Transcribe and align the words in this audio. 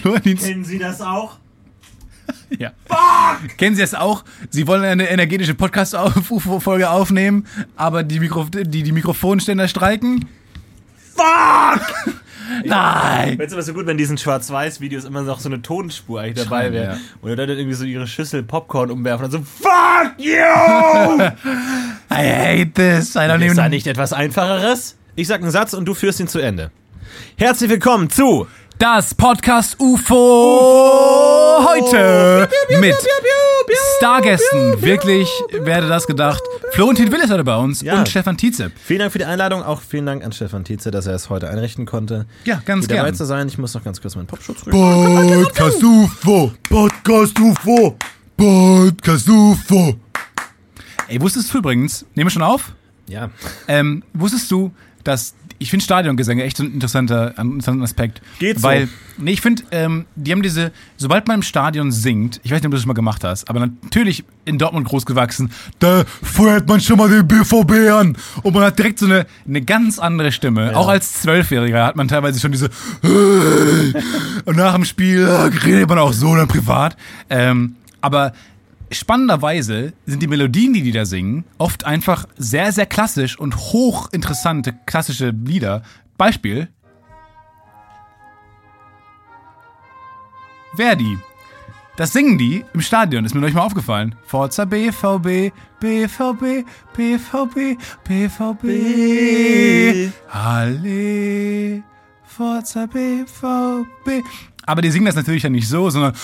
Florentin, 0.00 0.38
Kennen 0.38 0.64
Sie 0.64 0.78
das 0.78 1.00
auch? 1.00 1.36
ja. 2.58 2.72
Kennen 3.56 3.76
Sie 3.76 3.82
das 3.82 3.94
auch? 3.94 4.24
Sie 4.50 4.66
wollen 4.66 4.84
eine 4.84 5.08
energetische 5.08 5.54
Podcast-Folge 5.54 6.90
aufnehmen, 6.90 7.46
aber 7.76 8.02
die, 8.02 8.20
Mikro 8.20 8.44
die, 8.44 8.82
die 8.82 8.92
Mikrofonständer 8.92 9.68
streiken? 9.68 10.26
Fuck! 11.14 12.14
Nein! 12.64 13.38
Weißt 13.38 13.52
du, 13.52 13.56
was 13.56 13.66
so 13.66 13.74
gut, 13.74 13.86
wenn 13.86 13.96
diesen 13.96 14.18
Schwarz-Weiß-Videos 14.18 15.04
immer 15.04 15.22
noch 15.22 15.38
so 15.38 15.48
eine 15.48 15.62
Tonspur 15.62 16.20
eigentlich 16.20 16.44
dabei 16.44 16.72
wäre. 16.72 16.94
ja. 16.94 16.98
Oder 17.22 17.36
dann 17.36 17.50
irgendwie 17.50 17.74
so 17.76 17.84
ihre 17.84 18.06
Schüssel 18.06 18.42
Popcorn 18.42 18.90
umwerfen 18.90 19.26
und 19.26 19.30
so 19.30 19.38
Fuck 19.38 20.14
you! 20.18 20.32
I 22.10 22.10
hate 22.10 22.72
this. 22.74 23.14
I 23.14 23.18
don't 23.20 23.36
Ist 23.36 23.44
even 23.44 23.56
da 23.56 23.68
nicht 23.68 23.86
etwas 23.86 24.12
einfacheres? 24.12 24.96
Ich 25.14 25.28
sag 25.28 25.42
einen 25.42 25.50
Satz 25.50 25.74
und 25.74 25.84
du 25.84 25.94
führst 25.94 26.18
ihn 26.20 26.28
zu 26.28 26.40
Ende. 26.40 26.70
Herzlich 27.36 27.70
willkommen 27.70 28.10
zu 28.10 28.46
Das 28.80 29.14
Podcast 29.14 29.76
UFO 29.78 30.14
heute 31.64 32.48
mit 32.80 32.96
Stargästen. 33.98 34.80
Wirklich 34.82 35.28
werde 35.52 35.86
das 35.86 36.06
gedacht. 36.06 36.42
Florentin 36.72 37.12
Will 37.12 37.20
ist 37.20 37.30
heute 37.30 37.44
bei 37.44 37.56
uns 37.56 37.82
Ja. 37.82 37.98
und 37.98 38.08
Stefan 38.08 38.36
Tietze. 38.38 38.72
Vielen 38.82 39.00
Dank 39.00 39.12
für 39.12 39.18
die 39.18 39.26
Einladung. 39.26 39.62
Auch 39.62 39.82
vielen 39.82 40.06
Dank 40.06 40.24
an 40.24 40.32
Stefan 40.32 40.64
Tietze, 40.64 40.90
dass 40.90 41.06
er 41.06 41.14
es 41.14 41.28
heute 41.30 41.48
einrichten 41.50 41.84
konnte. 41.86 42.24
Ja, 42.44 42.62
ganz 42.64 42.86
Hier 42.86 42.96
dabei 42.96 43.12
zu 43.12 43.24
sein. 43.26 43.46
Ich 43.48 43.58
muss 43.58 43.74
noch 43.74 43.84
ganz 43.84 44.00
kurz 44.00 44.16
meinen 44.16 44.26
Popschutz 44.26 44.66
rüber. 44.66 45.44
Podcast 45.44 45.82
UFO, 45.84 46.52
Podcast 46.68 47.38
UFO, 47.38 47.96
Podcast 48.36 49.28
UFO. 49.28 49.94
Ey, 51.06 51.20
wusstest 51.20 51.52
du 51.52 51.58
übrigens, 51.58 52.06
nehmen 52.14 52.26
wir 52.28 52.32
schon 52.32 52.42
auf? 52.42 52.72
Ja. 53.08 53.28
Ähm, 53.68 54.02
wusstest 54.14 54.50
du, 54.50 54.72
dass 55.04 55.34
ich 55.60 55.68
finde 55.68 55.84
Stadiongesänge 55.84 56.42
echt 56.42 56.56
so 56.56 56.64
ein 56.64 56.72
interessanter, 56.72 57.34
ein 57.36 57.48
interessanter 57.48 57.84
Aspekt. 57.84 58.22
Geht 58.38 58.56
so. 58.56 58.62
Weil, 58.62 58.88
nee, 59.18 59.32
ich 59.32 59.42
finde, 59.42 59.62
ähm, 59.70 60.06
die 60.16 60.32
haben 60.32 60.42
diese, 60.42 60.72
sobald 60.96 61.28
man 61.28 61.36
im 61.36 61.42
Stadion 61.42 61.92
singt, 61.92 62.40
ich 62.42 62.50
weiß 62.50 62.60
nicht, 62.60 62.64
ob 62.64 62.70
du 62.70 62.76
das 62.76 62.82
schon 62.82 62.88
mal 62.88 62.94
gemacht 62.94 63.22
hast, 63.24 63.48
aber 63.50 63.60
natürlich 63.60 64.24
in 64.46 64.56
Dortmund 64.56 64.88
groß 64.88 65.04
gewachsen, 65.04 65.52
Da 65.78 66.04
feuert 66.22 66.66
man 66.66 66.80
schon 66.80 66.96
mal 66.96 67.10
den 67.10 67.28
BVB 67.28 67.92
an. 67.92 68.16
und 68.42 68.54
man 68.54 68.62
hat 68.64 68.78
direkt 68.78 68.98
so 68.98 69.04
eine, 69.04 69.26
eine 69.46 69.60
ganz 69.60 69.98
andere 69.98 70.32
Stimme. 70.32 70.74
Auch 70.74 70.88
als 70.88 71.20
Zwölfjähriger 71.20 71.84
hat 71.84 71.94
man 71.94 72.08
teilweise 72.08 72.40
schon 72.40 72.52
diese 72.52 72.70
und 74.46 74.56
nach 74.56 74.74
dem 74.74 74.86
Spiel 74.86 75.26
redet 75.26 75.90
man 75.90 75.98
auch 75.98 76.14
so 76.14 76.34
dann 76.34 76.48
privat. 76.48 76.96
Ähm, 77.28 77.76
aber 78.00 78.32
spannenderweise 78.90 79.92
sind 80.06 80.22
die 80.22 80.26
Melodien, 80.26 80.72
die 80.72 80.82
die 80.82 80.92
da 80.92 81.04
singen, 81.04 81.44
oft 81.58 81.84
einfach 81.84 82.26
sehr, 82.36 82.72
sehr 82.72 82.86
klassisch 82.86 83.38
und 83.38 83.56
hochinteressante 83.56 84.74
klassische 84.86 85.30
Lieder. 85.30 85.82
Beispiel 86.16 86.68
Verdi. 90.74 91.18
Das 91.96 92.12
singen 92.12 92.38
die 92.38 92.64
im 92.72 92.80
Stadion, 92.80 93.24
ist 93.24 93.34
mir 93.34 93.40
neulich 93.40 93.54
mal 93.54 93.62
aufgefallen. 93.62 94.14
Forza 94.24 94.64
BVB, 94.64 95.52
BVB, 95.80 96.64
BVB, 96.94 97.76
BVB. 98.04 100.12
Halle, 100.28 101.82
Forza 102.24 102.86
BVB. 102.86 104.24
Aber 104.66 104.82
die 104.82 104.90
singen 104.90 105.06
das 105.06 105.14
natürlich 105.14 105.42
ja 105.42 105.50
nicht 105.50 105.68
so, 105.68 105.90
sondern. 105.90 106.14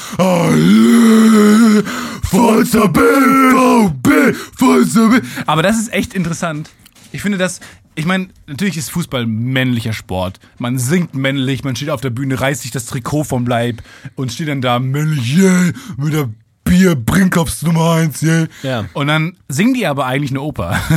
Aber 5.47 5.63
das 5.63 5.79
ist 5.79 5.93
echt 5.93 6.15
interessant. 6.15 6.71
Ich 7.13 7.23
finde 7.23 7.39
das, 7.39 7.61
ich 7.95 8.05
meine, 8.05 8.29
natürlich 8.47 8.77
ist 8.77 8.91
Fußball 8.91 9.27
männlicher 9.27 9.93
Sport. 9.93 10.39
Man 10.59 10.79
singt 10.79 11.15
männlich, 11.15 11.65
man 11.65 11.77
steht 11.77 11.91
auf 11.91 12.03
der 12.03 12.11
Bühne, 12.11 12.39
reißt 12.41 12.63
sich 12.63 12.71
das 12.71 12.87
Trikot 12.87 13.25
vom 13.25 13.47
Leib 13.47 13.83
und 14.17 14.33
steht 14.33 14.49
dann 14.49 14.61
da 14.61 14.79
männlich, 14.79 15.37
Yeah, 15.37 15.73
mit 15.97 16.13
der 16.13 16.29
Bier 16.77 16.95
Brinkhoffs 16.95 17.63
Nummer 17.63 17.93
1, 17.95 18.23
yeah. 18.23 18.49
Ja. 18.63 18.85
Und 18.93 19.07
dann 19.07 19.35
singen 19.49 19.73
die 19.73 19.87
aber 19.87 20.05
eigentlich 20.05 20.31
eine 20.31 20.43
Oper. 20.43 20.79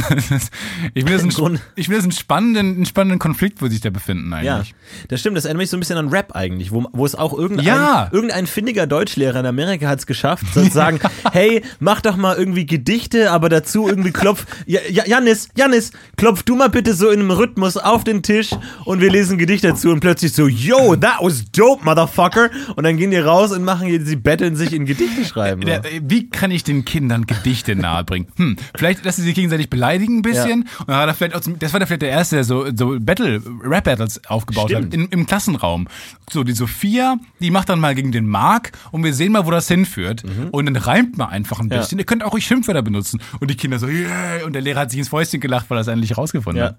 Ich 0.94 1.04
finde 1.06 1.24
das, 1.24 1.40
einen, 1.40 1.60
ich 1.76 1.86
finde 1.86 1.98
das 1.98 2.04
einen, 2.04 2.12
spannenden, 2.12 2.76
einen 2.76 2.86
spannenden 2.86 3.20
Konflikt, 3.20 3.62
wo 3.62 3.66
sie 3.68 3.74
sich 3.74 3.82
da 3.82 3.90
befinden 3.90 4.32
Ja, 4.44 4.56
eigentlich. 4.58 4.74
das 5.08 5.20
stimmt. 5.20 5.38
Das 5.38 5.46
erinnert 5.46 5.60
mich 5.62 5.70
so 5.70 5.78
ein 5.78 5.80
bisschen 5.80 5.98
an 5.98 6.10
Rap 6.10 6.36
eigentlich, 6.36 6.72
wo, 6.72 6.86
wo 6.92 7.06
es 7.06 7.16
auch 7.16 7.38
irgendein, 7.38 7.66
Ja. 7.66 8.10
irgendein 8.12 8.48
findiger 8.48 8.88
Deutschlehrer 8.88 9.40
in 9.40 9.46
Amerika 9.46 9.88
hat 9.88 10.00
es 10.00 10.06
geschafft, 10.08 10.46
zu 10.54 10.66
sagen, 10.70 11.00
hey, 11.32 11.62
mach 11.80 12.02
doch 12.02 12.16
mal 12.18 12.36
irgendwie 12.36 12.66
Gedichte, 12.66 13.32
aber 13.32 13.50
dazu 13.50 13.88
irgendwie 13.88 14.12
klopf, 14.12 14.46
ja, 14.66 14.80
ja, 14.90 15.04
Janis, 15.06 15.50
Janis, 15.56 15.92
klopf 16.18 16.44
du 16.44 16.56
mal 16.56 16.70
bitte 16.70 16.94
so 16.94 17.10
in 17.10 17.20
einem 17.22 17.32
Rhythmus 17.32 17.78
auf 17.78 18.04
den 18.04 18.24
Tisch 18.24 18.50
und 18.86 19.00
wir 19.02 19.12
lesen 19.12 19.38
Gedicht 19.38 19.64
dazu 19.64 19.90
und 19.92 20.00
plötzlich 20.00 20.34
so, 20.34 20.48
yo, 20.48 20.96
that 20.96 21.18
was 21.22 21.50
dope, 21.52 21.84
motherfucker. 21.86 22.50
Und 22.76 22.84
dann 22.84 22.98
gehen 22.98 23.12
die 23.12 23.18
raus 23.18 23.52
und 23.52 23.64
machen, 23.64 24.06
sie 24.06 24.16
betteln 24.16 24.56
sich 24.56 24.74
in 24.74 24.86
Gedichte 24.86 25.24
schreiben. 25.26 25.62
Der, 25.70 25.86
äh, 25.94 26.02
wie 26.04 26.30
kann 26.30 26.52
ich 26.52 26.64
den 26.64 26.86
Kindern 26.86 27.26
Gedichte 27.28 27.76
nahebringen? 27.76 28.28
Hm, 28.38 28.56
vielleicht, 28.76 29.06
dass 29.06 29.16
sie 29.18 29.24
sich 29.24 29.36
gegenseitig 29.36 29.70
beleidigen 29.70 30.20
ein 30.20 30.22
bisschen. 30.22 30.62
Und 30.80 30.88
dann 30.88 30.96
hat 30.98 31.08
er 31.08 31.14
vielleicht 31.14 31.36
auch 31.36 31.42
zum, 31.42 31.60
das 31.60 31.74
war 31.74 31.80
der 31.80 31.88
vielleicht 31.88 32.02
der 32.04 32.10
erste, 32.10 32.36
der 32.38 32.44
so, 32.46 32.66
so 32.76 32.98
Battle, 33.00 33.42
Rap-Battles 33.64 34.22
aufgebaut 34.28 34.70
Stimmt. 34.70 34.86
hat 34.88 34.94
in, 34.94 35.08
im 35.08 35.26
Klassenraum. 35.26 35.88
So, 36.30 36.44
die 36.44 36.54
Sophia, 36.54 37.18
die 37.40 37.52
macht 37.52 37.70
dann 37.70 37.80
mal 37.80 37.96
gegen 37.96 38.12
den 38.12 38.28
Mark 38.28 38.72
und 38.92 39.04
wir 39.04 39.14
sehen 39.14 39.32
mal, 39.32 39.46
wo 39.46 39.52
das 39.52 39.68
hinführt. 39.68 40.24
Und 40.52 40.66
dann 40.66 40.76
reimt 40.76 41.18
man 41.18 41.30
einfach 41.30 41.60
ein 41.60 41.66
Mhm. 41.68 41.72
Ja. 41.74 41.78
bisschen. 41.80 42.00
Ihr 42.00 42.06
könnt 42.06 42.24
auch 42.24 42.34
ruhig 42.34 42.46
Schimpfwörter 42.46 42.82
benutzen. 42.82 43.20
Und 43.40 43.50
die 43.52 43.56
Kinder 43.56 43.78
so, 43.80 43.88
yeah! 43.88 44.46
Und 44.46 44.54
der 44.54 44.62
Lehrer 44.62 44.82
hat 44.82 44.92
sich 44.92 45.00
ins 45.00 45.10
Fäustchen 45.10 45.40
gelacht, 45.42 45.66
weil 45.70 45.78
er 45.78 45.82
es 45.82 45.88
endlich 45.88 46.18
rausgefunden 46.18 46.62
Ja. 46.64 46.70
hat. 46.70 46.78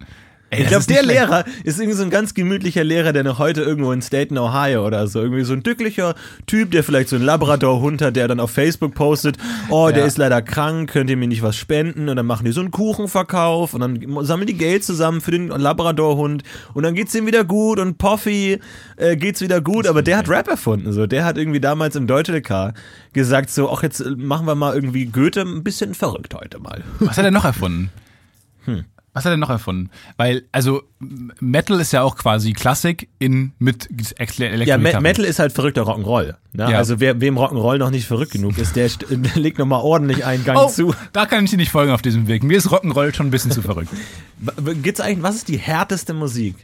Ey, 0.53 0.63
Ich 0.63 0.69
glaube, 0.69 0.85
der 0.87 0.95
schlecht. 1.05 1.09
Lehrer 1.09 1.45
ist 1.63 1.79
irgendwie 1.79 1.97
so 1.97 2.03
ein 2.03 2.11
ganz 2.11 2.35
gemütlicher 2.35 2.83
Lehrer, 2.83 3.13
der 3.13 3.23
noch 3.23 3.39
heute 3.39 3.63
irgendwo 3.63 3.93
in 3.93 4.03
Staten, 4.03 4.37
Ohio 4.37 4.85
oder 4.85 5.07
so, 5.07 5.21
irgendwie 5.23 5.45
so 5.45 5.53
ein 5.53 5.63
glücklicher 5.63 6.17
Typ, 6.47 6.73
der 6.73 6.83
vielleicht 6.83 7.09
so 7.09 7.15
einen 7.15 7.25
Labrador-Hund 7.25 8.03
hat, 8.03 8.17
der 8.17 8.27
dann 8.27 8.41
auf 8.41 8.51
Facebook 8.51 8.95
postet, 8.95 9.37
oh, 9.69 9.91
der 9.91 10.01
Ja. 10.01 10.05
ist 10.07 10.19
leider 10.19 10.43
krank, 10.43 10.91
könnt 10.91 11.09
ihr 11.09 11.17
mir 11.17 11.29
nicht 11.29 11.43
was 11.43 11.57
spenden? 11.57 12.09
Und 12.09 12.17
dann 12.17 12.27
machen 12.27 12.45
die 12.47 12.51
so 12.53 12.61
einen 12.61 12.73
Kuchenverkauf 12.73 13.75
und 13.75 13.81
dann 13.81 14.25
sammeln 14.27 14.49
die 14.49 14.57
Geld 14.57 14.83
zusammen 14.83 15.21
für 15.21 15.31
den 15.31 15.49
Labrador-Hund 15.49 16.43
und 16.75 16.83
dann 16.83 16.97
geht's 16.97 17.15
ihm 17.15 17.27
wieder 17.27 17.45
gut 17.45 17.79
und 17.79 17.97
Poffy 17.99 18.59
äh, 18.97 19.17
geht's 19.17 19.41
wieder 19.41 19.61
gut, 19.61 19.87
aber 19.87 20.03
der 20.03 20.17
hat 20.19 20.29
Rap 20.29 20.49
erfunden, 20.49 20.93
so. 20.93 21.07
Der 21.07 21.25
hat 21.25 21.39
irgendwie 21.39 21.61
damals 21.61 21.95
im 21.95 22.09
Deutsch-LK 22.09 22.75
gesagt 23.13 23.51
so, 23.51 23.71
ach, 23.71 23.85
jetzt 23.85 24.01
äh, 24.01 24.11
machen 24.17 24.47
wir 24.47 24.57
mal 24.57 24.75
irgendwie 24.75 25.07
Goethe 25.07 25.43
ein 25.43 25.63
bisschen 25.63 25.95
verrückt 25.95 26.35
heute 26.35 26.59
mal. 26.59 26.83
Was 26.99 27.19
hat 27.19 27.25
er 27.25 27.31
noch 27.31 27.45
erfunden? 27.45 27.91
Hm. 28.65 28.85
Was 29.13 29.25
hat 29.25 29.33
er 29.33 29.37
noch 29.37 29.51
erfunden? 29.51 29.91
Weil, 30.17 30.45
also, 30.53 30.83
Metal 31.41 31.81
ist 31.81 31.93
ja 31.93 32.03
auch 32.03 32.17
quasi 32.17 32.53
Klassik 32.53 33.09
in, 33.19 33.53
mit 33.59 33.89
Elektro 34.19 34.45
Ja, 34.65 34.79
Me 34.79 35.01
Metal 35.01 35.25
ist 35.25 35.41
halt 35.41 35.53
verrückter 35.53 35.83
Rock'n'Roll. 35.83 36.37
Ne? 36.53 36.71
Ja. 36.71 36.79
Also 36.79 37.01
wer, 37.01 37.21
wem 37.21 37.37
Rock'n'Roll 37.37 37.79
noch 37.79 37.91
nicht 37.91 38.07
verrückt 38.07 38.33
genug 38.33 38.57
ist, 38.59 38.77
der, 38.77 38.89
legt 39.35 39.59
nochmal 39.59 39.81
ordentlich 39.83 40.25
einen 40.25 40.45
Gang 40.45 40.59
Oh, 40.59 40.69
zu. 40.69 40.95
da 41.13 41.27
kann 41.27 41.45
ich 41.45 41.51
dir 41.51 41.57
nicht 41.57 41.73
folgen 41.73 41.91
auf 41.91 42.03
diesem 42.03 42.29
Weg. 42.29 42.45
Mir 42.45 42.57
ist 42.59 42.69
Rock'n'Roll 42.69 43.13
schon 43.13 43.27
ein 43.27 43.31
bisschen 43.33 43.51
zu 43.51 43.63
verrückt. 43.63 43.91
Gibt's 44.83 45.01
eigentlich, 45.01 45.25
was 45.25 45.35
ist 45.37 45.49
die 45.49 45.59
härteste 45.59 46.15
Musik? 46.15 46.55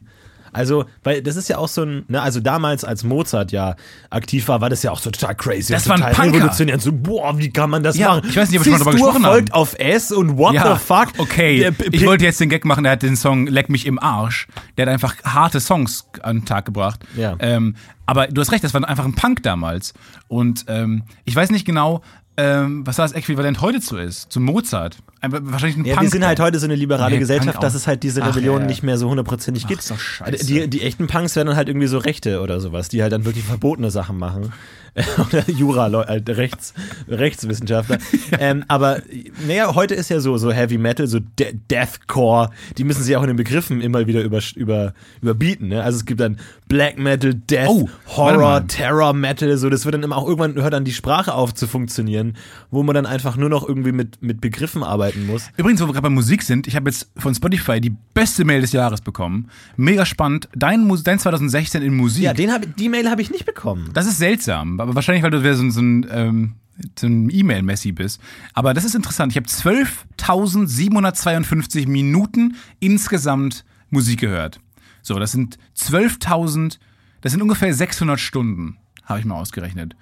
Also, 0.57 0.87
weil 1.05 1.23
das 1.23 1.37
ist 1.37 1.49
ja 1.49 1.59
auch 1.59 1.69
so 1.69 1.83
ein, 1.83 2.05
ne, 2.09 2.21
also 2.23 2.41
damals, 2.41 2.83
als 2.85 3.05
Mozart 3.05 3.53
ja 3.53 3.77
aktiv 4.11 4.49
war, 4.49 4.61
war 4.61 4.71
das 4.71 4.83
ja 4.83 4.91
auch 4.91 4.99
so 4.99 5.11
total 5.11 5.35
crazy. 5.35 5.73
Das 5.73 5.87
war 5.89 5.97
ein 5.97 6.01
total 6.01 6.15
Punker. 6.15 6.35
revolutionär. 6.39 6.81
So, 6.81 6.93
boah, 6.93 7.37
wie 7.39 7.51
kann 7.51 7.71
man 7.71 7.83
das 7.83 7.97
Ja, 7.97 8.09
machen? 8.17 8.27
ich 8.29 8.37
weiß 8.37 8.51
nicht, 8.51 8.59
ob 8.61 8.65
wir 8.67 8.73
schon 8.73 8.85
mal 8.85 8.91
drüber 8.91 8.93
Cis-Dur 8.93 9.13
gesprochen 9.13 9.25
folgt 9.31 9.51
haben. 9.53 9.61
auf 9.61 9.79
S 9.79 10.13
und 10.13 10.39
what 10.39 10.55
the 10.55 10.85
fuck? 10.85 11.09
okay. 11.19 11.59
Der 11.59 11.73
ich 11.93 12.05
wollte 12.07 12.25
jetzt 12.25 12.41
den 12.41 12.49
Gag 12.49 12.65
machen, 12.65 12.85
der 12.85 12.93
hat 12.93 13.03
den 13.03 13.17
Song 13.17 13.47
Leck 13.47 13.69
mich 13.69 13.87
im 13.87 13.99
Arsch. 13.99 14.49
Der 14.77 14.87
hat 14.87 14.93
einfach 14.93 15.15
harte 15.25 15.61
Songs 15.61 16.07
an 16.23 16.39
den 16.39 16.45
Tag 16.47 16.65
gebracht. 16.65 17.01
Ja. 17.17 17.37
Ähm, 17.39 17.77
aber 18.07 18.29
du 18.29 18.41
hast 18.41 18.53
recht, 18.53 18.65
das 18.65 18.73
war 18.73 18.83
einfach 18.89 19.05
ein 19.05 19.15
Punk 19.15 19.43
damals. 19.43 19.93
Und 20.29 20.65
ähm, 20.69 21.03
ich 21.25 21.37
weiß 21.37 21.51
nicht 21.51 21.65
genau, 21.67 22.03
ähm, 22.37 22.87
was 22.87 22.97
da 22.97 23.03
das 23.03 23.13
Äquivalent 23.13 23.61
heute 23.61 23.81
zu 23.81 23.97
ist, 23.97 24.31
zu 24.31 24.41
Mozart. 24.41 24.99
Einfach, 25.21 25.41
wahrscheinlich 25.43 25.79
ein 25.79 25.85
Ja, 25.85 25.95
Punk. 25.95 26.07
wir 26.07 26.11
sind 26.11 26.27
halt 26.27 26.39
heute 26.41 26.59
so 26.59 26.67
eine 26.67 26.75
liberale 26.75 27.15
Nee, 27.15 27.19
Gesellschaft, 27.21 27.63
dass 27.63 27.75
es 27.75 27.87
halt 27.87 28.03
diese 28.03 28.25
Rebellion 28.27 28.63
ja. 28.63 28.67
nicht 28.67 28.83
mehr 28.83 28.99
so 28.99 29.09
hundertprozentig 29.09 29.65
Ach, 29.65 29.69
gibt. 29.69 29.81
ist 29.81 29.91
doch 29.91 29.99
scheiße. 29.99 30.45
Die, 30.47 30.69
die 30.69 30.83
echten 30.83 31.07
Punks 31.07 31.35
werden 31.37 31.49
dann 31.49 31.57
halt 31.57 31.69
irgendwie 31.69 31.87
so 31.87 31.99
Rechte 31.99 32.41
oder 32.43 32.61
sowas, 32.61 32.89
die 32.89 33.03
halt 33.03 33.13
dann 33.13 33.25
wirklich 33.25 33.45
verbotene 33.45 33.91
Sachen 33.91 34.19
machen. 34.19 34.53
oder 35.29 35.49
Jura, 35.51 35.91
halt 36.07 36.29
Rechts, 36.31 36.73
Rechtswissenschaftler. 37.09 37.99
ähm, 38.39 38.65
aber 38.69 39.01
naja, 39.47 39.75
heute 39.75 39.95
ist 39.95 40.09
ja 40.09 40.21
so, 40.21 40.37
so 40.39 40.51
Heavy 40.53 40.79
Metal, 40.79 41.07
so 41.07 41.19
De 41.21 41.55
Deathcore, 41.71 42.51
die 42.79 42.85
müssen 42.85 43.03
sich 43.03 43.17
auch 43.17 43.23
in 43.23 43.29
den 43.29 43.37
Begriffen 43.37 43.81
immer 43.81 44.07
wieder 44.07 44.23
über, 44.23 44.41
über, 44.55 44.95
überbieten. 45.23 45.69
Ne? 45.69 45.83
Also 45.83 45.99
es 45.99 46.05
gibt 46.07 46.21
dann 46.21 46.39
Black 46.69 46.99
Metal, 46.99 47.35
Death, 47.35 47.69
Oh, 47.69 47.89
Horror. 48.17 48.67
Terror 48.67 49.13
Metal, 49.13 49.57
so 49.57 49.69
das 49.71 49.85
wird 49.85 49.95
dann 49.95 50.03
immer 50.03 50.17
auch 50.17 50.27
irgendwann 50.27 50.55
hört 50.55 50.73
dann 50.73 50.85
die 50.85 50.93
Sprache 50.93 51.35
auf 51.35 51.55
zu 51.55 51.67
funktionieren, 51.67 52.37
wo 52.71 52.83
man 52.83 52.95
dann 52.95 53.07
einfach 53.07 53.37
nur 53.37 53.49
noch 53.49 53.69
irgendwie 53.69 53.93
mit, 53.93 54.23
mit 54.23 54.41
Begriffen 54.41 54.83
arbeiten 54.83 55.27
muss. 55.27 55.49
Übrigens, 55.57 55.81
wo 55.81 55.87
wir 55.87 55.93
gerade 55.93 56.03
bei 56.05 56.11
Musik 56.11 56.43
sind, 56.43 56.67
ich 56.67 56.75
habe 56.77 56.89
jetzt 56.91 57.11
von 57.17 57.35
Spotify 57.35 57.81
die 57.81 57.95
beste 58.15 58.45
Mail 58.45 58.61
des 58.61 58.73
Jahres 58.73 59.01
bekommen. 59.01 59.49
Mega 59.77 60.07
spannend. 60.07 60.49
Dein, 60.55 60.85
Mus- 60.85 61.03
dein 61.03 61.19
2016 61.19 61.83
in 61.83 61.95
Musik. 61.97 62.25
Ja, 62.25 62.33
den 62.35 62.53
hab, 62.53 62.63
die 62.77 62.89
Mail 62.89 63.11
habe 63.11 63.23
ich 63.23 63.31
nicht 63.31 63.45
bekommen. 63.47 63.91
Das 63.95 64.07
ist 64.07 64.19
seltsam, 64.19 64.79
aber 64.87 64.95
wahrscheinlich, 64.95 65.23
weil 65.23 65.31
du 65.31 65.43
so, 65.57 65.63
ein- 65.63 65.71
so 65.71 65.81
ein, 65.81 66.07
ähm, 66.11 66.55
so 66.99 67.07
ein 67.07 67.31
E-Mail-Messi 67.31 67.93
bist. 67.93 68.21
Aber 68.55 68.75
das 68.75 68.85
ist 68.85 68.95
interessant. 68.95 69.33
Ich 69.33 69.37
habe 69.37 69.47
12.752 69.49 71.87
Minuten 71.89 72.57
insgesamt 72.81 73.65
Musik 73.91 74.21
gehört. 74.21 74.61
So, 75.03 75.19
das 75.19 75.33
sind 75.33 75.59
12.000, 75.77 76.79
das 77.21 77.33
sind 77.33 77.43
ungefähr 77.43 77.73
600 77.73 78.19
Stunden. 78.21 78.77
habe 79.05 79.21
ich 79.21 79.25
mal 79.25 79.37
ausgerechnet. 79.37 79.93
Im 79.93 79.99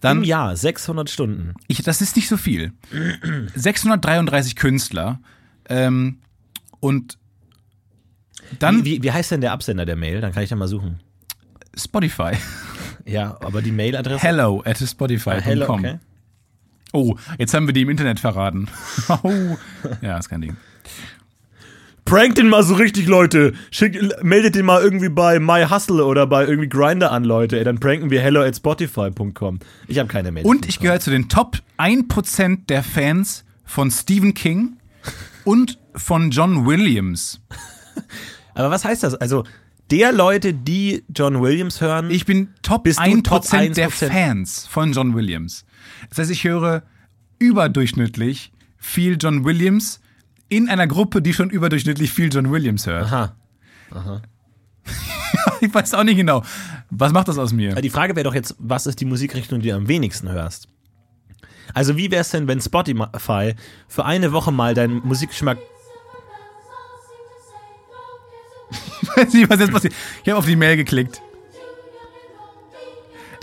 Dann, 0.00 0.24
Jahr 0.24 0.56
600 0.56 1.08
Stunden. 1.08 1.54
ich, 1.68 1.82
das 1.82 2.02
ist 2.02 2.16
nicht 2.16 2.28
so 2.28 2.36
viel. 2.36 2.72
633 3.54 4.56
Künstler. 4.56 5.20
Ähm, 5.68 6.18
und 6.80 7.16
dann 8.58 8.84
Wie, 8.84 8.96
wie, 8.98 9.02
wie 9.04 9.12
heißt 9.12 9.30
denn 9.30 9.40
der 9.40 9.52
Absender 9.52 9.86
der 9.86 9.96
Mail? 9.96 10.20
Dann 10.20 10.32
kann 10.32 10.42
ich 10.42 10.50
da 10.50 10.56
mal 10.56 10.68
suchen. 10.68 10.98
Spotify. 11.76 12.32
Ja, 13.04 13.36
aber 13.40 13.62
die 13.62 13.72
Mailadresse. 13.72 14.22
Hello 14.22 14.62
at 14.64 14.78
spotify.com. 14.78 15.38
Ah, 15.38 15.40
hello, 15.44 15.72
okay. 15.72 15.98
Oh, 16.92 17.16
jetzt 17.38 17.54
haben 17.54 17.66
wir 17.66 17.72
die 17.72 17.82
im 17.82 17.90
Internet 17.90 18.20
verraten. 18.20 18.68
oh. 19.22 19.56
Ja, 20.02 20.18
ist 20.18 20.28
kein 20.28 20.42
Ding. 20.42 20.56
Prankt 22.04 22.36
den 22.36 22.48
mal 22.48 22.62
so 22.62 22.74
richtig, 22.74 23.06
Leute. 23.06 23.54
Schick, 23.70 24.22
meldet 24.22 24.54
den 24.54 24.66
mal 24.66 24.82
irgendwie 24.82 25.08
bei 25.08 25.38
My 25.38 25.64
Hustle 25.70 26.04
oder 26.04 26.26
bei 26.26 26.44
irgendwie 26.44 26.68
Grinder 26.68 27.10
an, 27.12 27.24
Leute. 27.24 27.58
Ey, 27.58 27.64
dann 27.64 27.78
pranken 27.78 28.10
wir 28.10 28.20
hello 28.20 28.42
at 28.42 28.56
spotify.com. 28.56 29.60
Ich 29.86 29.98
habe 29.98 30.08
keine 30.08 30.32
Mail. 30.32 30.44
Und 30.44 30.68
ich 30.68 30.80
gehöre 30.80 31.00
zu 31.00 31.10
den 31.10 31.28
Top 31.28 31.58
1% 31.78 32.66
der 32.66 32.82
Fans 32.82 33.44
von 33.64 33.90
Stephen 33.90 34.34
King 34.34 34.76
und 35.44 35.78
von 35.94 36.30
John 36.30 36.66
Williams. 36.66 37.40
Aber 38.54 38.70
was 38.70 38.84
heißt 38.84 39.02
das? 39.02 39.14
Also, 39.14 39.44
der 39.92 40.10
Leute, 40.10 40.54
die 40.54 41.04
John 41.14 41.42
Williams 41.42 41.82
hören, 41.82 42.10
Ich 42.10 42.24
bin 42.24 42.48
Top 42.62 42.84
Bist 42.84 42.98
du 42.98 43.02
1% 43.02 43.22
Top 43.24 43.46
der 43.48 43.90
1%? 43.90 44.08
Fans 44.08 44.66
von 44.66 44.92
John 44.92 45.14
Williams. 45.14 45.66
Das 46.08 46.18
heißt, 46.18 46.30
ich 46.30 46.44
höre 46.44 46.82
überdurchschnittlich 47.38 48.52
viel 48.78 49.18
John 49.20 49.44
Williams 49.44 50.00
in 50.48 50.70
einer 50.70 50.86
Gruppe, 50.86 51.20
die 51.20 51.34
schon 51.34 51.50
überdurchschnittlich 51.50 52.10
viel 52.10 52.32
John 52.32 52.50
Williams 52.50 52.86
hört. 52.86 53.12
Aha. 53.12 53.36
Ich 55.60 55.72
weiß 55.72 55.94
auch 55.94 56.02
nicht 56.04 56.16
genau. 56.16 56.42
Was 56.90 57.12
macht 57.12 57.28
das 57.28 57.38
aus 57.38 57.52
mir? 57.52 57.74
Die 57.76 57.90
Frage 57.90 58.16
wäre 58.16 58.24
doch 58.24 58.34
jetzt, 58.34 58.56
was 58.58 58.86
ist 58.86 58.98
die 59.00 59.04
Musikrichtung, 59.04 59.60
die 59.60 59.68
du 59.68 59.76
am 59.76 59.86
wenigsten 59.88 60.28
hörst? 60.28 60.68
Also, 61.72 61.96
wie 61.96 62.10
wäre 62.10 62.22
es 62.22 62.30
denn, 62.30 62.48
wenn 62.48 62.60
Spotify 62.60 63.54
für 63.86 64.04
eine 64.04 64.32
Woche 64.32 64.50
mal 64.52 64.74
deinen 64.74 65.06
Musikgeschmack. 65.06 65.58
Ich 69.02 69.16
weiß 69.16 69.34
nicht, 69.34 69.50
was 69.50 69.60
jetzt 69.60 69.72
passiert. 69.72 69.94
Ich 70.22 70.28
habe 70.30 70.38
auf 70.38 70.46
die 70.46 70.56
Mail 70.56 70.76
geklickt. 70.76 71.20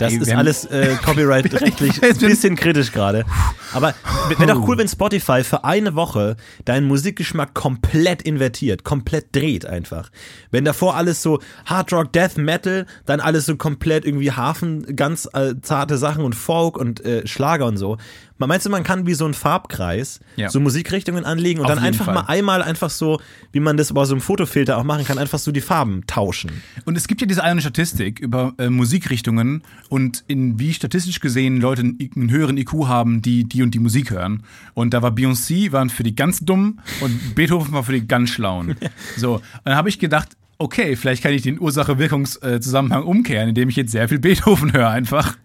Das 0.00 0.14
Ey, 0.14 0.18
ist 0.18 0.32
alles 0.32 0.64
äh, 0.64 0.96
copyright-rechtlich 1.04 2.02
ein 2.02 2.16
bisschen 2.16 2.56
kritisch 2.56 2.90
gerade. 2.90 3.26
Aber 3.74 3.94
wäre 4.28 4.46
doch 4.46 4.66
cool, 4.66 4.78
wenn 4.78 4.88
Spotify 4.88 5.44
für 5.44 5.64
eine 5.64 5.94
Woche 5.94 6.36
deinen 6.64 6.86
Musikgeschmack 6.86 7.52
komplett 7.52 8.22
invertiert, 8.22 8.82
komplett 8.82 9.36
dreht 9.36 9.66
einfach. 9.66 10.10
Wenn 10.50 10.64
davor 10.64 10.96
alles 10.96 11.20
so 11.22 11.38
Hard 11.66 11.92
Rock, 11.92 12.14
Death 12.14 12.38
Metal, 12.38 12.86
dann 13.04 13.20
alles 13.20 13.44
so 13.44 13.56
komplett 13.56 14.06
irgendwie 14.06 14.32
Hafen, 14.32 14.96
ganz 14.96 15.28
äh, 15.34 15.56
zarte 15.60 15.98
Sachen 15.98 16.24
und 16.24 16.34
Folk 16.34 16.78
und 16.78 17.04
äh, 17.04 17.26
Schlager 17.26 17.66
und 17.66 17.76
so. 17.76 17.98
Man 18.40 18.48
meinst 18.48 18.64
du, 18.66 18.70
man 18.70 18.82
kann 18.82 19.06
wie 19.06 19.14
so 19.14 19.26
ein 19.26 19.34
Farbkreis 19.34 20.18
Ja. 20.36 20.48
so 20.48 20.58
Musikrichtungen 20.60 21.24
anlegen 21.24 21.60
und 21.60 21.66
Auf 21.66 21.74
dann 21.74 21.84
einfach 21.84 22.06
Fall. 22.06 22.14
mal 22.14 22.24
einmal 22.26 22.62
einfach 22.62 22.88
so, 22.90 23.20
wie 23.52 23.60
man 23.60 23.76
das 23.76 23.92
bei 23.92 24.04
so 24.06 24.14
einem 24.14 24.22
Fotofilter 24.22 24.78
auch 24.78 24.82
machen 24.82 25.04
kann, 25.04 25.18
einfach 25.18 25.38
so 25.38 25.52
die 25.52 25.60
Farben 25.60 26.06
tauschen. 26.06 26.50
Und 26.86 26.96
es 26.96 27.06
gibt 27.06 27.20
ja 27.20 27.26
diese 27.26 27.44
eine 27.44 27.60
Statistik 27.60 28.18
über 28.18 28.54
äh, 28.58 28.70
Musikrichtungen 28.70 29.62
und 29.90 30.24
in 30.26 30.58
wie 30.58 30.72
statistisch 30.72 31.20
gesehen 31.20 31.60
Leute 31.60 31.82
einen, 31.82 31.98
einen 32.16 32.30
höheren 32.30 32.56
IQ 32.56 32.86
haben, 32.88 33.22
die 33.22 33.44
die 33.44 33.62
und 33.62 33.72
die 33.74 33.78
Musik 33.78 34.10
hören. 34.10 34.42
Und 34.74 34.94
da 34.94 35.02
war 35.02 35.10
Beyoncé 35.10 35.70
waren 35.72 35.90
für 35.90 36.02
die 36.02 36.16
ganz 36.16 36.40
dummen 36.40 36.80
und 37.02 37.34
Beethoven 37.34 37.72
war 37.72 37.84
für 37.84 37.92
die 37.92 38.08
ganz 38.08 38.30
schlauen. 38.30 38.74
So, 39.16 39.34
und 39.34 39.42
dann 39.64 39.76
habe 39.76 39.88
ich 39.90 39.98
gedacht, 39.98 40.30
okay, 40.60 40.94
vielleicht 40.94 41.22
kann 41.22 41.32
ich 41.32 41.42
den 41.42 41.58
Ursache-Wirkungszusammenhang 41.60 43.02
umkehren, 43.02 43.48
indem 43.48 43.68
ich 43.68 43.76
jetzt 43.76 43.92
sehr 43.92 44.08
viel 44.08 44.18
Beethoven 44.18 44.72
höre 44.72 44.88
einfach 44.90 45.36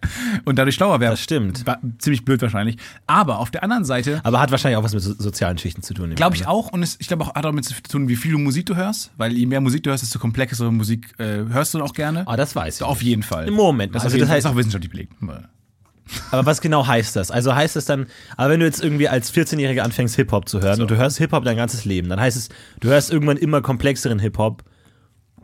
und 0.44 0.58
dadurch 0.58 0.74
schlauer 0.76 1.00
werde. 1.00 1.14
Das 1.14 1.20
stimmt. 1.22 1.64
Ziemlich 1.98 2.24
blöd 2.24 2.42
wahrscheinlich. 2.42 2.76
Aber 3.06 3.38
auf 3.38 3.50
der 3.50 3.62
anderen 3.64 3.84
Seite 3.84 4.20
Aber 4.22 4.40
hat 4.40 4.50
wahrscheinlich 4.50 4.76
auch 4.76 4.84
was 4.84 4.92
mit 4.94 5.02
so 5.02 5.14
sozialen 5.14 5.58
Schichten 5.58 5.82
zu 5.82 5.94
tun. 5.94 6.14
Glaube 6.14 6.36
ich 6.36 6.46
auch. 6.46 6.68
Und 6.72 6.82
es, 6.82 6.96
ich 7.00 7.08
glaube 7.08 7.24
auch, 7.24 7.34
hat 7.34 7.44
damit 7.44 7.64
zu 7.64 7.74
tun, 7.82 8.08
wie 8.08 8.16
viel 8.16 8.32
du 8.32 8.38
Musik 8.38 8.66
du 8.66 8.76
hörst. 8.76 9.10
Weil 9.16 9.32
je 9.32 9.46
mehr 9.46 9.60
Musik 9.60 9.82
du 9.82 9.90
hörst, 9.90 10.02
desto 10.02 10.18
komplexere 10.18 10.72
Musik 10.72 11.14
äh, 11.18 11.44
hörst 11.48 11.74
du 11.74 11.82
auch 11.82 11.94
gerne. 11.94 12.26
Ah, 12.28 12.36
das 12.36 12.54
weiß 12.54 12.76
ich. 12.76 12.82
Auf 12.82 13.02
jeden 13.02 13.22
Fall. 13.22 13.48
Im 13.48 13.54
Moment. 13.54 13.94
Das, 13.94 14.04
Also 14.04 14.18
das 14.18 14.28
heißt- 14.28 14.38
ist 14.38 14.46
auch 14.46 14.56
wissenschaftlich 14.56 14.90
belegt. 14.90 15.12
Aber 16.30 16.46
was 16.46 16.60
genau 16.60 16.86
heißt 16.86 17.16
das? 17.16 17.30
Also 17.32 17.54
heißt 17.54 17.74
es 17.74 17.84
dann, 17.86 18.06
aber 18.36 18.50
wenn 18.50 18.60
du 18.60 18.66
jetzt 18.66 18.80
irgendwie 18.80 19.08
als 19.08 19.34
14-Jähriger 19.34 19.80
anfängst, 19.80 20.14
Hip-Hop 20.14 20.48
zu 20.48 20.60
hören 20.60 20.80
und 20.80 20.88
du 20.88 20.96
hörst 20.96 21.18
Hip-Hop 21.18 21.44
dein 21.44 21.56
ganzes 21.56 21.84
Leben, 21.84 22.08
dann 22.08 22.20
heißt 22.20 22.36
es, 22.36 22.48
du 22.78 22.88
hörst 22.88 23.10
irgendwann 23.12 23.36
immer 23.36 23.60
komplexeren 23.60 24.20
Hip-Hop. 24.20 24.62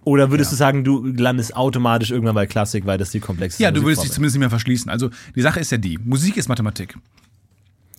Oder 0.04 0.30
würdest 0.30 0.50
du 0.52 0.56
sagen, 0.56 0.84
du 0.84 1.04
landest 1.04 1.56
automatisch 1.56 2.10
irgendwann 2.10 2.34
bei 2.34 2.46
Klassik, 2.46 2.86
weil 2.86 2.98
das 2.98 3.10
die 3.10 3.20
komplexeste 3.20 3.62
Ja, 3.62 3.70
du 3.70 3.82
würdest 3.82 4.02
dich 4.02 4.10
zumindest 4.10 4.34
nicht 4.34 4.40
mehr 4.40 4.50
verschließen. 4.50 4.90
Also 4.90 5.10
die 5.34 5.42
Sache 5.42 5.60
ist 5.60 5.70
ja 5.70 5.78
die, 5.78 5.98
Musik 5.98 6.36
ist 6.36 6.48
Mathematik. 6.48 6.96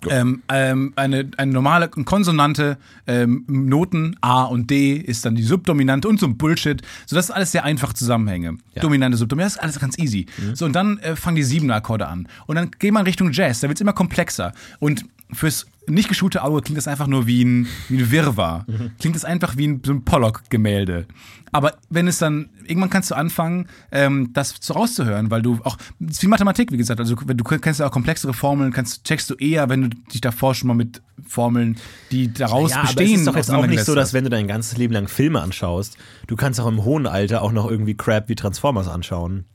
Ähm, 0.10 0.42
ähm, 0.50 0.94
eine, 0.96 1.30
eine 1.38 1.52
normale 1.54 1.88
Konsonante, 1.88 2.78
ähm, 3.08 3.46
Noten 3.48 4.18
A 4.22 4.44
und 4.44 4.70
D 4.70 4.96
ist 4.96 5.26
dann 5.26 5.36
die 5.36 5.44
Subdominante 5.44 6.08
und 6.08 6.20
so 6.20 6.26
ein 6.26 6.38
Bullshit. 6.38 6.82
So, 7.06 7.16
das 7.16 7.26
ist 7.26 7.32
alles 7.32 7.52
sehr 7.54 7.64
einfach 7.64 7.94
Zusammenhänge. 7.94 8.58
Dominante, 8.76 9.18
Subdominante, 9.18 9.56
das 9.56 9.58
ist 9.58 9.64
alles 9.64 9.80
ganz 9.80 9.98
easy. 9.98 10.26
So, 10.54 10.66
und 10.66 10.74
dann 10.74 10.98
äh, 11.00 11.16
fangen 11.16 11.38
die 11.38 11.44
siebener 11.44 11.76
Akkorde 11.76 12.08
an. 12.08 12.28
Und 12.48 12.56
dann 12.56 12.72
geht 12.80 12.92
man 12.92 13.06
Richtung 13.06 13.32
Jazz, 13.32 13.62
da 13.62 13.68
wird's 13.70 13.82
immer 13.82 13.94
komplexer. 13.94 14.54
Und 14.80 15.06
fürs 15.32 15.68
nicht 15.88 16.08
geschulte 16.08 16.44
Auge 16.44 16.62
klingt 16.62 16.78
das 16.78 16.88
einfach 16.88 17.08
nur 17.08 17.28
wie 17.28 17.44
ein, 17.44 17.68
wie 17.90 17.98
ein 17.98 18.12
Wirrwarr. 18.12 18.66
Klingt 19.00 19.16
das 19.16 19.26
einfach 19.26 19.58
wie 19.58 19.68
ein, 19.68 19.82
so 19.86 19.92
ein 19.92 20.04
Pollock-Gemälde. 20.04 21.08
Aber 21.54 21.74
wenn 21.90 22.08
es 22.08 22.18
dann, 22.18 22.50
irgendwann 22.66 22.90
kannst 22.90 23.12
du 23.12 23.16
anfangen, 23.16 23.68
ähm, 23.92 24.32
das 24.34 24.56
so 24.60 24.74
rauszuhören, 24.74 25.32
weil 25.32 25.42
du 25.42 25.60
auch, 25.64 25.78
es 26.06 26.18
ist 26.18 26.24
wie 26.24 26.28
Mathematik, 26.28 26.72
wie 26.72 26.78
gesagt, 26.78 27.00
also 27.00 27.16
du 27.16 27.44
kennst 27.44 27.80
ja 27.80 27.88
auch 27.88 27.92
komplexere 27.92 28.34
Formeln, 28.34 28.74
kannst, 28.74 29.06
checkst 29.06 29.30
du 29.30 29.36
eher, 29.36 29.70
wenn 29.70 29.84
du 29.84 29.90
dich 30.12 30.22
davor 30.22 30.56
schon 30.56 30.68
mal 30.68 30.74
mit 30.74 31.02
Formeln, 31.28 31.78
die 32.12 32.34
daraus 32.34 32.72
ja, 32.72 32.82
bestehen, 32.82 32.98
aber 32.98 33.14
es 33.14 33.20
ist 33.20 33.28
doch 33.28 33.36
jetzt 33.36 33.52
auch 33.52 33.68
nicht 33.68 33.86
so, 33.86 33.96
dass 33.96 34.14
wenn 34.14 34.24
du 34.24 34.30
dein 34.30 34.48
ganzes 34.48 34.78
Leben 34.78 34.94
lang 34.94 35.08
Filme 35.08 35.42
anschaust, 35.42 35.98
du 36.28 36.36
kannst 36.36 36.60
auch 36.60 36.68
im 36.68 36.84
hohen 36.84 37.08
Alter 37.08 37.42
auch 37.44 37.52
noch 37.52 37.70
irgendwie 37.70 37.96
Crap 37.96 38.30
wie 38.30 38.36
Transformers 38.36 38.88
anschauen. 38.88 39.46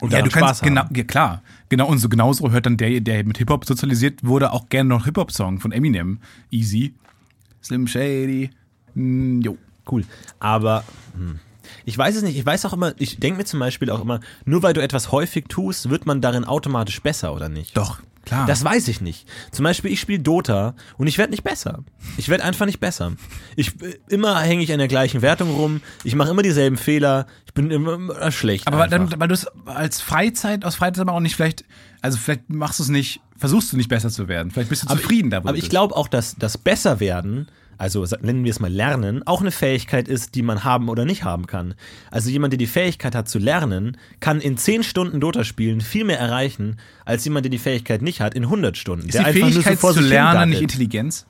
Und 0.00 0.12
Ja, 0.12 0.22
du 0.22 0.30
kannst 0.30 0.62
genau, 0.62 0.84
ja, 0.94 1.04
klar, 1.04 1.42
genau 1.68 1.86
und 1.86 1.98
so 1.98 2.08
genauso 2.08 2.50
hört 2.50 2.64
dann 2.64 2.78
der, 2.78 3.00
der 3.00 3.24
mit 3.24 3.36
Hip 3.38 3.50
Hop 3.50 3.66
sozialisiert 3.66 4.24
wurde, 4.24 4.52
auch 4.52 4.68
gerne 4.70 4.88
noch 4.88 5.04
Hip 5.04 5.18
Hop 5.18 5.32
Song 5.32 5.60
von 5.60 5.70
Eminem, 5.70 6.18
Easy, 6.50 6.94
Slim 7.62 7.86
Shady, 7.86 8.50
mm, 8.94 9.40
jo. 9.42 9.58
Cool. 9.90 10.04
Aber 10.38 10.84
hm. 11.14 11.40
ich 11.84 11.96
weiß 11.96 12.16
es 12.16 12.22
nicht. 12.22 12.36
Ich 12.36 12.46
weiß 12.46 12.64
auch 12.66 12.72
immer, 12.72 12.94
ich 12.98 13.18
denke 13.18 13.38
mir 13.38 13.44
zum 13.44 13.60
Beispiel 13.60 13.90
auch 13.90 14.00
immer, 14.00 14.20
nur 14.44 14.62
weil 14.62 14.74
du 14.74 14.82
etwas 14.82 15.12
häufig 15.12 15.46
tust, 15.48 15.90
wird 15.90 16.06
man 16.06 16.20
darin 16.20 16.44
automatisch 16.44 17.00
besser 17.02 17.34
oder 17.34 17.48
nicht? 17.48 17.76
Doch, 17.76 18.00
klar. 18.24 18.46
Das 18.46 18.64
weiß 18.64 18.88
ich 18.88 19.00
nicht. 19.00 19.28
Zum 19.50 19.64
Beispiel, 19.64 19.90
ich 19.90 20.00
spiele 20.00 20.20
Dota 20.20 20.74
und 20.98 21.06
ich 21.06 21.18
werde 21.18 21.32
nicht 21.32 21.42
besser. 21.42 21.84
Ich 22.16 22.28
werde 22.28 22.44
einfach 22.44 22.66
nicht 22.66 22.80
besser. 22.80 23.12
Ich 23.56 23.80
äh, 23.82 23.98
immer 24.08 24.38
hänge 24.40 24.62
ich 24.62 24.72
an 24.72 24.78
der 24.78 24.88
gleichen 24.88 25.22
Wertung 25.22 25.50
rum. 25.54 25.80
Ich 26.04 26.14
mache 26.14 26.30
immer 26.30 26.42
dieselben 26.42 26.76
Fehler. 26.76 27.26
Ich 27.46 27.54
bin 27.54 27.70
immer, 27.70 28.30
schlecht. 28.30 28.66
Aber 28.68 28.84
einfach. 28.84 29.08
dann, 29.08 29.20
weil 29.20 29.28
du 29.28 29.34
es 29.34 29.46
als 29.66 30.00
Freizeit, 30.00 30.64
aus 30.64 30.76
Freizeit 30.76 31.02
aber 31.02 31.12
auch 31.12 31.20
nicht 31.20 31.36
vielleicht, 31.36 31.64
also 32.00 32.18
vielleicht 32.18 32.48
machst 32.48 32.78
du 32.78 32.84
es 32.84 32.88
nicht, 32.88 33.20
versuchst 33.36 33.72
du 33.72 33.76
nicht 33.76 33.88
besser 33.88 34.08
zu 34.10 34.28
werden. 34.28 34.52
Vielleicht 34.52 34.70
bist 34.70 34.84
du 34.84 34.88
zufrieden 34.88 35.30
da, 35.30 35.42
wo 35.42 35.48
Aber 35.48 35.58
ich 35.58 35.68
glaube 35.68 35.96
auch, 35.96 36.08
dass 36.08 36.36
das 36.38 36.56
Besserwerden, 36.56 37.48
also 37.78 38.04
nennen 38.20 38.44
wir 38.44 38.50
es 38.50 38.60
mal 38.60 38.72
Lernen, 38.72 39.26
auch 39.26 39.40
eine 39.40 39.50
Fähigkeit 39.50 40.08
ist, 40.08 40.34
die 40.34 40.42
man 40.42 40.64
haben 40.64 40.88
oder 40.88 41.04
nicht 41.04 41.24
haben 41.24 41.46
kann. 41.46 41.74
Also 42.10 42.30
jemand, 42.30 42.52
der 42.52 42.58
die 42.58 42.66
Fähigkeit 42.66 43.14
hat 43.14 43.28
zu 43.28 43.38
lernen, 43.38 43.96
kann 44.20 44.40
in 44.40 44.56
10 44.56 44.82
Stunden 44.82 45.20
Dota 45.20 45.44
spielen 45.44 45.80
viel 45.80 46.04
mehr 46.04 46.18
erreichen, 46.18 46.76
als 47.04 47.24
jemand, 47.24 47.44
der 47.44 47.50
die 47.50 47.58
Fähigkeit 47.58 48.02
nicht 48.02 48.20
hat, 48.20 48.34
in 48.34 48.44
100 48.44 48.76
Stunden. 48.76 49.06
ist 49.08 49.14
der 49.14 49.22
die 49.22 49.28
einfach 49.28 49.40
nur 49.40 49.52
so 49.52 49.62
Fähigkeit 49.62 49.94
zu 49.94 50.00
lernen 50.00 50.50
nicht 50.50 50.62
Intelligenz? 50.62 51.26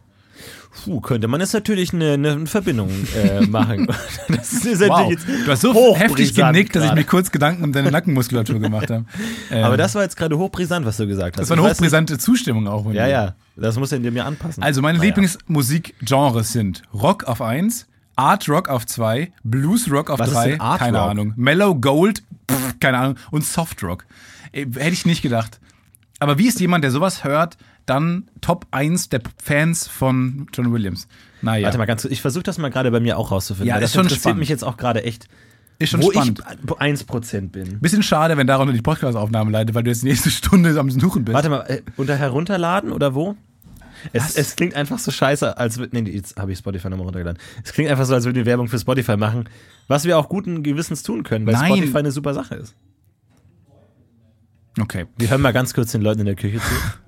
Puh, 0.84 1.00
könnte 1.00 1.28
man 1.28 1.40
jetzt 1.40 1.52
natürlich 1.52 1.92
eine, 1.92 2.12
eine 2.14 2.46
Verbindung 2.46 2.88
äh, 3.14 3.40
machen. 3.46 3.86
das 4.28 4.52
ist 4.52 4.80
Wow, 4.88 5.10
jetzt 5.10 5.26
du 5.28 5.50
hast 5.50 5.60
so 5.60 5.96
heftig 5.96 6.34
genickt, 6.34 6.74
dass 6.74 6.84
ich 6.86 6.94
mir 6.94 7.04
kurz 7.04 7.30
Gedanken 7.30 7.62
um 7.64 7.72
deine 7.72 7.90
Nackenmuskulatur 7.90 8.58
gemacht 8.58 8.90
habe. 8.90 9.04
Ähm, 9.50 9.64
Aber 9.64 9.76
das 9.76 9.94
war 9.94 10.02
jetzt 10.02 10.16
gerade 10.16 10.38
hochbrisant, 10.38 10.86
was 10.86 10.96
du 10.96 11.06
gesagt 11.06 11.36
hast. 11.36 11.42
das 11.42 11.50
war 11.50 11.62
eine 11.62 11.70
hochbrisante 11.70 12.16
Zustimmung 12.16 12.66
auch. 12.68 12.90
Ja, 12.92 13.06
ja. 13.06 13.34
Das 13.54 13.76
muss 13.78 13.92
er 13.92 13.98
in 14.02 14.12
mir 14.14 14.24
anpassen. 14.24 14.62
Also 14.62 14.80
meine 14.80 14.96
Naja. 14.98 15.08
Lieblingsmusikgenres 15.08 16.52
sind 16.52 16.82
Rock 16.94 17.24
auf 17.24 17.42
1, 17.42 17.86
Art 18.16 18.48
Rock 18.48 18.68
auf 18.68 18.86
2, 18.86 19.30
Blues 19.44 19.90
Rock 19.90 20.08
auf 20.10 20.18
Was 20.18 20.28
ist 20.28 20.34
3, 20.34 20.50
denn 20.52 20.60
Art 20.60 20.78
keine 20.80 20.98
Rock? 21.00 21.10
Ahnung, 21.10 21.32
Mellow 21.36 21.74
Gold, 21.74 22.22
pff, 22.50 22.80
keine 22.80 22.98
Ahnung, 22.98 23.16
und 23.30 23.44
Soft 23.44 23.82
Rock. 23.82 24.06
Äh, 24.52 24.64
Hätte 24.74 24.92
ich 24.94 25.04
nicht 25.06 25.22
gedacht. 25.22 25.60
Aber 26.18 26.38
wie 26.38 26.46
ist 26.46 26.60
jemand, 26.60 26.84
der 26.84 26.90
sowas 26.92 27.24
hört, 27.24 27.56
dann 27.86 28.30
Top 28.40 28.66
1 28.70 29.08
der 29.08 29.20
Fans 29.42 29.86
von 29.88 30.46
John 30.52 30.72
Williams? 30.72 31.08
Naja, 31.42 31.64
Warte 31.66 31.78
mal 31.78 31.86
ganz 31.86 32.02
kurz, 32.02 32.12
ich 32.12 32.20
versuche 32.22 32.44
das 32.44 32.58
mal 32.58 32.70
gerade 32.70 32.90
bei 32.90 33.00
mir 33.00 33.18
auch 33.18 33.30
rauszufinden. 33.30 33.68
Ja, 33.68 33.80
das 33.80 33.92
schon 33.92 34.02
interessiert 34.02 34.22
spannend. 34.22 34.38
mich 34.40 34.48
jetzt 34.48 34.62
auch 34.64 34.76
gerade 34.76 35.02
echt, 35.04 35.26
ist 35.78 35.90
schon 35.90 36.02
wo 36.02 36.10
spannend. 36.12 36.40
ich 36.64 36.70
1% 36.70 37.48
bin. 37.50 37.80
Bisschen 37.80 38.02
schade, 38.02 38.36
wenn 38.36 38.46
darunter 38.46 38.72
die 38.72 38.82
Podcast-Aufnahme 38.82 39.50
leidet, 39.50 39.74
weil 39.74 39.82
du 39.82 39.90
jetzt 39.90 40.02
die 40.02 40.06
nächste 40.08 40.30
Stunde 40.32 40.78
am 40.78 40.90
Suchen 40.90 41.24
bist. 41.24 41.34
Warte 41.34 41.48
mal, 41.48 41.60
äh, 41.68 41.82
unter 41.96 42.16
herunterladen 42.16 42.92
oder 42.92 43.14
wo? 43.14 43.36
Es, 44.12 44.34
es 44.36 44.56
klingt 44.56 44.74
einfach 44.74 44.98
so 44.98 45.10
scheiße, 45.12 45.56
als 45.58 45.78
würd- 45.78 45.90
nee, 45.92 46.10
jetzt 46.10 46.36
habe 46.36 46.50
ich 46.50 46.58
Spotify 46.58 46.88
nochmal 46.90 47.04
runtergeladen. 47.06 47.40
Es 47.62 47.72
klingt 47.72 47.88
einfach 47.88 48.04
so, 48.04 48.14
als 48.14 48.24
würden 48.24 48.34
wir 48.36 48.46
Werbung 48.46 48.66
für 48.66 48.78
Spotify 48.78 49.16
machen, 49.16 49.48
was 49.86 50.04
wir 50.04 50.18
auch 50.18 50.28
guten 50.28 50.62
Gewissens 50.64 51.02
tun 51.04 51.22
können, 51.22 51.46
weil 51.46 51.54
Nein. 51.54 51.72
Spotify 51.76 51.98
eine 51.98 52.10
super 52.10 52.34
Sache 52.34 52.56
ist. 52.56 52.74
Okay. 54.80 55.06
Wir 55.18 55.30
hören 55.30 55.40
mal 55.42 55.52
ganz 55.52 55.74
kurz 55.74 55.92
den 55.92 56.02
Leuten 56.02 56.20
in 56.20 56.26
der 56.26 56.34
Küche 56.36 56.58
zu. 56.58 56.64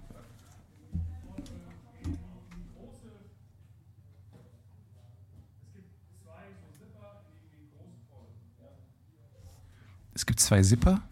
Es 10.14 10.26
gibt 10.26 10.40
zwei 10.40 10.62
Zipper. 10.62 11.02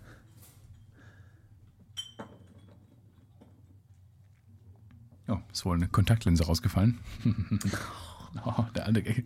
Oh, 5.29 5.39
ist 5.53 5.65
wohl 5.65 5.77
eine 5.77 5.89
Kontaktlinse 5.89 6.47
rausgefallen. 6.47 6.99
oh, 8.45 8.65
der 8.75 8.87
alte, 8.87 9.25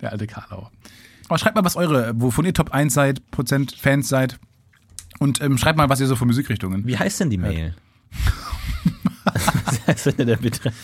der 0.00 0.12
alte 0.12 0.26
Karlau. 0.26 0.70
Aber 1.28 1.38
schreibt 1.38 1.56
mal, 1.56 1.64
was 1.64 1.76
eure, 1.76 2.18
wovon 2.20 2.44
ihr 2.44 2.54
Top 2.54 2.70
1 2.72 2.92
seid, 2.92 3.30
Prozent 3.30 3.72
Fans 3.72 4.08
seid. 4.08 4.38
Und 5.18 5.40
ähm, 5.40 5.58
schreibt 5.58 5.76
mal, 5.76 5.88
was 5.88 6.00
ihr 6.00 6.06
so 6.06 6.16
für 6.16 6.26
Musikrichtungen. 6.26 6.86
Wie 6.86 6.96
heißt 6.96 7.20
denn 7.20 7.30
die 7.30 7.38
Mail? 7.38 7.74
was 9.24 9.86
heißt 9.86 10.18
denn 10.18 10.26
der 10.26 10.36
Betreff? 10.36 10.74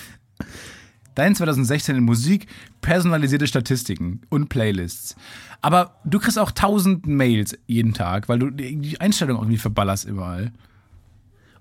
Dein 1.15 1.35
2016 1.35 1.97
in 1.97 2.05
Musik, 2.05 2.47
personalisierte 2.81 3.47
Statistiken 3.47 4.23
und 4.31 4.49
Playlists. 4.49 5.17
Aber 5.61 6.01
du 6.05 6.19
kriegst 6.19 6.39
auch 6.39 6.51
tausend 6.51 7.07
Mails 7.07 7.57
jeden 7.67 7.95
Tag, 7.95 8.29
weil 8.29 8.39
du 8.39 8.51
die 8.51 9.01
Einstellung 9.01 9.39
irgendwie 9.39 9.59
verballerst 9.59 10.05
überall. 10.05 10.53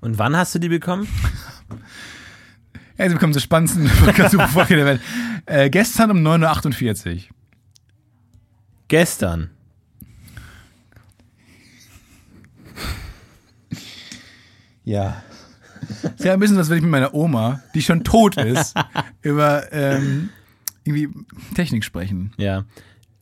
Und 0.02 0.18
wann 0.18 0.36
hast 0.36 0.56
du 0.56 0.60
die 0.60 0.70
bekommen? 0.70 1.08
Ja, 2.96 3.08
sie 3.08 3.16
bekommen 3.16 3.34
so 3.34 3.40
spannendsten 3.40 3.88
Folge 4.48 4.76
der 4.76 4.86
Welt. 4.86 5.02
Äh, 5.48 5.72
gestern 5.72 6.12
um 6.12 6.18
9.48 6.20 7.16
Uhr. 7.16 7.22
Gestern. 8.88 9.50
Ja. 14.84 15.24
Ist 16.16 16.24
ja 16.26 16.34
ein 16.34 16.40
bisschen, 16.40 16.58
als 16.58 16.70
wenn 16.70 16.78
ich 16.78 16.84
mit 16.84 16.92
meiner 16.92 17.14
Oma, 17.14 17.62
die 17.76 17.82
schon 17.82 18.04
tot 18.04 18.38
ist, 18.38 18.76
über 19.22 19.72
ähm, 19.72 20.30
irgendwie 20.84 21.10
Technik 21.56 21.84
sprechen. 21.84 22.34
Ja. 22.38 22.64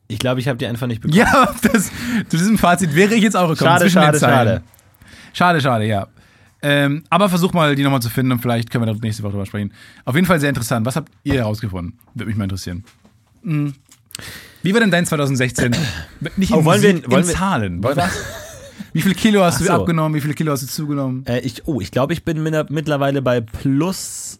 Ich 0.08 0.18
glaube, 0.18 0.40
ich 0.40 0.48
habe 0.48 0.58
die 0.58 0.66
einfach 0.66 0.86
nicht 0.86 1.00
bekommen. 1.00 1.18
Ja, 1.18 1.54
das, 1.62 1.90
zu 2.28 2.36
diesem 2.36 2.58
Fazit 2.58 2.94
wäre 2.94 3.14
ich 3.14 3.22
jetzt 3.22 3.36
auch 3.36 3.48
gekommen. 3.48 3.70
Schade, 3.70 3.90
schade, 3.90 4.18
schade. 4.18 4.62
Schade, 5.32 5.60
schade, 5.60 5.86
ja. 5.86 6.08
Ähm, 6.64 7.02
aber 7.10 7.28
versuch 7.28 7.52
mal, 7.54 7.74
die 7.74 7.82
nochmal 7.82 8.02
zu 8.02 8.10
finden 8.10 8.32
und 8.32 8.38
vielleicht 8.40 8.70
können 8.70 8.86
wir 8.86 8.92
da 8.92 8.98
nächste 9.02 9.22
Woche 9.24 9.32
drüber 9.32 9.46
sprechen. 9.46 9.72
Auf 10.04 10.14
jeden 10.14 10.26
Fall 10.26 10.38
sehr 10.38 10.48
interessant. 10.50 10.86
Was 10.86 10.94
habt 10.96 11.10
ihr 11.24 11.34
herausgefunden? 11.34 11.98
Würde 12.14 12.26
mich 12.28 12.36
mal 12.36 12.44
interessieren. 12.44 12.84
Mhm. 13.42 13.74
Wie 14.62 14.72
war 14.72 14.80
denn 14.80 14.90
dein 14.92 15.04
2016? 15.06 15.74
Nicht 16.36 16.50
in, 16.50 16.56
Oh, 16.56 16.64
wollen 16.64 16.82
wir- 16.82 17.10
wollen 17.10 17.22
in 17.22 17.28
wir- 17.28 17.34
Zahlen. 17.34 17.82
wollen 17.82 17.96
wir-? 17.96 18.10
Wie 18.92 19.02
viele 19.02 19.14
Kilo 19.14 19.42
hast 19.42 19.56
Ach 19.56 19.60
du 19.60 19.64
so. 19.66 19.72
abgenommen? 19.72 20.14
Wie 20.14 20.20
viele 20.20 20.34
Kilo 20.34 20.52
hast 20.52 20.62
du 20.62 20.66
zugenommen? 20.66 21.24
Äh, 21.26 21.40
ich, 21.40 21.66
oh, 21.66 21.80
ich 21.80 21.90
glaube, 21.90 22.12
ich 22.12 22.24
bin 22.24 22.42
mit- 22.42 22.70
mittlerweile 22.70 23.22
bei 23.22 23.40
plus, 23.40 24.38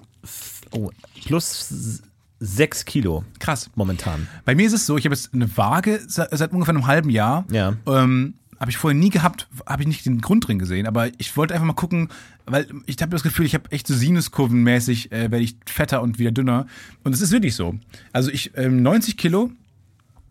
oh, 0.73 0.91
plus 1.25 2.03
sechs 2.41 2.85
Kilo 2.85 3.25
Krass. 3.39 3.71
momentan. 3.75 4.27
Bei 4.45 4.55
mir 4.55 4.67
ist 4.67 4.73
es 4.73 4.87
so, 4.87 4.97
ich 4.99 5.05
habe 5.05 5.15
jetzt 5.15 5.33
eine 5.33 5.57
Waage 5.57 6.01
seit, 6.07 6.37
seit 6.37 6.53
ungefähr 6.53 6.75
einem 6.75 6.87
halben 6.87 7.11
Jahr. 7.11 7.45
Ja. 7.51 7.75
Ähm, 7.87 8.35
habe 8.59 8.71
ich 8.71 8.77
vorher 8.77 8.99
nie 8.99 9.11
gehabt, 9.11 9.49
habe 9.67 9.83
ich 9.83 9.89
nicht 9.89 10.07
den 10.07 10.21
Grund 10.21 10.47
drin 10.47 10.59
gesehen, 10.61 10.87
aber 10.87 11.09
ich 11.19 11.37
wollte 11.37 11.53
einfach 11.55 11.67
mal 11.67 11.73
gucken, 11.73 12.09
weil 12.47 12.67
ich 12.87 12.97
habe 13.03 13.11
das 13.11 13.23
Gefühl, 13.25 13.45
ich 13.47 13.55
habe 13.55 13.71
echt 13.73 13.87
so 13.89 13.95
Sinuskurvenmäßig, 13.95 15.11
äh, 15.12 15.31
werde 15.33 15.41
ich 15.41 15.57
fetter 15.67 16.01
und 16.03 16.19
wieder 16.21 16.31
dünner. 16.31 16.67
Und 17.05 17.12
es 17.12 17.21
ist 17.21 17.33
wirklich 17.33 17.55
so. 17.57 17.75
Also 18.12 18.31
ich, 18.31 18.53
ähm, 18.57 18.83
90 18.83 19.17
Kilo 19.17 19.51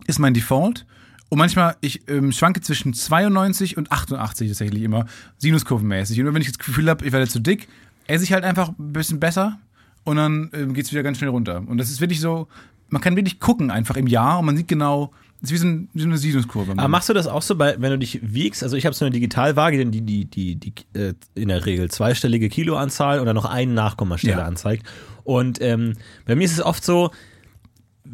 ist 0.07 0.19
mein 0.19 0.33
Default. 0.33 0.85
Und 1.31 1.37
manchmal, 1.37 1.77
ich 1.79 2.01
ähm, 2.09 2.33
schwanke 2.33 2.59
zwischen 2.59 2.93
92 2.93 3.77
und 3.77 3.89
88 3.89 4.49
tatsächlich 4.49 4.83
immer, 4.83 5.05
sinuskurvenmäßig. 5.37 6.19
Und 6.19 6.33
wenn 6.33 6.41
ich 6.41 6.49
das 6.49 6.57
Gefühl 6.57 6.89
habe, 6.89 7.05
ich 7.05 7.13
werde 7.13 7.25
zu 7.25 7.39
dick, 7.39 7.69
esse 8.05 8.25
ich 8.25 8.33
halt 8.33 8.43
einfach 8.43 8.67
ein 8.77 8.91
bisschen 8.91 9.21
besser 9.21 9.57
und 10.03 10.17
dann 10.17 10.49
ähm, 10.53 10.73
geht 10.73 10.85
es 10.85 10.91
wieder 10.91 11.03
ganz 11.03 11.19
schnell 11.19 11.29
runter. 11.29 11.63
Und 11.65 11.77
das 11.77 11.89
ist 11.89 12.01
wirklich 12.01 12.19
so, 12.19 12.49
man 12.89 13.01
kann 13.01 13.15
wirklich 13.15 13.39
gucken 13.39 13.71
einfach 13.71 13.95
im 13.95 14.07
Jahr 14.07 14.39
und 14.39 14.45
man 14.45 14.57
sieht 14.57 14.67
genau, 14.67 15.13
es 15.41 15.43
ist 15.43 15.53
wie 15.53 15.57
so, 15.57 15.67
ein, 15.67 15.89
wie 15.93 16.01
so 16.01 16.07
eine 16.07 16.17
Sinuskurve. 16.17 16.73
Aber 16.73 16.87
machst 16.89 17.07
du 17.07 17.13
das 17.13 17.27
auch 17.27 17.41
so, 17.41 17.55
bei, 17.55 17.75
wenn 17.79 17.91
du 17.91 17.99
dich 17.99 18.19
wiegst? 18.21 18.61
Also 18.61 18.75
ich 18.75 18.85
habe 18.85 18.93
so 18.93 19.05
eine 19.05 19.13
Digitalwaage, 19.13 19.85
die, 19.85 20.01
die, 20.01 20.25
die, 20.25 20.55
die 20.57 20.73
äh, 20.99 21.13
in 21.33 21.47
der 21.47 21.65
Regel 21.65 21.89
zweistellige 21.89 22.49
Kiloanzahl 22.49 23.21
oder 23.21 23.33
noch 23.33 23.45
einen 23.45 23.73
Nachkommastelle 23.73 24.33
Ja. 24.39 24.43
anzeigt. 24.45 24.85
Und 25.23 25.61
ähm, 25.61 25.93
bei 26.25 26.35
mir 26.35 26.43
ist 26.43 26.51
es 26.51 26.61
oft 26.61 26.83
so, 26.83 27.11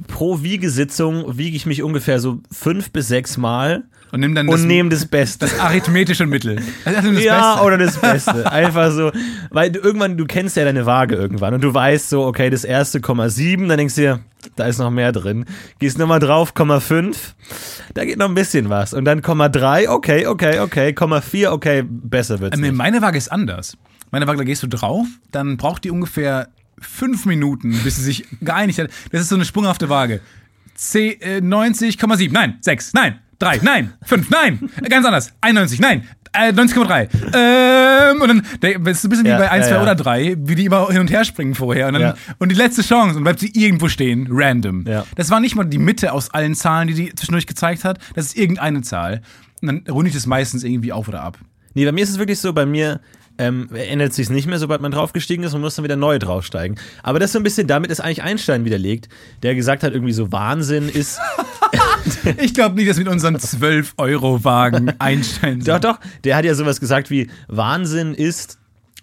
pro 0.07 0.41
Wiegesitzung 0.41 1.37
wiege 1.37 1.55
ich 1.55 1.65
mich 1.65 1.83
ungefähr 1.83 2.19
so 2.19 2.39
fünf 2.51 2.91
bis 2.91 3.07
sechs 3.07 3.37
Mal 3.37 3.83
und 4.11 4.21
nimm 4.21 4.35
dann 4.35 4.47
und 4.47 4.53
das, 4.53 4.63
nehme 4.63 4.89
das 4.89 5.05
Beste. 5.05 5.45
das 5.45 5.59
arithmetische 5.59 6.25
Mittel. 6.25 6.61
Also 6.85 7.11
das 7.11 7.23
ja, 7.23 7.53
Beste. 7.53 7.65
oder 7.65 7.77
das 7.77 7.97
Beste. 7.97 8.51
Einfach 8.51 8.91
so, 8.91 9.11
weil 9.49 9.71
du 9.71 9.79
irgendwann, 9.79 10.17
du 10.17 10.25
kennst 10.25 10.55
ja 10.55 10.63
deine 10.63 10.85
Waage 10.85 11.15
irgendwann 11.15 11.53
und 11.53 11.63
du 11.63 11.73
weißt 11.73 12.09
so, 12.09 12.25
okay, 12.25 12.49
das 12.49 12.63
erste 12.63 13.01
Komma 13.01 13.29
sieben, 13.29 13.67
dann 13.67 13.77
denkst 13.77 13.95
du 13.95 14.01
dir, 14.01 14.19
da 14.55 14.65
ist 14.65 14.77
noch 14.77 14.91
mehr 14.91 15.11
drin. 15.11 15.45
Gehst 15.79 15.97
nochmal 15.97 16.19
drauf, 16.19 16.53
Komma 16.53 16.79
fünf, 16.79 17.35
da 17.93 18.05
geht 18.05 18.17
noch 18.17 18.29
ein 18.29 18.35
bisschen 18.35 18.69
was. 18.69 18.93
Und 18.93 19.05
dann 19.05 19.21
Komma 19.21 19.49
drei, 19.49 19.89
okay, 19.89 20.25
okay, 20.27 20.59
okay, 20.59 20.93
Komma 20.93 21.21
vier, 21.21 21.51
okay, 21.51 21.83
besser 21.85 22.39
wird's. 22.39 22.57
Nee, 22.57 22.69
nicht. 22.69 22.77
meine 22.77 23.01
Waage 23.01 23.17
ist 23.17 23.31
anders. 23.31 23.77
Meine 24.11 24.25
Waage, 24.25 24.37
da 24.37 24.43
gehst 24.45 24.63
du 24.63 24.67
drauf, 24.67 25.05
dann 25.31 25.57
braucht 25.57 25.83
die 25.83 25.91
ungefähr 25.91 26.47
fünf 26.79 27.25
Minuten, 27.25 27.72
bis 27.84 27.98
sie 27.98 28.03
sich 28.03 28.25
geeinigt 28.41 28.79
hat. 28.79 28.89
Das 29.12 29.22
ist 29.22 29.29
so 29.29 29.36
eine 29.36 29.46
sprunghafte 29.46 29.89
Waage. 29.89 30.22
C, 30.75 31.17
äh, 31.22 31.41
90,7, 31.41 32.31
nein, 32.31 32.57
6, 32.62 32.93
nein, 32.93 33.19
3, 33.39 33.60
nein, 33.63 33.93
5, 34.03 34.29
nein, 34.29 34.69
äh, 34.84 34.89
ganz 34.89 35.05
anders, 35.05 35.34
91, 35.41 35.79
nein, 35.79 36.07
äh, 36.34 36.51
90,3. 36.51 37.10
Ähm, 37.34 38.22
und 38.22 38.27
dann 38.27 38.43
das 38.62 38.98
ist 38.98 39.05
ein 39.05 39.10
bisschen 39.10 39.25
Ja, 39.25 39.38
wie 39.38 39.41
bei 39.43 39.51
1, 39.51 39.65
ja, 39.65 39.72
2 39.72 39.75
ja. 39.75 39.81
oder 39.81 39.96
3, 39.96 40.38
wie 40.39 40.55
die 40.55 40.65
immer 40.65 40.88
hin 40.89 41.00
und 41.00 41.10
her 41.10 41.25
springen 41.25 41.55
vorher. 41.55 41.88
Und, 41.88 41.93
dann, 41.96 42.13
und 42.38 42.50
die 42.50 42.55
letzte 42.55 42.84
Chance 42.84 43.17
und 43.17 43.24
bleibt 43.24 43.39
sie 43.39 43.51
irgendwo 43.53 43.89
stehen, 43.89 44.27
random. 44.29 44.86
Das 45.15 45.29
war 45.31 45.39
nicht 45.39 45.55
mal 45.55 45.63
die 45.63 45.79
Mitte 45.79 46.13
aus 46.13 46.29
allen 46.31 46.53
Zahlen, 46.55 46.88
die 46.88 46.93
die 46.93 47.15
zwischendurch 47.15 47.48
gezeigt 47.48 47.84
hat. 47.84 48.00
Das 48.15 48.25
ist 48.27 48.38
irgendeine 48.38 48.81
Zahl. 48.81 49.22
Und 49.62 49.67
dann 49.67 49.84
runde 49.89 50.10
ich 50.10 50.15
das 50.15 50.27
meistens 50.27 50.63
irgendwie 50.63 50.91
auf 50.91 51.07
oder 51.07 51.24
ab. 51.24 51.38
Nee, 51.74 51.86
bei 51.86 51.91
mir 51.91 52.03
ist 52.03 52.10
es 52.10 52.19
wirklich 52.19 52.39
so, 52.39 52.53
bei 52.53 52.65
mir 52.65 53.00
ähm, 53.38 53.70
ändert 53.74 54.13
sich 54.13 54.29
nicht 54.29 54.48
mehr, 54.48 54.60
sobald 54.60 54.82
man 54.82 54.91
draufgestiegen 54.91 55.46
ist 55.46 55.53
und 55.53 55.62
muss 55.62 55.75
dann 55.75 55.84
wieder 55.84 55.96
neu 55.96 56.20
draufsteigen. 56.20 56.77
Aber 57.03 57.20
das 57.20 57.32
so 57.32 57.39
ein 57.39 57.44
bisschen, 57.44 57.67
damit 57.67 57.91
ist 57.91 58.00
eigentlich 58.00 58.24
Einstein 58.24 58.65
widerlegt, 58.65 59.10
der 59.44 59.56
gesagt 59.56 59.84
hat, 59.84 59.94
irgendwie 59.94 60.13
so 60.13 60.32
Wahnsinn 60.32 60.89
ist. 60.89 61.20
Ich 62.38 62.53
glaube 62.53 62.75
nicht, 62.75 62.89
dass 62.89 62.98
mit 62.98 63.10
unseren 63.10 63.36
12-Euro-Wagen 63.36 64.94
Einstein 65.00 65.60
Doch, 65.60 65.79
doch, 65.79 66.00
der 66.24 66.38
hat 66.38 66.46
ja 66.46 66.56
sowas 66.56 66.79
gesagt 66.79 67.10
wie, 67.10 67.29
Wahnsinn 67.50 68.13
ist, 68.13 68.60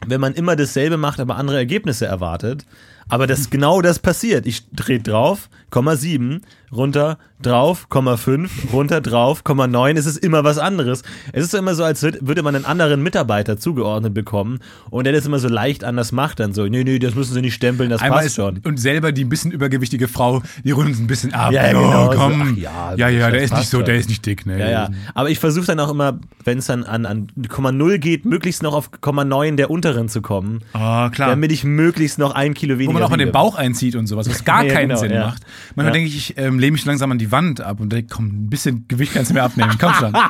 wenn 0.06 0.20
man 0.20 0.32
immer 0.32 0.56
dasselbe 0.56 0.96
macht, 0.96 1.20
aber 1.20 1.36
andere 1.36 1.58
Ergebnisse 1.58 2.06
erwartet. 2.06 2.64
Aber 3.08 3.26
das 3.26 3.50
genau 3.50 3.82
das 3.82 3.98
passiert. 3.98 4.46
Ich 4.46 4.70
drehe 4.70 5.00
drauf, 5.00 5.50
7, 5.82 6.40
runter, 6.72 7.18
drauf, 7.42 7.88
Komma 7.88 8.16
5, 8.16 8.72
runter, 8.72 9.00
drauf, 9.00 9.44
Komma 9.44 9.66
9. 9.66 9.96
Es 9.96 10.06
ist 10.06 10.16
immer 10.18 10.44
was 10.44 10.58
anderes. 10.58 11.02
Es 11.32 11.44
ist 11.44 11.50
so 11.50 11.58
immer 11.58 11.74
so, 11.74 11.84
als 11.84 12.02
würd- 12.02 12.18
würde 12.20 12.42
man 12.42 12.54
einen 12.56 12.64
anderen 12.64 13.02
Mitarbeiter 13.02 13.58
zugeordnet 13.58 14.14
bekommen 14.14 14.60
und 14.90 15.04
der 15.04 15.12
das 15.12 15.26
immer 15.26 15.38
so 15.38 15.48
leicht 15.48 15.84
anders 15.84 16.10
macht. 16.12 16.40
Dann 16.40 16.54
so, 16.54 16.64
nee, 16.66 16.84
nee, 16.84 16.98
das 16.98 17.14
müssen 17.14 17.34
sie 17.34 17.40
nicht 17.42 17.54
stempeln, 17.54 17.90
das 17.90 18.00
Einmal 18.02 18.22
passt 18.22 18.36
schon. 18.36 18.60
und 18.64 18.78
selber 18.80 19.12
die 19.12 19.24
ein 19.24 19.28
bisschen 19.28 19.50
übergewichtige 19.52 20.08
Frau, 20.08 20.42
die 20.64 20.70
rundet 20.70 20.98
ein 20.98 21.06
bisschen 21.06 21.34
ab. 21.34 21.52
Ja, 21.52 21.64
ja, 21.66 21.72
so, 21.72 21.78
genau, 21.80 22.12
so, 22.12 22.18
komm. 22.18 22.42
ach 22.54 22.56
ja, 22.56 22.94
ja, 22.96 23.08
ja, 23.08 23.30
der 23.30 23.42
ist 23.42 23.54
nicht 23.54 23.68
so, 23.68 23.82
der 23.82 23.96
ist 23.96 24.08
nicht 24.08 24.24
dick, 24.24 24.46
ne? 24.46 24.58
Ja, 24.58 24.70
ja. 24.70 24.88
Aber 25.14 25.28
ich 25.30 25.38
versuche 25.38 25.66
dann 25.66 25.80
auch 25.80 25.90
immer, 25.90 26.18
wenn 26.44 26.58
es 26.58 26.66
dann 26.66 26.84
an, 26.84 27.04
an 27.04 27.26
Komma 27.48 27.72
0 27.72 27.98
geht, 27.98 28.24
möglichst 28.24 28.62
noch 28.62 28.74
auf 28.74 28.90
Komma 29.00 29.24
9 29.24 29.56
der 29.56 29.70
unteren 29.70 30.08
zu 30.08 30.22
kommen. 30.22 30.62
Ah, 30.72 31.10
klar. 31.10 31.28
damit 31.30 31.52
ich 31.52 31.64
möglichst 31.64 32.18
noch 32.18 32.32
ein 32.34 32.54
Kilo 32.54 32.74
weniger 32.78 32.88
Wo 32.90 32.92
man 32.94 33.02
auch 33.02 33.10
mal 33.10 33.16
den. 33.18 33.32
Bauch 33.32 33.56
einzieht 33.56 33.96
und 33.96 34.06
sowas, 34.06 34.28
was 34.30 34.44
gar 34.44 34.64
keinen 34.64 34.88
genau, 34.88 35.00
Sinn 35.00 35.12
macht. 35.18 35.42
Manchmal 35.74 35.86
Ja. 35.86 35.92
denke 35.92 36.08
ich, 36.08 36.16
ich 36.30 36.38
ähm, 36.38 36.58
lehne 36.58 36.72
mich 36.72 36.84
langsam 36.84 37.10
an 37.12 37.18
die 37.18 37.30
Wand 37.32 37.60
ab 37.60 37.80
und 37.80 37.90
denke, 37.92 38.14
komm, 38.14 38.26
ein 38.26 38.50
bisschen 38.50 38.86
Gewicht 38.88 39.12
kannst 39.14 39.30
du 39.30 39.34
mir 39.34 39.42
abnehmen. 39.42 39.76
Komm 39.80 39.92
schon. 39.94 40.12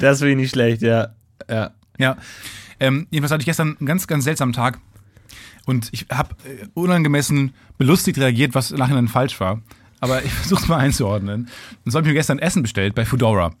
Das 0.00 0.18
finde 0.18 0.32
ich 0.32 0.36
nicht 0.36 0.50
schlecht, 0.50 0.82
ja. 0.82 1.08
ja. 1.48 1.70
Ja. 1.98 2.16
Ähm, 2.80 3.06
jedenfalls 3.10 3.32
hatte 3.32 3.42
ich 3.42 3.46
gestern 3.46 3.76
einen 3.78 3.86
ganz, 3.86 4.06
ganz 4.06 4.24
seltsamen 4.24 4.52
Tag 4.52 4.78
und 5.66 5.88
ich 5.92 6.06
habe 6.12 6.30
äh, 6.44 6.66
unangemessen 6.74 7.52
belustigt 7.78 8.18
reagiert, 8.18 8.54
was 8.54 8.70
nachher 8.72 8.94
dann 8.94 9.08
falsch 9.08 9.38
war. 9.40 9.60
Aber 10.00 10.24
ich 10.24 10.32
versuche 10.32 10.62
es 10.62 10.68
mal 10.68 10.78
einzuordnen. 10.78 11.48
Und 11.84 11.90
so 11.90 11.98
habe 11.98 12.06
ich 12.06 12.12
mir 12.12 12.18
gestern 12.18 12.38
Essen 12.38 12.62
bestellt 12.62 12.94
bei 12.94 13.04
Foodora. 13.04 13.52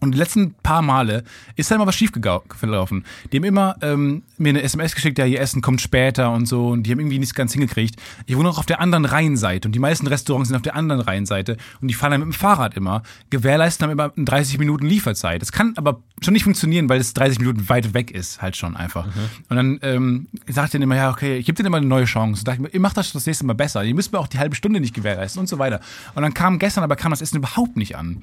Und 0.00 0.12
die 0.12 0.18
letzten 0.18 0.54
paar 0.62 0.80
Male 0.82 1.22
ist 1.56 1.70
da 1.70 1.74
immer 1.74 1.86
was 1.86 1.94
schief 1.94 2.12
gelaufen. 2.12 3.04
Die 3.30 3.36
haben 3.36 3.44
immer 3.44 3.76
ähm, 3.82 4.22
mir 4.42 4.50
eine 4.50 4.62
SMS 4.62 4.94
geschickt, 4.94 5.18
ja, 5.18 5.26
ihr 5.26 5.40
Essen 5.40 5.62
kommt 5.62 5.80
später 5.80 6.32
und 6.32 6.46
so. 6.46 6.68
Und 6.68 6.84
die 6.84 6.90
haben 6.90 7.00
irgendwie 7.00 7.18
nichts 7.18 7.34
ganz 7.34 7.52
hingekriegt. 7.52 7.96
Ich 8.26 8.36
wohne 8.36 8.48
auch 8.48 8.58
auf 8.58 8.66
der 8.66 8.80
anderen 8.80 9.04
Rheinseite 9.04 9.68
und 9.68 9.74
die 9.74 9.78
meisten 9.78 10.06
Restaurants 10.06 10.48
sind 10.48 10.56
auf 10.56 10.62
der 10.62 10.76
anderen 10.76 11.00
Rheinseite. 11.00 11.56
Und 11.80 11.88
die 11.88 11.94
fahren 11.94 12.12
dann 12.12 12.20
mit 12.20 12.28
dem 12.28 12.32
Fahrrad 12.32 12.74
immer, 12.74 13.02
gewährleisten 13.30 13.88
dann 13.88 13.90
immer 13.90 14.12
30 14.16 14.58
Minuten 14.58 14.86
Lieferzeit. 14.86 15.40
Das 15.42 15.52
kann 15.52 15.74
aber 15.76 16.00
schon 16.20 16.32
nicht 16.34 16.44
funktionieren, 16.44 16.88
weil 16.88 17.00
es 17.00 17.14
30 17.14 17.38
Minuten 17.38 17.68
weit 17.68 17.94
weg 17.94 18.10
ist, 18.10 18.42
halt 18.42 18.56
schon 18.56 18.76
einfach. 18.76 19.06
Und 19.48 19.56
dann 19.56 19.78
ähm, 19.82 20.26
sagt 20.48 20.68
ich 20.68 20.72
denen 20.72 20.82
immer, 20.82 20.96
ja, 20.96 21.10
okay, 21.10 21.36
ich 21.36 21.46
gebe 21.46 21.56
denen 21.56 21.66
immer 21.66 21.78
eine 21.78 21.86
neue 21.86 22.04
Chance. 22.04 22.44
Und 22.46 22.66
ich 22.66 22.74
ihr 22.74 22.80
macht 22.80 22.96
das 22.96 23.12
das 23.12 23.26
nächste 23.26 23.46
Mal 23.46 23.54
besser. 23.54 23.82
Ihr 23.84 23.94
müsst 23.94 24.12
mir 24.12 24.18
auch 24.18 24.28
die 24.28 24.38
halbe 24.38 24.54
Stunde 24.54 24.80
nicht 24.80 24.94
gewährleisten 24.94 25.40
und 25.40 25.48
so 25.48 25.58
weiter. 25.58 25.80
Und 26.14 26.22
dann 26.22 26.34
kam 26.34 26.58
gestern, 26.58 26.84
aber 26.84 26.96
kam 26.96 27.10
das 27.10 27.22
Essen 27.22 27.36
überhaupt 27.36 27.76
nicht 27.76 27.96
an. 27.96 28.16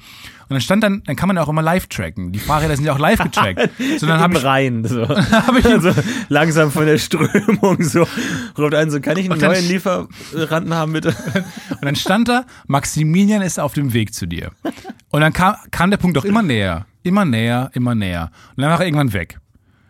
Und 0.49 0.55
dann 0.55 0.61
stand 0.61 0.83
dann, 0.83 1.03
dann 1.05 1.15
kann 1.15 1.27
man 1.27 1.38
auch 1.38 1.49
immer 1.49 1.61
live 1.61 1.88
tracken. 1.88 2.31
Die 2.31 2.39
Fahrräder 2.39 2.75
sind 2.75 2.85
ja 2.85 2.93
auch 2.93 2.99
live 2.99 3.19
getrackt. 3.19 3.69
Sondern 3.97 4.17
Im 4.17 4.23
habe 4.23 4.38
ich, 4.38 4.43
Rhein. 4.43 4.85
So. 4.85 5.07
hab 5.31 5.55
ich 5.57 5.65
also 5.65 5.91
langsam 6.29 6.71
von 6.71 6.85
der 6.85 6.97
Strömung 6.97 7.81
so. 7.83 8.07
Ruft 8.57 8.73
ein, 8.73 8.91
so, 8.91 8.99
kann 8.99 9.17
ich 9.17 9.29
einen 9.29 9.39
neuen 9.39 9.67
Lieferanten 9.67 10.73
haben, 10.73 10.93
bitte? 10.93 11.15
und 11.69 11.85
dann 11.85 11.95
stand 11.95 12.27
da, 12.27 12.45
Maximilian 12.67 13.41
ist 13.41 13.59
auf 13.59 13.73
dem 13.73 13.93
Weg 13.93 14.13
zu 14.13 14.25
dir. 14.25 14.51
Und 15.09 15.21
dann 15.21 15.33
kam, 15.33 15.55
kam 15.71 15.89
der 15.89 15.97
Punkt 15.97 16.17
auch 16.17 16.25
immer 16.25 16.41
näher. 16.41 16.85
Immer 17.03 17.25
näher, 17.25 17.71
immer 17.73 17.95
näher. 17.95 18.31
Und 18.55 18.61
dann 18.61 18.71
war 18.71 18.79
er 18.79 18.85
irgendwann 18.85 19.13
weg. 19.13 19.39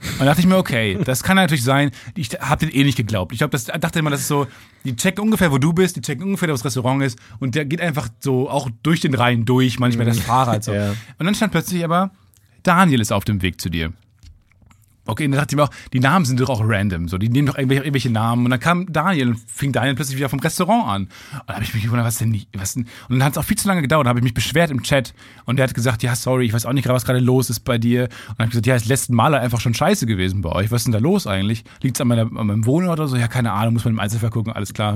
Und 0.02 0.20
dann 0.20 0.28
dachte 0.28 0.42
ich 0.42 0.48
mir, 0.48 0.58
okay, 0.58 0.98
das 1.04 1.24
kann 1.24 1.36
natürlich 1.36 1.64
sein, 1.64 1.92
ich 2.16 2.30
hab 2.30 2.60
den 2.60 2.70
eh 2.70 2.84
nicht 2.84 2.96
geglaubt. 2.96 3.34
Ich 3.34 3.40
glaube, 3.40 3.52
das 3.52 3.66
dachte 3.66 4.00
immer, 4.00 4.10
das 4.10 4.22
ist 4.22 4.30
so, 4.30 4.48
die 4.86 4.96
checken 4.96 5.24
ungefähr, 5.24 5.52
wo 5.52 5.58
du 5.58 5.74
bist, 5.74 5.98
die 5.98 6.02
checken 6.02 6.24
ungefähr, 6.24 6.48
wo 6.48 6.54
das 6.54 6.64
Restaurant 6.64 7.04
ist 7.04 7.20
und 7.40 7.56
der 7.56 7.66
geht 7.66 7.82
einfach 7.82 8.08
so 8.20 8.50
auch 8.50 8.70
durch 8.82 9.02
den 9.02 9.14
Rhein 9.14 9.44
durch, 9.44 9.78
manchmal 9.78 10.06
das 10.06 10.20
Fahrrad 10.20 10.64
so. 10.64 10.74
Ja. 10.74 10.92
Und 10.92 11.26
dann 11.26 11.36
stand 11.36 11.52
plötzlich 11.52 11.84
aber, 11.84 12.12
Daniel 12.64 13.02
ist 13.02 13.12
auf 13.12 13.26
dem 13.26 13.42
Weg 13.42 13.60
zu 13.60 13.70
dir. 13.70 13.92
Okay, 15.10 15.26
und 15.26 15.32
dann 15.32 15.40
dachte 15.40 15.54
ich 15.54 15.58
mir 15.58 15.64
auch, 15.64 15.72
die 15.92 16.00
Namen 16.00 16.24
sind 16.26 16.40
doch 16.40 16.50
auch 16.50 16.62
random, 16.64 17.08
so, 17.08 17.18
die 17.18 17.30
nehmen 17.30 17.48
doch 17.48 17.58
irgendwelche, 17.58 17.84
irgendwelche 17.84 18.12
Namen. 18.12 18.46
Und 18.46 18.52
dann 18.52 18.60
kam 18.60 18.92
Daniel 18.92 19.30
und 19.30 19.40
fing 19.40 19.72
Daniel 19.72 19.96
plötzlich 19.96 20.18
wieder 20.18 20.30
vom 20.30 20.40
Restaurant 20.40 20.88
an. 20.88 21.02
Und 21.04 21.42
da 21.48 21.56
habe 21.56 21.64
ich 21.64 21.74
mich 21.74 21.84
gewundert, 21.84 22.06
was 22.06 22.18
denn 22.18 22.40
was 22.56 22.76
denn? 22.76 22.84
Und 23.10 23.18
dann 23.18 23.24
hat 23.24 23.34
es 23.34 23.38
auch 23.40 23.44
viel 23.44 23.58
zu 23.58 23.68
lange 23.68 23.82
gedauert, 23.82 24.06
da 24.06 24.10
habe 24.10 24.20
ich 24.20 24.24
mich 24.24 24.36
beschwert 24.36 24.70
im 24.70 24.84
Chat. 24.84 25.16
Und 25.46 25.58
der 25.58 25.64
hat 25.68 25.74
gesagt, 25.74 26.04
ja, 26.04 26.16
sorry, 26.16 26.46
ich 26.46 26.54
weiß 26.54 26.66
auch 26.66 26.74
nicht 26.74 26.84
gerade, 26.84 26.96
was 26.96 27.06
gerade 27.06 27.20
los 27.20 27.50
ist 27.50 27.62
bei 27.62 27.78
dir. 27.78 28.04
Und 28.04 28.12
dann 28.12 28.36
habe 28.38 28.44
ich 28.46 28.50
gesagt, 28.52 28.68
ja, 28.68 28.76
ist 28.76 28.86
letzten 28.86 29.16
Mal 29.16 29.34
einfach 29.34 29.60
schon 29.60 29.74
scheiße 29.74 30.06
gewesen 30.06 30.42
bei 30.42 30.52
euch. 30.52 30.72
Was 30.72 30.82
ist 30.82 30.86
denn 30.86 30.94
da 30.94 31.00
los 31.00 31.26
eigentlich? 31.26 31.64
Liegt 31.82 31.98
es 31.98 32.02
an, 32.02 32.12
an 32.12 32.30
meinem 32.32 32.66
Wohnort 32.66 33.00
oder 33.00 33.08
so? 33.08 33.16
Ja, 33.16 33.28
keine 33.28 33.52
Ahnung, 33.52 33.74
muss 33.74 33.86
man 33.86 33.96
im 33.96 34.00
Einzelfall 34.00 34.30
gucken, 34.30 34.54
alles 34.54 34.74
klar. 34.74 34.96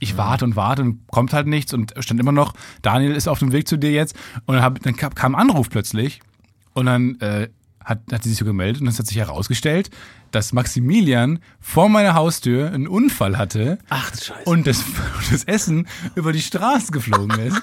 Ich 0.00 0.16
warte 0.16 0.44
und 0.44 0.56
warte 0.56 0.82
und 0.82 1.06
kommt 1.08 1.32
halt 1.32 1.46
nichts 1.46 1.72
und 1.72 1.94
stand 2.00 2.18
immer 2.18 2.32
noch, 2.32 2.54
Daniel 2.82 3.12
ist 3.12 3.28
auf 3.28 3.38
dem 3.38 3.52
Weg 3.52 3.68
zu 3.68 3.76
dir 3.76 3.92
jetzt. 3.92 4.16
Und 4.46 4.56
dann, 4.56 4.64
hab, 4.64 4.82
dann 4.82 4.96
kam 4.96 5.14
kam 5.14 5.34
ein 5.34 5.40
Anruf 5.40 5.70
plötzlich. 5.70 6.20
Und 6.72 6.86
dann 6.86 7.20
äh, 7.20 7.48
hat, 7.90 8.00
hat 8.10 8.22
sie 8.22 8.30
sich 8.30 8.38
so 8.38 8.44
gemeldet 8.44 8.80
und 8.80 8.88
es 8.88 8.98
hat 8.98 9.06
sich 9.06 9.18
herausgestellt, 9.18 9.90
dass 10.30 10.52
Maximilian 10.52 11.40
vor 11.60 11.88
meiner 11.88 12.14
Haustür 12.14 12.72
einen 12.72 12.86
Unfall 12.86 13.36
hatte 13.36 13.78
Ach, 13.90 14.10
Scheiße. 14.14 14.44
und 14.44 14.66
das, 14.66 14.84
das 15.30 15.44
Essen 15.44 15.86
über 16.14 16.32
die 16.32 16.40
Straße 16.40 16.92
geflogen 16.92 17.38
ist. 17.40 17.60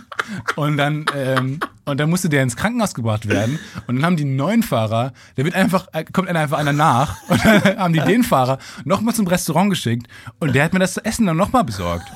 Und 0.55 0.77
dann, 0.77 1.05
ähm, 1.15 1.59
und 1.85 1.99
dann 1.99 2.09
musste 2.09 2.27
der 2.27 2.43
ins 2.43 2.57
Krankenhaus 2.57 2.93
gebracht 2.93 3.29
werden. 3.29 3.57
Und 3.87 3.95
dann 3.95 4.05
haben 4.05 4.17
die 4.17 4.23
einen 4.23 4.35
neuen 4.35 4.63
Fahrer, 4.63 5.13
der 5.37 5.45
wird 5.45 5.55
einfach, 5.55 5.87
äh, 5.93 6.03
kommt 6.03 6.27
einer 6.27 6.41
einfach 6.41 6.57
einer 6.57 6.73
nach. 6.73 7.15
Und 7.29 7.43
dann 7.43 7.63
haben 7.77 7.93
die 7.93 8.01
den 8.01 8.23
Fahrer 8.23 8.59
nochmal 8.83 9.15
zum 9.15 9.27
Restaurant 9.27 9.69
geschickt. 9.69 10.07
Und 10.39 10.53
der 10.53 10.65
hat 10.65 10.73
mir 10.73 10.79
das 10.79 10.97
Essen 10.97 11.25
dann 11.25 11.37
nochmal 11.37 11.63
besorgt. 11.63 12.11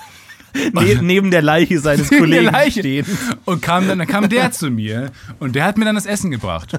Ne 0.73 0.99
neben 1.01 1.31
der 1.31 1.41
Leiche 1.41 1.79
seines 1.79 2.09
Kollegen 2.17 2.45
Leiche. 2.45 2.79
stehen. 2.79 3.05
Und 3.45 3.61
kam 3.61 3.87
dann, 3.87 3.99
dann 3.99 4.07
kam 4.07 4.29
der 4.29 4.51
zu 4.51 4.69
mir 4.69 5.11
und 5.39 5.55
der 5.55 5.65
hat 5.65 5.77
mir 5.77 5.85
dann 5.85 5.95
das 5.95 6.05
Essen 6.05 6.31
gebracht. 6.31 6.77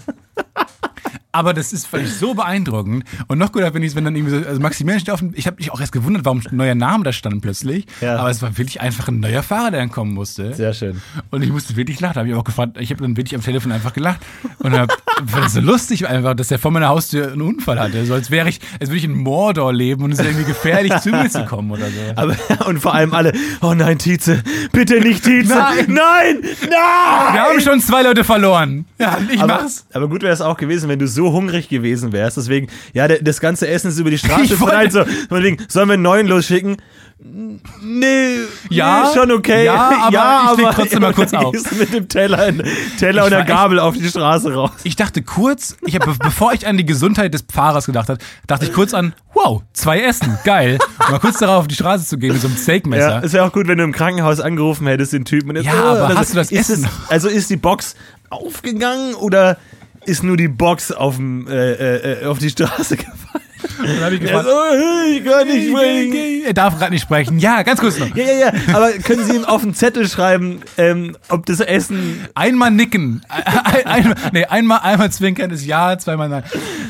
Aber 1.34 1.54
das 1.54 1.72
ist 1.72 1.86
fand 1.86 2.04
ich 2.04 2.12
so 2.12 2.34
beeindruckend. 2.34 3.04
Und 3.26 3.38
noch 3.38 3.52
guter 3.52 3.72
finde 3.72 3.86
ich 3.86 3.92
es, 3.92 3.96
wenn 3.96 4.04
dann 4.04 4.14
irgendwie 4.14 4.38
so, 4.38 4.46
also 4.46 4.60
Maximilian 4.60 5.00
steht 5.00 5.14
auf 5.14 5.20
dem, 5.20 5.32
ich 5.34 5.46
habe 5.46 5.56
mich 5.56 5.72
auch 5.72 5.80
erst 5.80 5.92
gewundert, 5.92 6.26
warum 6.26 6.42
ein 6.46 6.56
neuer 6.56 6.74
Name 6.74 7.04
da 7.04 7.12
stand 7.12 7.40
plötzlich. 7.40 7.86
Ja. 8.02 8.18
Aber 8.18 8.28
es 8.28 8.42
war 8.42 8.58
wirklich 8.58 8.82
einfach 8.82 9.08
ein 9.08 9.18
neuer 9.20 9.42
Fahrer, 9.42 9.70
der 9.70 9.80
dann 9.80 9.90
kommen 9.90 10.12
musste. 10.12 10.52
Sehr 10.52 10.74
schön. 10.74 11.00
Und 11.30 11.42
ich 11.42 11.50
musste 11.50 11.74
wirklich 11.74 12.00
lachen. 12.00 12.14
Da 12.14 12.20
habe 12.20 12.28
ich 12.28 12.34
auch 12.34 12.44
gefragt, 12.44 12.76
ich 12.78 12.90
habe 12.90 13.02
dann 13.02 13.16
wirklich 13.16 13.34
am 13.34 13.40
Telefon 13.40 13.72
einfach 13.72 13.94
gelacht. 13.94 14.20
Und 14.58 14.74
hab, 14.74 14.90
fand 15.28 15.44
das 15.44 15.52
so 15.54 15.60
lustig 15.60 16.06
einfach, 16.08 16.34
dass 16.34 16.48
der 16.48 16.58
vor 16.58 16.70
meiner 16.70 16.88
Haustür 16.88 17.32
einen 17.32 17.42
Unfall 17.42 17.78
hatte. 17.78 18.04
So 18.06 18.14
als 18.14 18.30
wäre 18.30 18.48
ich, 18.48 18.60
als 18.80 18.90
würde 18.90 18.98
ich 18.98 19.04
in 19.04 19.14
Mordor 19.14 19.72
leben 19.72 20.04
und 20.04 20.12
es 20.12 20.18
ist 20.18 20.24
irgendwie 20.26 20.44
gefährlich, 20.44 20.94
zu 20.98 21.10
mir 21.10 21.28
zu 21.30 21.44
kommen 21.44 21.70
oder 21.70 21.86
so. 21.86 22.12
Aber, 22.16 22.36
und 22.68 22.80
vor 22.80 22.94
allem 22.94 23.12
alle, 23.14 23.32
oh 23.60 23.74
nein, 23.74 23.98
Tietze, 23.98 24.42
bitte 24.72 25.00
nicht 25.00 25.24
Tietze. 25.24 25.54
Nein. 25.54 25.84
nein, 25.88 26.36
nein. 26.42 27.32
Wir 27.34 27.42
haben 27.42 27.60
schon 27.60 27.80
zwei 27.80 28.02
Leute 28.02 28.24
verloren. 28.24 28.84
Ja, 28.98 29.18
ich 29.30 29.40
aber, 29.40 29.62
mach's. 29.62 29.86
aber 29.92 30.08
gut 30.08 30.22
wäre 30.22 30.32
es 30.32 30.40
auch 30.40 30.56
gewesen, 30.56 30.88
wenn 30.88 30.98
du 30.98 31.06
so 31.08 31.32
hungrig 31.32 31.68
gewesen 31.68 32.12
wärst. 32.12 32.36
Deswegen, 32.36 32.68
ja, 32.92 33.08
das 33.08 33.40
ganze 33.40 33.68
Essen 33.68 33.88
ist 33.88 33.98
über 33.98 34.10
die 34.10 34.18
Straße 34.18 34.54
Ich 34.54 34.60
wollte- 34.60 34.90
verteilt. 34.90 34.92
So, 34.92 35.04
von 35.28 35.42
wegen, 35.42 35.58
sollen 35.68 35.88
wir 35.88 35.94
einen 35.94 36.02
neuen 36.02 36.26
losschicken? 36.26 36.76
Nee, 37.24 38.36
Ja, 38.68 39.04
nee, 39.08 39.14
schon 39.18 39.30
okay. 39.30 39.64
ja, 39.64 40.08
aber 40.12 40.52
ich 40.52 40.58
leg 40.58 40.74
trotzdem 40.74 41.02
mal 41.02 41.12
kurz 41.14 41.32
auf. 41.32 41.54
mit 41.78 41.92
dem 41.92 42.08
Teller, 42.08 42.48
in- 42.48 42.62
Teller 42.98 43.24
und 43.24 43.30
der 43.30 43.44
Gabel 43.44 43.78
auf 43.78 43.96
die 43.96 44.08
Straße 44.08 44.52
raus. 44.52 44.70
Ich 44.82 44.96
dachte 44.96 45.22
kurz, 45.22 45.76
ich 45.86 45.94
hab, 45.94 46.04
be- 46.04 46.16
bevor 46.18 46.52
ich 46.52 46.66
an 46.66 46.76
die 46.76 46.84
Gesundheit 46.84 47.32
des 47.32 47.44
Fahrers 47.52 47.86
gedacht 47.86 48.08
habe, 48.08 48.18
dachte 48.48 48.64
ich 48.64 48.72
kurz 48.72 48.92
an, 48.92 49.14
wow, 49.34 49.62
zwei 49.72 50.00
Essen, 50.00 50.36
geil. 50.44 50.78
Mal 50.98 51.20
kurz 51.20 51.38
darauf 51.38 51.60
auf 51.60 51.68
die 51.68 51.74
Straße 51.76 52.04
zu 52.06 52.18
gehen 52.18 52.32
mit 52.32 52.40
so 52.42 52.48
einem 52.48 52.56
Ja, 52.56 52.62
Steakmesser. 52.62 53.22
es 53.24 53.32
wäre 53.32 53.44
auch 53.46 53.52
gut, 53.52 53.68
wenn 53.68 53.78
du 53.78 53.84
im 53.84 53.92
Krankenhaus 53.92 54.40
angerufen 54.40 54.86
hättest, 54.88 55.12
den 55.12 55.24
Typen. 55.24 55.54
Ja, 55.62 55.72
oh, 55.74 55.76
aber 55.76 56.06
also, 56.08 56.18
hast 56.18 56.32
du 56.32 56.36
das 56.36 56.50
Essen 56.50 56.84
Es, 56.84 57.10
also 57.10 57.28
ist 57.28 57.50
die 57.50 57.56
Box 57.56 57.94
aufgegangen 58.30 59.14
oder 59.14 59.58
ist 60.04 60.24
nur 60.24 60.36
die 60.36 60.48
Box 60.48 60.90
auf, 60.90 61.18
äh, 61.20 61.52
äh, 61.52 62.22
äh, 62.22 62.26
auf 62.26 62.38
die 62.38 62.50
Straße 62.50 62.96
gefallen? 62.96 63.44
Dann 63.78 64.12
ich 64.12 64.20
Er 64.20 64.26
gefragt, 64.26 64.46
so, 64.46 64.54
hey, 64.70 65.18
ich 65.18 65.24
kann 65.24 65.46
nicht 65.46 65.68
sprechen. 65.68 66.44
er 66.44 66.54
darf 66.54 66.78
gerade 66.78 66.92
nicht 66.92 67.02
sprechen. 67.02 67.38
Ja, 67.38 67.62
ganz 67.62 67.80
kurz 67.80 67.98
noch. 67.98 68.14
Ja, 68.14 68.24
ja, 68.24 68.32
ja, 68.32 68.52
aber 68.74 68.92
können 68.92 69.24
Sie 69.24 69.36
ihm 69.36 69.44
auf 69.44 69.62
den 69.62 69.74
Zettel 69.74 70.08
schreiben, 70.08 70.60
ähm, 70.76 71.16
ob 71.28 71.46
das 71.46 71.60
Essen. 71.60 72.20
Einmal 72.34 72.70
nicken. 72.70 73.22
Ein, 73.28 73.86
ein, 73.86 74.14
nee, 74.32 74.44
einmal, 74.44 74.80
einmal 74.80 75.10
zwinkern 75.10 75.50
ist 75.50 75.64
ja, 75.64 75.96
zweimal 75.98 76.28
nein. 76.28 76.44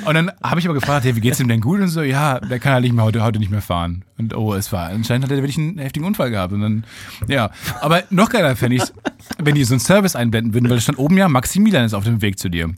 Und 0.04 0.14
dann 0.14 0.32
habe 0.42 0.60
ich 0.60 0.66
aber 0.66 0.74
gefragt, 0.74 1.04
hey, 1.04 1.16
wie 1.16 1.20
geht's 1.20 1.40
ihm 1.40 1.48
denn 1.48 1.60
gut? 1.60 1.80
Und 1.80 1.88
so, 1.88 2.02
ja, 2.02 2.40
der 2.40 2.58
kann 2.58 2.72
halt 2.72 2.82
nicht 2.82 2.94
mehr 2.94 3.04
heute, 3.04 3.22
heute 3.22 3.38
nicht 3.38 3.50
mehr 3.50 3.62
fahren. 3.62 4.04
Und 4.18 4.34
oh, 4.36 4.54
es 4.54 4.72
war, 4.72 4.88
anscheinend 4.88 5.24
hat 5.24 5.30
er 5.30 5.38
wirklich 5.38 5.58
einen 5.58 5.78
heftigen 5.78 6.06
Unfall 6.06 6.30
gehabt. 6.30 6.52
Und 6.52 6.60
dann, 6.60 6.84
ja. 7.28 7.50
Aber 7.80 8.02
noch 8.10 8.28
geiler 8.30 8.56
fände 8.56 8.76
ich's, 8.76 8.92
wenn 9.38 9.54
die 9.54 9.64
so 9.64 9.74
einen 9.74 9.80
Service 9.80 10.16
einblenden 10.16 10.54
würden, 10.54 10.68
weil 10.68 10.76
da 10.76 10.82
stand 10.82 10.98
oben 10.98 11.16
ja, 11.16 11.28
Maximilian 11.28 11.84
ist 11.84 11.94
auf 11.94 12.04
dem 12.04 12.22
Weg 12.22 12.38
zu 12.38 12.48
dir. 12.48 12.70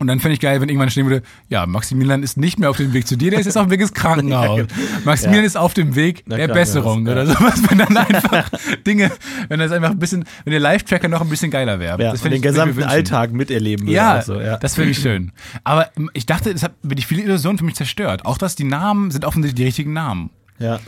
Und 0.00 0.06
dann 0.06 0.20
fände 0.20 0.34
ich 0.34 0.40
geil, 0.40 0.60
wenn 0.60 0.68
irgendwann 0.68 0.90
stehen 0.90 1.06
würde, 1.08 1.26
ja, 1.48 1.66
Maximilian 1.66 2.22
ist 2.22 2.36
nicht 2.36 2.58
mehr 2.60 2.70
auf 2.70 2.76
dem 2.76 2.92
Weg 2.92 3.08
zu 3.08 3.16
dir, 3.16 3.30
der 3.32 3.40
ist 3.40 3.46
jetzt 3.46 3.56
auf 3.58 3.66
dem 3.66 3.70
Weg 3.70 3.80
ins 3.80 3.92
Krankenhaus. 3.92 4.60
Maximilian 5.04 5.42
Ja. 5.42 5.46
ist 5.48 5.56
auf 5.56 5.74
dem 5.74 5.96
Weg 5.96 6.22
Na, 6.26 6.36
der 6.36 6.46
Krankenhaus, 6.46 6.68
Besserung 6.68 7.06
ja. 7.06 7.12
oder 7.12 7.26
sowas, 7.26 7.62
wenn 7.68 7.78
dann 7.78 7.96
einfach 7.96 8.48
Dinge, 8.86 9.10
wenn 9.48 9.58
das 9.58 9.72
einfach 9.72 9.90
ein 9.90 9.98
bisschen, 9.98 10.24
wenn 10.44 10.52
der 10.52 10.60
Live-Tracker 10.60 11.08
noch 11.08 11.20
ein 11.20 11.28
bisschen 11.28 11.50
geiler 11.50 11.80
wäre. 11.80 12.00
Ja, 12.00 12.12
das 12.12 12.22
den 12.22 12.32
ich- 12.32 12.42
gesamten. 12.42 12.82
Alltag 12.84 13.32
miterleben. 13.32 13.88
Ja, 13.88 14.22
so, 14.22 14.40
ja. 14.40 14.56
das 14.58 14.76
finde 14.76 14.90
ich 14.92 14.98
schön. 14.98 15.32
Aber 15.64 15.90
ich 16.12 16.26
dachte, 16.26 16.50
es 16.52 16.62
hat 16.62 16.74
wirklich 16.82 17.06
viele 17.08 17.22
Illusionen 17.22 17.58
für 17.58 17.64
mich 17.64 17.74
zerstört. 17.74 18.24
Auch 18.24 18.38
dass 18.38 18.54
die 18.54 18.64
Namen 18.64 19.10
sind 19.10 19.24
offensichtlich 19.24 19.56
die 19.56 19.64
richtigen 19.64 19.92
Namen. 19.92 20.30
ja. 20.58 20.78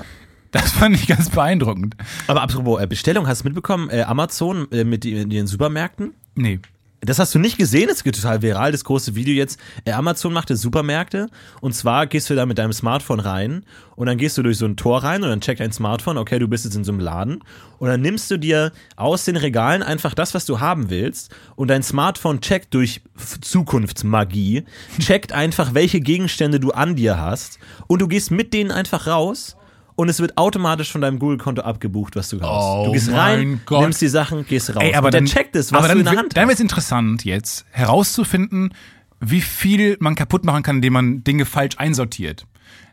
Das 0.53 0.73
fand 0.73 0.97
ich 0.97 1.07
ganz 1.07 1.31
beeindruckend. 1.31 1.95
Aber 2.27 2.43
apropos 2.43 2.81
äh, 2.83 2.87
Bestellung, 2.89 3.29
hast 3.29 3.43
du 3.43 3.45
mitbekommen, 3.45 3.89
äh, 3.89 4.03
Amazon 4.03 4.67
äh, 4.73 4.83
mit 4.83 5.05
den 5.05 5.47
Supermärkten? 5.47 6.13
Nee. 6.35 6.59
Das 7.03 7.19
hast 7.19 7.35
du 7.35 7.39
nicht 7.39 7.57
gesehen, 7.57 7.89
das 7.89 8.05
geht 8.05 8.15
total 8.15 8.43
viral, 8.43 8.73
das 8.73 8.85
große 8.85 9.15
Video 9.15 9.35
jetzt. 9.35 9.59
Äh, 9.87 9.93
Amazon 9.93 10.35
macht 10.35 10.51
jetzt 10.51 10.61
Supermärkte. 10.61 11.29
Und 11.63 11.75
zwar 11.75 12.07
gehst 12.07 12.29
du 12.29 12.35
da 12.35 12.45
mit 12.45 12.59
deinem 12.59 12.75
Smartphone 12.75 13.21
rein 13.21 13.65
und 13.97 14.07
dann 14.07 14.19
gehst 14.19 14.37
du 14.37 14.43
durch 14.43 14.59
so 14.59 14.67
ein 14.67 14.77
Tor 14.77 15.03
rein 15.03 15.23
und 15.23 15.31
dann 15.31 15.41
checkt 15.41 15.61
dein 15.61 15.73
Smartphone, 15.73 16.19
okay, 16.19 16.39
du 16.39 16.47
bist 16.47 16.67
jetzt 16.67 16.75
in 16.75 16.85
so 16.85 16.93
einem 16.93 17.01
Laden. 17.01 17.43
Und 17.79 17.89
dann 17.89 18.03
nimmst 18.03 18.31
du 18.31 18.39
dir 18.39 18.73
aus 18.97 19.25
den 19.25 19.37
Regalen 19.37 19.83
einfach 19.83 20.13
das, 20.13 20.35
was 20.35 20.45
du 20.45 20.61
haben 20.61 20.91
willst. 20.91 21.35
Und 21.57 21.69
dein 21.69 21.83
Smartphone 21.83 22.43
checkt 22.43 22.75
durch 22.75 23.01
Zukunftsmagie, 23.41 24.65
checkt 24.99 25.33
einfach, 25.33 25.73
welche 25.73 26.01
Gegenstände 26.01 26.61
du 26.61 26.73
an 26.73 26.97
dir 26.97 27.19
hast. 27.19 27.59
Und 27.87 28.03
du 28.03 28.09
gehst 28.09 28.31
mit 28.31 28.53
denen 28.53 28.71
einfach 28.71 29.07
raus 29.07 29.57
und 30.01 30.09
es 30.09 30.21
wird 30.21 30.37
automatisch 30.39 30.91
von 30.91 31.01
deinem 31.01 31.19
Google-Konto 31.19 31.63
abgebucht, 31.63 32.17
was 32.17 32.29
du 32.31 32.41
hast. 32.41 32.49
Oh 32.51 32.85
du 32.87 32.93
gehst 32.93 33.11
rein, 33.13 33.61
Gott. 33.67 33.83
nimmst 33.83 34.01
die 34.03 34.09
Sachen, 34.09 34.47
gehst 34.47 34.75
raus. 34.75 34.83
Ey, 34.83 34.95
aber 34.95 35.07
und 35.07 35.15
der 35.15 35.21
dann 35.21 35.27
checkt 35.29 35.55
es, 35.57 35.73
was 35.73 35.83
du 35.83 35.89
dann, 35.89 35.99
in 35.99 36.05
der 36.05 36.17
Hand 36.17 36.37
Dann 36.37 36.43
hast. 36.43 36.49
wird 36.49 36.55
es 36.59 36.61
interessant 36.61 37.25
jetzt 37.25 37.65
herauszufinden, 37.71 38.75
wie 39.21 39.41
viel 39.41 39.97
man 40.01 40.15
kaputt 40.15 40.45
machen 40.45 40.63
kann, 40.63 40.77
indem 40.77 40.95
man 40.95 41.25
Dinge 41.25 41.45
falsch 41.45 41.77
einsortiert. 41.79 42.47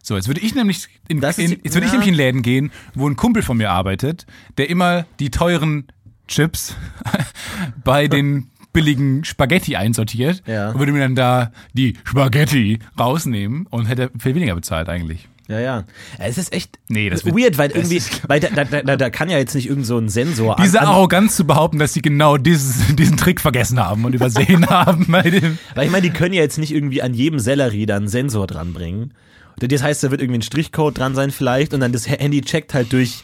So, 0.03 0.15
jetzt 0.15 0.27
würde 0.27 0.41
ich 0.41 0.55
nämlich 0.55 0.87
in, 1.07 1.21
ist 1.21 1.39
in, 1.39 1.51
die- 1.51 1.59
jetzt 1.63 1.73
würde 1.75 1.85
ich 1.85 1.91
ja. 1.93 1.99
nämlich 1.99 2.07
in 2.09 2.13
Läden 2.15 2.41
gehen, 2.41 2.71
wo 2.95 3.07
ein 3.09 3.15
Kumpel 3.15 3.41
von 3.43 3.57
mir 3.57 3.71
arbeitet, 3.71 4.25
der 4.57 4.69
immer 4.69 5.05
die 5.19 5.31
teuren 5.31 5.87
Chips 6.27 6.75
bei 7.83 8.07
den 8.07 8.49
billigen 8.73 9.23
Spaghetti 9.23 9.75
einsortiert 9.75 10.43
Ja. 10.45 10.69
und 10.71 10.79
würde 10.79 10.91
mir 10.91 10.99
dann 10.99 11.15
da 11.15 11.51
die 11.73 11.93
Spaghetti 12.03 12.79
rausnehmen 12.99 13.65
und 13.67 13.85
hätte 13.87 14.11
viel 14.19 14.35
weniger 14.35 14.55
bezahlt 14.55 14.87
eigentlich. 14.89 15.27
Ja, 15.47 15.60
ja. 15.60 15.83
Es 16.19 16.38
ist 16.38 16.51
echt 16.51 16.77
Nee, 16.89 17.10
das 17.10 17.25
weird, 17.25 17.57
weil 17.57 17.71
irgendwie, 17.71 18.01
weil 18.27 18.39
da, 18.41 18.49
da, 18.49 18.81
da, 18.81 18.97
da 18.97 19.10
kann 19.10 19.29
ja 19.29 19.38
jetzt 19.38 19.55
nicht 19.55 19.69
irgend 19.69 19.86
so 19.86 19.97
ein 19.97 20.10
Sensor 20.10 20.57
Diese 20.62 20.81
an, 20.81 20.88
an, 20.88 20.93
Arroganz 20.93 21.38
zu 21.38 21.45
behaupten, 21.47 21.79
dass 21.79 21.93
sie 21.93 22.01
genau 22.01 22.38
dieses, 22.38 22.95
diesen 22.95 23.15
Trick 23.17 23.39
vergessen 23.39 23.79
haben 23.79 24.03
und 24.03 24.13
übersehen 24.13 24.65
haben 24.69 25.05
bei 25.07 25.21
dem. 25.29 25.57
Weil 25.73 25.86
ich 25.86 25.91
meine, 25.91 26.01
die 26.03 26.13
können 26.13 26.33
ja 26.33 26.41
jetzt 26.41 26.57
nicht 26.57 26.73
irgendwie 26.73 27.01
an 27.01 27.13
jedem 27.13 27.39
Sellerie 27.39 27.86
da 27.86 27.95
einen 27.95 28.10
Sensor 28.10 28.45
dranbringen. 28.45 29.13
Das 29.60 29.81
heißt, 29.81 30.03
da 30.03 30.12
wird 30.12 30.21
irgendwie 30.21 30.39
ein 30.39 30.43
Strichcode 30.43 30.97
dran 30.97 31.15
sein 31.15 31.31
vielleicht 31.31 31.73
und 31.73 31.79
dann 31.79 31.91
das 31.91 32.07
Handy 32.07 32.41
checkt 32.41 32.73
halt 32.73 32.91
durch 32.93 33.23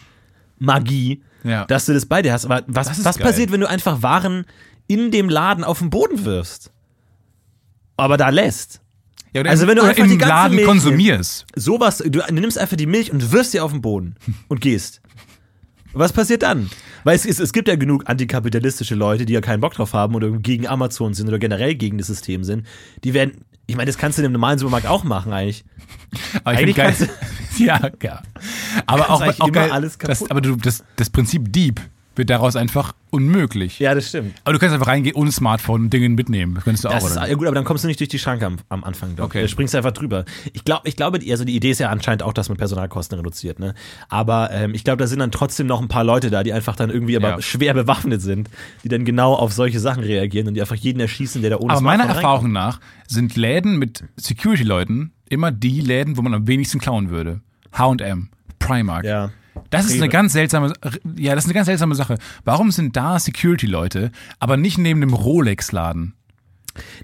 Magie, 0.58 1.22
Ja. 1.44 1.66
dass 1.66 1.86
du 1.86 1.94
das 1.94 2.06
bei 2.06 2.22
dir 2.22 2.32
hast. 2.34 2.46
Aber 2.46 2.64
was, 2.68 3.04
was 3.04 3.18
geil. 3.18 3.28
passiert, 3.28 3.52
wenn 3.52 3.60
du 3.60 3.70
einfach 3.70 4.02
Waren 4.02 4.46
in 4.88 5.12
dem 5.12 5.30
Laden 5.30 5.64
auf 5.64 5.80
den 5.80 5.90
Boden 5.90 6.24
wirfst? 6.26 6.72
Aber 7.98 8.18
da 8.18 8.30
lässt. 8.30 8.82
Ja, 9.34 9.42
oder 9.42 9.50
Also 9.50 9.68
wenn 9.68 9.76
du 9.76 9.84
einfach 9.84 10.04
im 10.04 10.10
die 10.10 10.18
ganze 10.18 10.34
Laden 10.34 10.56
Milch 10.56 10.68
konsumierst. 10.68 11.46
Sowas, 11.56 11.98
du 12.06 12.22
nimmst 12.32 12.58
einfach 12.58 12.78
die 12.78 12.86
Milch 12.86 13.12
und 13.12 13.32
wirfst 13.32 13.52
sie 13.52 13.60
auf 13.60 13.72
den 13.72 13.82
Boden 13.82 14.16
und 14.48 14.62
gehst. 14.62 15.02
Was 15.94 16.12
passiert 16.12 16.44
dann? 16.44 16.70
Weil 17.04 17.16
es, 17.16 17.26
ist, 17.26 17.40
es 17.40 17.54
gibt 17.54 17.68
ja 17.68 17.76
genug 17.76 18.04
antikapitalistische 18.08 18.96
Leute, 18.96 19.26
die 19.26 19.34
ja 19.34 19.42
keinen 19.42 19.62
Bock 19.62 19.74
drauf 19.74 19.94
haben 19.94 20.16
oder 20.16 20.32
gegen 20.32 20.68
Amazon 20.68 21.14
sind 21.14 21.28
oder 21.28 21.40
generell 21.40 21.76
gegen 21.76 21.98
das 21.98 22.08
System 22.08 22.44
sind. 22.44 22.66
Die 23.04 23.14
werden, 23.14 23.46
ich 23.68 23.76
meine, 23.76 23.88
das 23.88 23.98
kannst 23.98 24.18
du 24.18 24.22
in 24.22 24.26
einem 24.26 24.34
normalen 24.34 24.58
Supermarkt 24.58 24.88
auch 24.88 25.04
machen 25.04 25.34
eigentlich. 25.34 25.66
Aber 26.44 26.54
ich 26.54 26.60
Eigentlich 26.60 26.76
geil. 26.76 26.96
ja, 27.58 27.92
ja. 28.02 28.24
Aber 28.86 29.10
auch, 29.10 29.22
auch 29.22 29.40
immer 29.40 29.52
geil, 29.52 29.72
alles 29.72 29.98
das, 29.98 30.20
kaputt 30.20 30.32
aber 30.32 30.42
du, 30.42 30.56
das, 30.56 30.84
das 30.96 31.10
Prinzip 31.10 31.52
Dieb 31.52 31.82
wird 32.16 32.30
daraus 32.30 32.56
einfach 32.56 32.94
unmöglich. 33.10 33.80
Ja, 33.80 33.94
das 33.96 34.10
stimmt. 34.10 34.34
Aber 34.44 34.54
du 34.54 34.60
kannst 34.60 34.74
einfach 34.74 34.88
reingehen 34.88 35.16
ohne 35.16 35.32
Smartphone 35.32 35.82
und 35.84 35.94
Dinge 35.94 36.10
mitnehmen. 36.10 36.56
Das 36.56 36.64
könntest 36.64 36.84
du 36.84 36.90
Das 36.90 37.04
auch, 37.04 37.08
ist, 37.10 37.18
oder? 37.18 37.28
ja 37.28 37.34
gut, 37.36 37.48
aber 37.48 37.56
dann 37.56 37.64
kommst 37.64 37.84
du 37.84 37.88
nicht 37.88 38.00
durch 38.00 38.10
die 38.10 38.20
Schranke 38.20 38.46
am, 38.46 38.58
am 38.70 38.84
Anfang. 38.84 39.16
Doch. 39.16 39.26
Okay. 39.26 39.42
Da 39.42 39.48
springst 39.48 39.74
du 39.74 39.78
einfach 39.80 39.92
drüber. 39.92 40.26
Ich 40.54 40.64
glaube, 40.66 40.88
ich 40.88 40.96
glaube, 40.96 41.20
die- 41.20 41.32
also 41.32 41.46
die 41.46 41.56
Idee 41.56 41.72
ist 41.72 41.80
ja 41.80 41.90
anscheinend 41.90 42.24
auch, 42.24 42.34
dass 42.34 42.50
man 42.50 42.58
Personalkosten 42.58 43.18
reduziert. 43.18 43.60
Ne? 43.60 43.74
Aber 44.10 44.50
ähm, 44.52 44.74
ich 44.74 44.84
glaube, 44.84 44.98
da 44.98 45.08
sind 45.08 45.20
dann 45.20 45.32
trotzdem 45.32 45.68
noch 45.68 45.82
ein 45.82 45.88
paar 45.88 46.04
Leute 46.04 46.30
da, 46.30 46.44
die 46.44 46.54
einfach 46.54 46.76
dann 46.76 46.90
irgendwie 46.90 47.16
aber 47.18 47.30
Ja. 47.30 47.42
schwer 47.42 47.74
bewaffnet 47.74 48.22
sind, 48.22 48.50
die 48.84 48.90
dann 48.90 49.06
genau 49.06 49.34
auf 49.34 49.54
solche 49.54 49.80
Sachen 49.80 50.04
reagieren 50.04 50.48
und 50.48 50.54
die 50.56 50.62
einfach 50.62 50.76
jeden 50.76 51.00
erschießen, 51.00 51.42
der 51.42 51.52
da 51.52 51.58
ohne 51.58 51.74
Aber 51.74 51.82
meiner 51.82 52.04
Smartphone 52.04 52.24
Erfahrung 52.24 52.52
nach 52.52 52.80
sind 53.08 53.36
Läden 53.36 53.78
mit 53.78 54.04
Security-Leuten 54.18 55.12
immer 55.30 55.52
die 55.52 55.82
Läden, 55.82 56.18
wo 56.18 56.22
man 56.22 56.34
am 56.34 56.48
wenigsten 56.48 56.80
klauen 56.80 57.10
würde. 57.10 57.42
H&M, 57.72 58.30
Primark. 58.60 59.06
Ja. 59.06 59.32
Das 59.70 59.86
ist 59.86 59.98
eine 59.98 60.10
ganz 60.10 60.34
seltsame, 60.34 60.74
ja, 61.18 61.36
das 61.36 61.44
ist 61.46 61.48
eine 61.50 61.54
ganz 61.56 61.66
seltsame 61.68 61.96
Sache. 61.96 62.18
Warum 62.46 62.72
sind 62.72 62.96
da 62.96 63.20
Security-Leute, 63.20 64.12
aber 64.40 64.58
nicht 64.58 64.78
neben 64.78 65.02
dem 65.02 65.14
Rolex-Laden? 65.14 66.14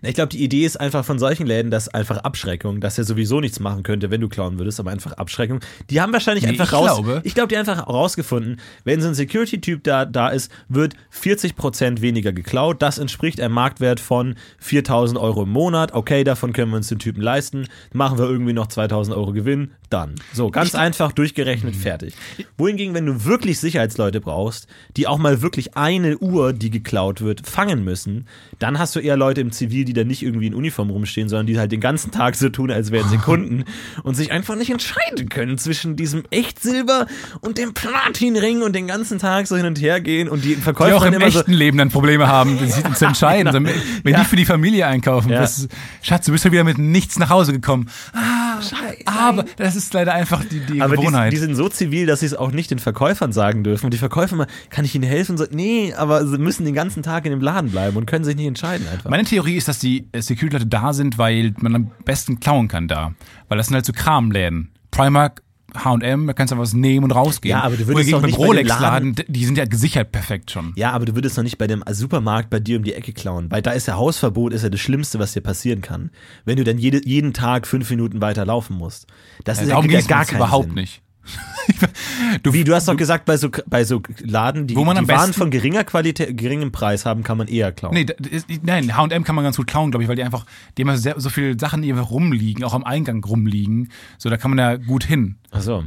Na, 0.02 0.10
Ich 0.10 0.16
glaube, 0.16 0.30
die 0.30 0.44
Idee 0.44 0.66
ist 0.66 0.80
einfach 0.80 1.06
von 1.06 1.20
solchen 1.20 1.46
Läden, 1.46 1.70
dass 1.70 1.90
einfach 1.90 2.18
Abschreckung, 2.18 2.82
dass 2.82 2.98
er 2.98 3.04
sowieso 3.04 3.40
nichts 3.40 3.60
machen 3.60 3.84
könnte, 3.84 4.10
wenn 4.10 4.20
du 4.20 4.28
klauen 4.28 4.58
würdest, 4.58 4.80
aber 4.80 4.90
einfach 4.90 5.12
Abschreckung. 5.14 5.60
Die 5.92 6.02
haben 6.02 6.12
wahrscheinlich 6.12 6.44
Nee, 6.44 6.50
einfach 6.52 6.66
ich 6.66 6.74
raus. 6.74 6.86
glaube- 6.96 7.22
ich 7.24 7.36
glaube, 7.36 7.50
die 7.50 7.58
haben 7.58 7.68
einfach 7.70 7.88
rausgefunden, 7.88 8.60
wenn 8.84 9.00
so 9.00 9.10
ein 9.10 9.14
Security-Typ 9.14 9.84
da, 9.84 10.06
da 10.06 10.30
ist, 10.30 10.52
wird 10.70 10.96
40% 11.12 12.02
weniger 12.02 12.32
geklaut. 12.34 12.82
Das 12.82 12.98
entspricht 12.98 13.40
einem 13.40 13.54
Marktwert 13.54 14.00
von 14.00 14.34
4000 14.58 15.20
Euro 15.20 15.44
im 15.44 15.50
Monat. 15.52 15.94
Okay, 15.94 16.24
davon 16.24 16.52
können 16.52 16.72
wir 16.72 16.78
uns 16.78 16.88
den 16.88 16.98
Typen 17.00 17.22
leisten. 17.22 17.68
Machen 17.94 18.18
wir 18.18 18.26
irgendwie 18.26 18.54
noch 18.54 18.68
2000 18.68 19.16
Euro 19.16 19.34
Gewinn. 19.34 19.72
Dann. 19.90 20.16
So, 20.34 20.52
ganz 20.52 20.76
einfach 20.76 21.12
durchgerechnet, 21.14 21.76
fertig. 21.76 22.14
Wohingegen, 22.58 22.94
wenn 22.94 23.08
du 23.08 23.26
wirklich 23.26 23.60
Sicherheitsleute 23.60 24.22
brauchst, 24.22 24.68
die 24.98 25.08
auch 25.08 25.18
mal 25.18 25.42
wirklich 25.42 25.76
eine 25.78 26.18
Uhr, 26.20 26.54
die 26.54 26.70
geklaut 26.70 27.22
wird, 27.22 27.48
fangen 27.48 27.84
müssen, 27.84 28.28
dann 28.60 28.78
hast 28.78 28.96
du 28.96 29.00
eher 29.00 29.18
Leute 29.18 29.42
im 29.42 29.52
Zivil, 29.52 29.86
die 29.86 29.94
da 29.94 30.04
nicht 30.04 30.22
irgendwie 30.22 30.46
in 30.48 30.54
Uniform 30.54 30.92
rumstehen, 30.92 31.28
sondern 31.28 31.48
die 31.48 31.58
halt 31.58 31.72
den 31.72 31.80
ganzen 31.82 32.12
Tag 32.12 32.36
so 32.36 32.50
tun, 32.50 32.70
als 32.70 32.92
wären 32.92 33.10
sie 33.10 33.18
Kunden 33.18 33.64
und 34.04 34.14
sich 34.16 34.32
einfach 34.32 34.56
nicht 34.56 34.70
entscheiden 34.70 35.28
können 35.30 35.58
zwischen 35.58 35.96
diesem 35.96 36.24
Echtsilber 36.30 37.08
und 37.42 37.58
dem 37.58 37.74
Platinring 37.74 38.62
und 38.62 38.76
den 38.76 38.86
ganzen 38.86 39.18
Tag 39.18 39.48
so 39.48 39.56
hin 39.58 39.66
und 39.66 39.82
her 39.82 40.02
gehen 40.02 40.30
und 40.30 40.44
die 40.44 40.50
Die 40.56 40.62
Verkäufer 40.62 40.98
auch 40.98 41.04
im 41.06 41.14
immer 41.14 41.32
so, 41.32 41.40
echten 41.40 41.54
Leben 41.54 41.78
dann 41.80 41.90
Probleme 41.90 42.28
haben, 42.28 42.60
sich 42.60 42.74
zu 42.96 43.06
entscheiden. 43.06 43.52
So, 43.54 43.64
Wenn 43.64 44.14
Ja. 44.14 44.20
die 44.20 44.26
für 44.26 44.36
die 44.36 44.46
Familie 44.46 44.86
einkaufen. 44.86 45.32
Ja. 45.32 45.40
Das, 45.42 45.68
Schatz, 46.02 46.26
du 46.26 46.32
bist 46.32 46.46
ja 46.46 46.52
wieder 46.52 46.64
mit 46.64 46.78
nichts 46.78 47.18
nach 47.18 47.30
Hause 47.30 47.54
gekommen. 47.54 47.90
Ah, 48.14 48.60
aber 49.06 49.46
das 49.58 49.76
ist 49.76 49.79
leider 49.94 50.14
einfach 50.14 50.44
die, 50.46 50.60
die 50.60 50.82
aber 50.82 50.96
die, 50.96 51.02
Gewohnheit. 51.02 51.34
die 51.34 51.38
sind 51.38 51.56
so 51.56 51.70
zivil, 51.70 52.06
dass 52.06 52.22
sie 52.22 52.28
es 52.28 52.34
auch 52.34 52.52
nicht 52.52 52.72
den 52.72 52.80
Verkäufern 52.80 53.32
sagen 53.32 53.64
dürfen. 53.64 53.86
Und 53.86 53.94
die 53.94 53.98
Verkäufer 53.98 54.36
mal, 54.36 54.48
kann 54.70 54.86
ich 54.86 54.96
ihnen 54.96 55.04
helfen? 55.04 55.38
So, 55.38 55.46
nee, 55.52 55.94
aber 55.94 56.26
sie 56.26 56.38
müssen 56.38 56.66
den 56.66 56.74
ganzen 56.76 57.04
Tag 57.04 57.26
in 57.26 57.32
dem 57.32 57.42
Laden 57.42 57.72
bleiben 57.72 57.98
und 57.98 58.06
können 58.06 58.26
sich 58.26 58.36
nicht 58.36 58.48
entscheiden 58.48 58.88
einfach. 58.88 59.10
Meine 59.10 59.24
Theorie 59.24 59.56
ist, 59.56 59.68
dass 59.68 59.80
die 59.80 60.08
äh, 60.12 60.22
Security-Leute 60.22 60.68
da 60.68 60.94
sind, 60.94 61.18
weil 61.18 61.54
man 61.60 61.76
am 61.76 61.92
besten 62.06 62.40
klauen 62.40 62.68
kann 62.68 62.88
da. 62.88 63.14
Weil 63.48 63.58
das 63.58 63.68
sind 63.68 63.76
halt 63.76 63.86
so 63.86 63.94
Kramläden. 63.94 64.72
Primark, 64.92 65.42
H&M, 65.76 66.28
da 66.28 66.34
kannst 66.34 66.54
du 66.54 66.58
was 66.58 66.74
nehmen 66.74 67.04
und 67.04 67.12
rausgehen. 67.12 67.52
Ja, 67.52 67.64
aber 67.64 67.78
du 67.78 67.88
würdest 67.88 68.12
doch 68.12 68.22
beim 68.22 68.28
nicht 68.28 68.38
bei 68.38 68.44
dem 68.44 68.48
Rolex-Laden, 68.48 69.16
die 69.28 69.46
sind 69.46 69.58
ja 69.58 69.66
gesichert 69.66 70.12
perfekt 70.12 70.52
schon. 70.52 70.74
Ja, 70.76 70.92
aber 70.92 71.06
du 71.06 71.16
würdest 71.16 71.38
doch 71.38 71.44
nicht 71.44 71.58
bei 71.58 71.68
dem 71.68 71.84
Supermarkt 71.90 72.50
bei 72.50 72.60
dir 72.60 72.78
um 72.78 72.84
die 72.84 72.94
Ecke 72.94 73.14
klauen, 73.14 73.52
weil 73.52 73.62
da 73.62 73.72
ist 73.72 73.88
ja 73.88 73.96
Hausverbot, 73.96 74.54
ist 74.54 74.64
ja 74.64 74.70
das 74.70 74.80
Schlimmste, 74.80 75.20
was 75.20 75.34
dir 75.34 75.42
passieren 75.42 75.82
kann. 75.82 76.12
Wenn 76.46 76.58
du 76.58 76.64
dann 76.64 76.78
jede, 76.78 77.06
jeden 77.06 77.34
Tag 77.34 77.68
fünf 77.68 77.90
Minuten 77.90 78.22
weiter 78.22 78.46
laufen 78.46 78.78
musst. 78.78 79.08
Das 79.44 79.62
ist 79.62 79.70
ja, 79.70 79.80
gibt 79.82 79.92
ja 79.92 80.00
geht's 80.00 80.08
gar 80.08 80.26
keinen 80.26 80.38
überhaupt 80.38 80.66
Sinn. 80.66 80.76
nicht. 80.76 81.02
Du, 82.44 82.54
Wie, 82.54 82.64
du 82.64 82.74
hast 82.76 82.88
doch 82.88 82.98
gesagt, 82.98 83.26
bei 83.26 83.38
so, 83.38 83.50
bei 83.68 83.84
so 83.84 84.02
Laden, 84.24 84.68
die, 84.68 84.76
Wo 84.76 84.84
man 84.84 84.96
die 84.96 85.00
am 85.02 85.08
Waren 85.08 85.28
besten- 85.28 85.34
von 85.34 85.52
geringer 85.52 85.84
Qualität, 85.84 86.36
geringem 86.38 86.72
Preis 86.72 87.06
haben, 87.06 87.24
kann 87.24 87.38
man 87.38 87.48
eher 87.48 87.72
klauen. 87.72 87.94
Nee, 87.94 88.06
ist, 88.30 88.48
nein, 88.64 88.96
H&M 88.96 89.24
kann 89.24 89.36
man 89.36 89.44
ganz 89.44 89.58
gut 89.58 89.68
klauen, 89.68 89.92
glaube 89.92 90.04
ich, 90.04 90.10
weil 90.10 90.16
die 90.16 90.24
einfach, 90.24 90.46
die 90.78 90.84
haben 90.84 90.98
sehr, 90.98 91.20
so 91.20 91.30
viele 91.30 91.58
Sachen, 91.60 91.82
die 91.82 91.92
einfach 91.92 92.12
rumliegen, 92.12 92.64
auch 92.64 92.74
am 92.74 92.84
Eingang 92.84 93.24
rumliegen. 93.24 93.90
So, 94.18 94.30
da 94.30 94.38
kann 94.38 94.52
man 94.52 94.58
ja 94.58 94.76
gut 94.78 95.04
hin. 95.04 95.36
Ach 95.52 95.62
so. 95.62 95.84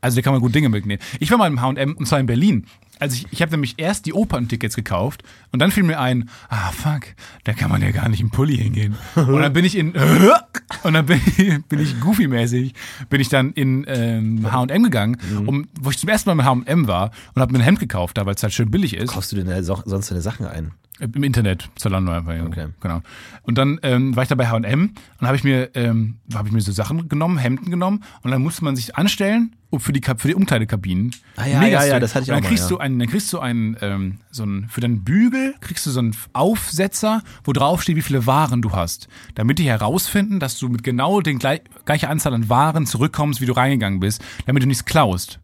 Also 0.00 0.16
da 0.16 0.22
kann 0.22 0.32
man 0.32 0.40
gut 0.40 0.54
Dinge 0.54 0.68
mitnehmen. 0.70 1.00
Ich 1.20 1.30
war 1.30 1.38
mal 1.38 1.46
im 1.46 1.60
H&M 1.60 1.94
und 1.96 2.06
zwar 2.06 2.18
in 2.20 2.26
Berlin. 2.26 2.66
Also 3.00 3.16
ich, 3.16 3.26
ich 3.32 3.42
habe 3.42 3.50
nämlich 3.52 3.74
erst 3.78 4.06
die 4.06 4.12
Operntickets 4.12 4.76
gekauft 4.76 5.22
und 5.52 5.58
dann 5.58 5.70
fiel 5.70 5.82
mir 5.82 5.98
ein, 5.98 6.28
ah 6.48 6.70
fuck, 6.70 7.02
da 7.44 7.52
kann 7.54 7.70
man 7.70 7.82
ja 7.82 7.90
gar 7.90 8.08
nicht 8.08 8.20
im 8.20 8.30
Pulli 8.30 8.56
hingehen. 8.56 8.94
Und 9.16 9.40
dann 9.40 9.52
bin 9.52 9.64
ich 9.64 9.76
in 9.76 9.92
und 10.82 10.92
dann 10.92 11.06
bin 11.06 11.20
ich, 11.36 11.64
bin 11.64 11.80
ich 11.80 11.98
Goofy-mäßig, 12.00 12.74
bin 13.08 13.20
ich 13.20 13.28
dann 13.28 13.52
in 13.52 13.84
ähm, 13.88 14.50
H&M 14.52 14.82
gegangen, 14.82 15.16
um, 15.46 15.66
wo 15.80 15.90
ich 15.90 15.98
zum 15.98 16.08
ersten 16.08 16.28
Mal 16.30 16.34
mit 16.34 16.46
H&M 16.46 16.86
war 16.86 17.10
und 17.34 17.42
habe 17.42 17.52
mir 17.52 17.58
ein 17.58 17.64
Hemd 17.64 17.80
gekauft, 17.80 18.18
da 18.18 18.26
weil 18.26 18.34
es 18.34 18.42
halt 18.42 18.52
schön 18.52 18.70
billig 18.70 18.94
ist. 18.94 19.12
Kaufst 19.12 19.32
du 19.32 19.36
denn 19.36 19.46
da 19.46 19.62
so- 19.62 19.82
sonst 19.84 20.10
deine 20.10 20.20
Sachen 20.20 20.46
ein? 20.46 20.72
Im 21.00 21.22
Internet, 21.24 21.70
Zalando 21.76 22.12
einfach. 22.12 22.34
Ja. 22.34 22.44
Okay. 22.44 22.66
Genau. 22.80 23.00
Und 23.42 23.56
dann 23.56 23.80
ähm, 23.82 24.14
war 24.16 24.22
ich 24.22 24.28
da 24.28 24.34
bei 24.34 24.48
H&M 24.48 24.92
und 25.18 25.26
habe 25.26 25.36
ich 25.36 25.44
mir 25.44 25.70
ähm, 25.74 26.18
habe 26.34 26.48
ich 26.48 26.52
mir 26.52 26.60
so 26.60 26.72
Sachen 26.72 27.08
genommen, 27.08 27.38
Hemden 27.38 27.70
genommen 27.70 28.04
und 28.22 28.30
dann 28.30 28.42
musste 28.42 28.64
man 28.64 28.76
sich 28.76 28.96
anstellen 28.96 29.56
für 29.78 29.92
die 29.92 30.02
für 30.16 30.28
die 30.28 30.34
Umkleidekabinen. 30.34 31.14
Ah 31.36 31.46
ja, 31.46 31.60
Mega 31.60 31.82
ja, 31.84 31.92
ja, 31.94 32.00
das 32.00 32.14
hatte 32.14 32.24
ich 32.24 32.28
und 32.28 32.34
dann 32.34 32.38
auch 32.40 32.42
mal, 32.42 32.48
kriegst 32.48 32.64
ja. 32.64 32.76
du 32.76 32.78
einen, 32.90 32.98
dann 32.98 33.08
kriegst 33.08 33.32
du 33.32 33.38
einen 33.38 33.76
ähm, 33.80 34.18
so 34.30 34.42
einen 34.42 34.68
für 34.68 34.80
deinen 34.80 35.04
Bügel 35.04 35.54
kriegst 35.60 35.86
du 35.86 35.90
so 35.90 36.00
einen 36.00 36.16
Aufsetzer, 36.32 37.22
wo 37.44 37.52
drauf 37.52 37.82
steht, 37.82 37.96
wie 37.96 38.02
viele 38.02 38.26
Waren 38.26 38.62
du 38.62 38.72
hast, 38.72 39.08
damit 39.34 39.58
die 39.58 39.68
herausfinden, 39.68 40.40
dass 40.40 40.58
du 40.58 40.68
mit 40.68 40.82
genau 40.82 41.20
den 41.20 41.38
gleich, 41.38 41.62
gleiche 41.84 42.08
Anzahl 42.08 42.34
an 42.34 42.48
Waren 42.48 42.86
zurückkommst, 42.86 43.40
wie 43.40 43.46
du 43.46 43.52
reingegangen 43.52 44.00
bist, 44.00 44.22
damit 44.46 44.62
du 44.62 44.66
nichts 44.66 44.84
klaust. 44.84 45.40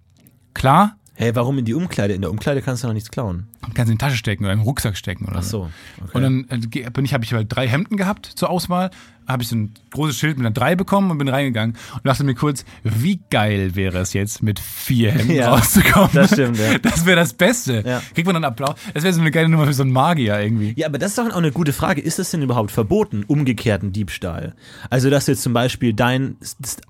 Klar? 0.55 0.97
Hey, 1.19 1.35
warum 1.35 1.57
in 1.59 1.65
die 1.65 1.73
Umkleide? 1.75 2.13
In 2.15 2.21
der 2.21 2.31
Umkleide 2.31 2.61
kannst 2.61 2.83
du 2.83 2.89
noch 2.89 2.95
nichts 2.95 3.11
klauen. 3.11 3.47
kannst 3.75 3.91
in 3.91 3.97
die 3.97 4.05
Tasche 4.05 4.17
stecken 4.19 4.45
oder 4.45 4.53
im 4.53 4.61
Rucksack 4.61 4.97
stecken 4.99 5.25
oder 5.27 5.39
Ach 5.39 5.43
so. 5.43 5.71
Okay. 6.03 6.11
Und 6.13 6.23
dann 6.23 6.47
äh, 6.51 6.91
bin 6.91 7.05
ich, 7.07 7.15
habe 7.15 7.25
ich 7.25 7.33
halt 7.33 7.47
drei 7.49 7.67
Hemden 7.67 7.97
gehabt 7.97 8.27
zur 8.27 8.51
Auswahl, 8.51 8.91
habe 9.27 9.43
ich 9.43 9.49
so 9.49 9.57
ein 9.57 9.73
großes 9.93 10.19
Schild 10.19 10.37
mit 10.37 10.47
einer 10.47 10.53
drei 10.55 10.77
bekommen 10.77 11.11
und 11.11 11.17
bin 11.19 11.29
reingegangen 11.29 11.75
und 11.95 12.05
dachte 12.07 12.23
mir 12.23 12.35
kurz, 12.35 12.67
wie 12.85 13.19
geil 13.31 13.75
wäre 13.75 13.99
es 13.99 14.13
jetzt, 14.13 14.43
mit 14.43 14.61
vier 14.61 15.13
Hemden 15.13 15.31
Ja, 15.35 15.55
rauszukommen. 15.55 16.11
das 16.13 16.33
stimmt, 16.33 16.59
ja. 16.59 16.77
Das 16.79 17.07
wäre 17.07 17.17
das 17.17 17.33
Beste. 17.33 17.83
Ja. 17.85 18.03
Kriegt 18.15 18.27
man 18.27 18.35
dann 18.35 18.45
Applaus. 18.45 18.75
Das 18.93 19.03
wäre 19.03 19.15
so 19.15 19.23
eine 19.23 19.31
geile 19.31 19.49
Nummer 19.49 19.65
für 19.67 19.73
so 19.73 19.83
einen 19.85 19.93
Magier 19.93 20.39
irgendwie. 20.39 20.75
Ja, 20.77 20.87
aber 20.87 20.99
das 20.99 21.11
ist 21.13 21.19
doch 21.19 21.29
auch 21.31 21.37
eine 21.37 21.51
gute 21.51 21.73
Frage. 21.73 22.03
Ist 22.03 22.19
es 22.19 22.31
denn 22.31 22.43
überhaupt 22.43 22.71
verboten, 22.71 23.25
umgekehrten 23.27 23.91
Diebstahl? 23.91 24.55
Also, 24.91 25.09
dass 25.09 25.25
du 25.25 25.33
jetzt 25.33 25.43
zum 25.43 25.55
Beispiel 25.55 25.95
dein 25.95 26.37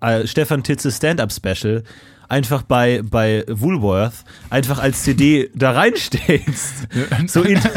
äh, 0.00 0.26
Stefan 0.26 0.64
Titze 0.64 0.90
Stand-Up-Special 0.90 1.84
einfach 2.28 2.62
bei, 2.62 3.02
bei 3.02 3.44
Woolworth 3.48 4.24
einfach 4.50 4.78
als 4.78 5.02
CD 5.02 5.50
da 5.54 5.72
reinstellst. 5.72 6.88
So 7.26 7.42
in 7.42 7.60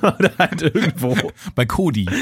Oder 0.00 0.30
halt 0.38 0.62
irgendwo. 0.62 1.16
Bei 1.54 1.64
Cody. 1.66 2.06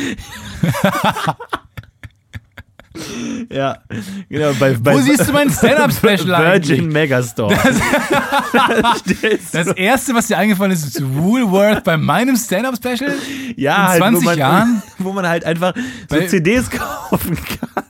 Ja, 3.51 3.79
genau. 4.29 4.53
Bei, 4.61 4.75
bei 4.75 4.95
Wo 4.95 5.01
siehst 5.01 5.27
du 5.29 5.33
mein 5.33 5.51
Stand-Up-Special 5.51 6.29
Virgin 6.29 6.45
eigentlich? 6.45 6.83
Megastore. 6.83 7.57
Stellst 8.97 9.53
du- 9.53 9.59
Das 9.59 9.67
erste, 9.77 10.14
was 10.14 10.29
dir 10.29 10.38
eingefallen 10.38 10.71
ist, 10.71 10.85
ist 10.87 11.03
Woolworth 11.14 11.83
bei 11.83 11.97
meinem 11.97 12.37
Stand-Up-Special? 12.37 13.12
ja, 13.57 13.75
in 13.77 13.88
halt, 13.88 13.99
20 13.99 14.21
wo 14.23 14.25
man, 14.27 14.38
Jahren? 14.38 14.83
Wo 14.99 15.12
man 15.12 15.27
halt 15.27 15.45
einfach 15.45 15.75
so 15.77 15.83
Bei- 16.09 16.27
CDs 16.29 16.71
kaufen 16.71 17.37
kann. 17.37 17.84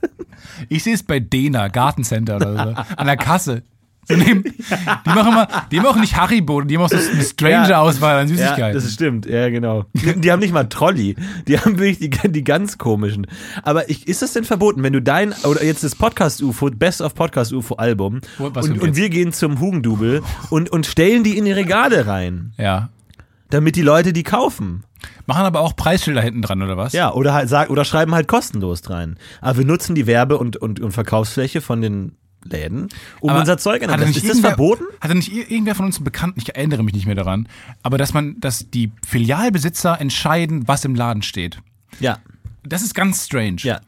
Ich 0.68 0.82
sehe 0.84 0.94
es 0.94 1.02
bei 1.02 1.20
Dena, 1.20 1.68
Gartencenter 1.68 2.36
oder 2.36 2.52
so, 2.54 2.94
an 2.96 3.06
der 3.06 3.16
Kasse. 3.16 3.62
So 4.06 4.16
neben, 4.16 4.42
die 4.42 5.08
machen 5.08 5.32
immer, 5.32 5.48
die 5.70 5.80
auch 5.80 5.96
nicht 5.96 6.16
Haribo, 6.16 6.60
die 6.60 6.76
haben 6.76 6.84
auch 6.84 6.90
so 6.90 6.96
eine 6.96 7.24
Stranger-Auswahl 7.24 8.18
an 8.18 8.28
Ja, 8.28 8.34
Süßigkeiten. 8.34 8.74
das 8.74 8.92
stimmt, 8.92 9.24
ja, 9.26 9.48
genau. 9.48 9.86
Die, 9.94 10.20
die 10.20 10.30
haben 10.30 10.40
nicht 10.40 10.52
mal 10.52 10.64
Trolley. 10.64 11.16
Die 11.48 11.58
haben 11.58 11.78
wirklich 11.78 12.10
die, 12.10 12.30
die 12.30 12.44
ganz 12.44 12.76
komischen. 12.76 13.26
Aber 13.62 13.88
ich, 13.88 14.06
ist 14.06 14.20
das 14.20 14.34
denn 14.34 14.44
verboten, 14.44 14.82
wenn 14.82 14.92
du 14.92 15.00
dein, 15.00 15.32
oder 15.44 15.64
jetzt 15.64 15.84
das 15.84 15.94
Podcast-UFO, 15.94 16.70
Best 16.72 17.00
of 17.00 17.14
Podcast-UFO-Album, 17.14 18.20
und, 18.38 18.82
und 18.82 18.96
wir 18.96 19.08
gehen 19.08 19.32
zum 19.32 19.58
Hugendubel 19.58 20.22
und, 20.50 20.70
und 20.70 20.84
stellen 20.84 21.24
die 21.24 21.38
in 21.38 21.46
die 21.46 21.52
Regale 21.52 22.06
rein, 22.06 22.52
ja. 22.58 22.90
Damit 23.50 23.76
die 23.76 23.82
Leute 23.82 24.12
die 24.12 24.22
kaufen. 24.22 24.84
Machen 25.26 25.42
aber 25.44 25.60
auch 25.60 25.76
Preisschilder 25.76 26.22
hinten 26.22 26.42
dran, 26.42 26.62
oder 26.62 26.76
was? 26.76 26.92
Ja, 26.92 27.12
oder 27.12 27.34
halt 27.34 27.48
sagen, 27.48 27.70
oder 27.70 27.84
schreiben 27.84 28.14
halt 28.14 28.26
kostenlos 28.28 28.88
rein. 28.90 29.16
Aber 29.40 29.58
wir 29.58 29.64
nutzen 29.66 29.94
die 29.94 30.06
Werbe- 30.06 30.38
und, 30.38 30.56
und, 30.56 30.80
und 30.80 30.92
Verkaufsfläche 30.92 31.60
von 31.60 31.80
den 31.82 32.12
Läden, 32.46 32.88
um 33.20 33.30
Aber 33.30 33.40
unser 33.40 33.56
Zeug 33.56 33.82
an 33.82 33.90
hat 33.90 34.00
nicht 34.00 34.16
Ist 34.16 34.28
das 34.28 34.40
verboten? 34.40 34.84
Hatte 35.00 35.14
nicht 35.14 35.32
ir- 35.32 35.50
irgendwer 35.50 35.74
von 35.74 35.86
uns 35.86 35.96
einen 35.96 36.04
Bekannten, 36.04 36.40
ich 36.40 36.54
erinnere 36.54 36.82
mich 36.82 36.92
nicht 36.94 37.06
mehr 37.06 37.14
daran, 37.14 37.48
aber 37.82 37.96
dass 37.96 38.12
man, 38.12 38.38
dass 38.40 38.70
die 38.70 38.92
Filialbesitzer 39.06 39.98
entscheiden, 40.00 40.68
was 40.68 40.84
im 40.84 40.94
Laden 40.94 41.22
steht. 41.22 41.58
Ja. 42.00 42.18
Das 42.62 42.82
ist 42.82 42.94
ganz 42.94 43.24
strange. 43.26 43.56
Ja. 43.62 43.80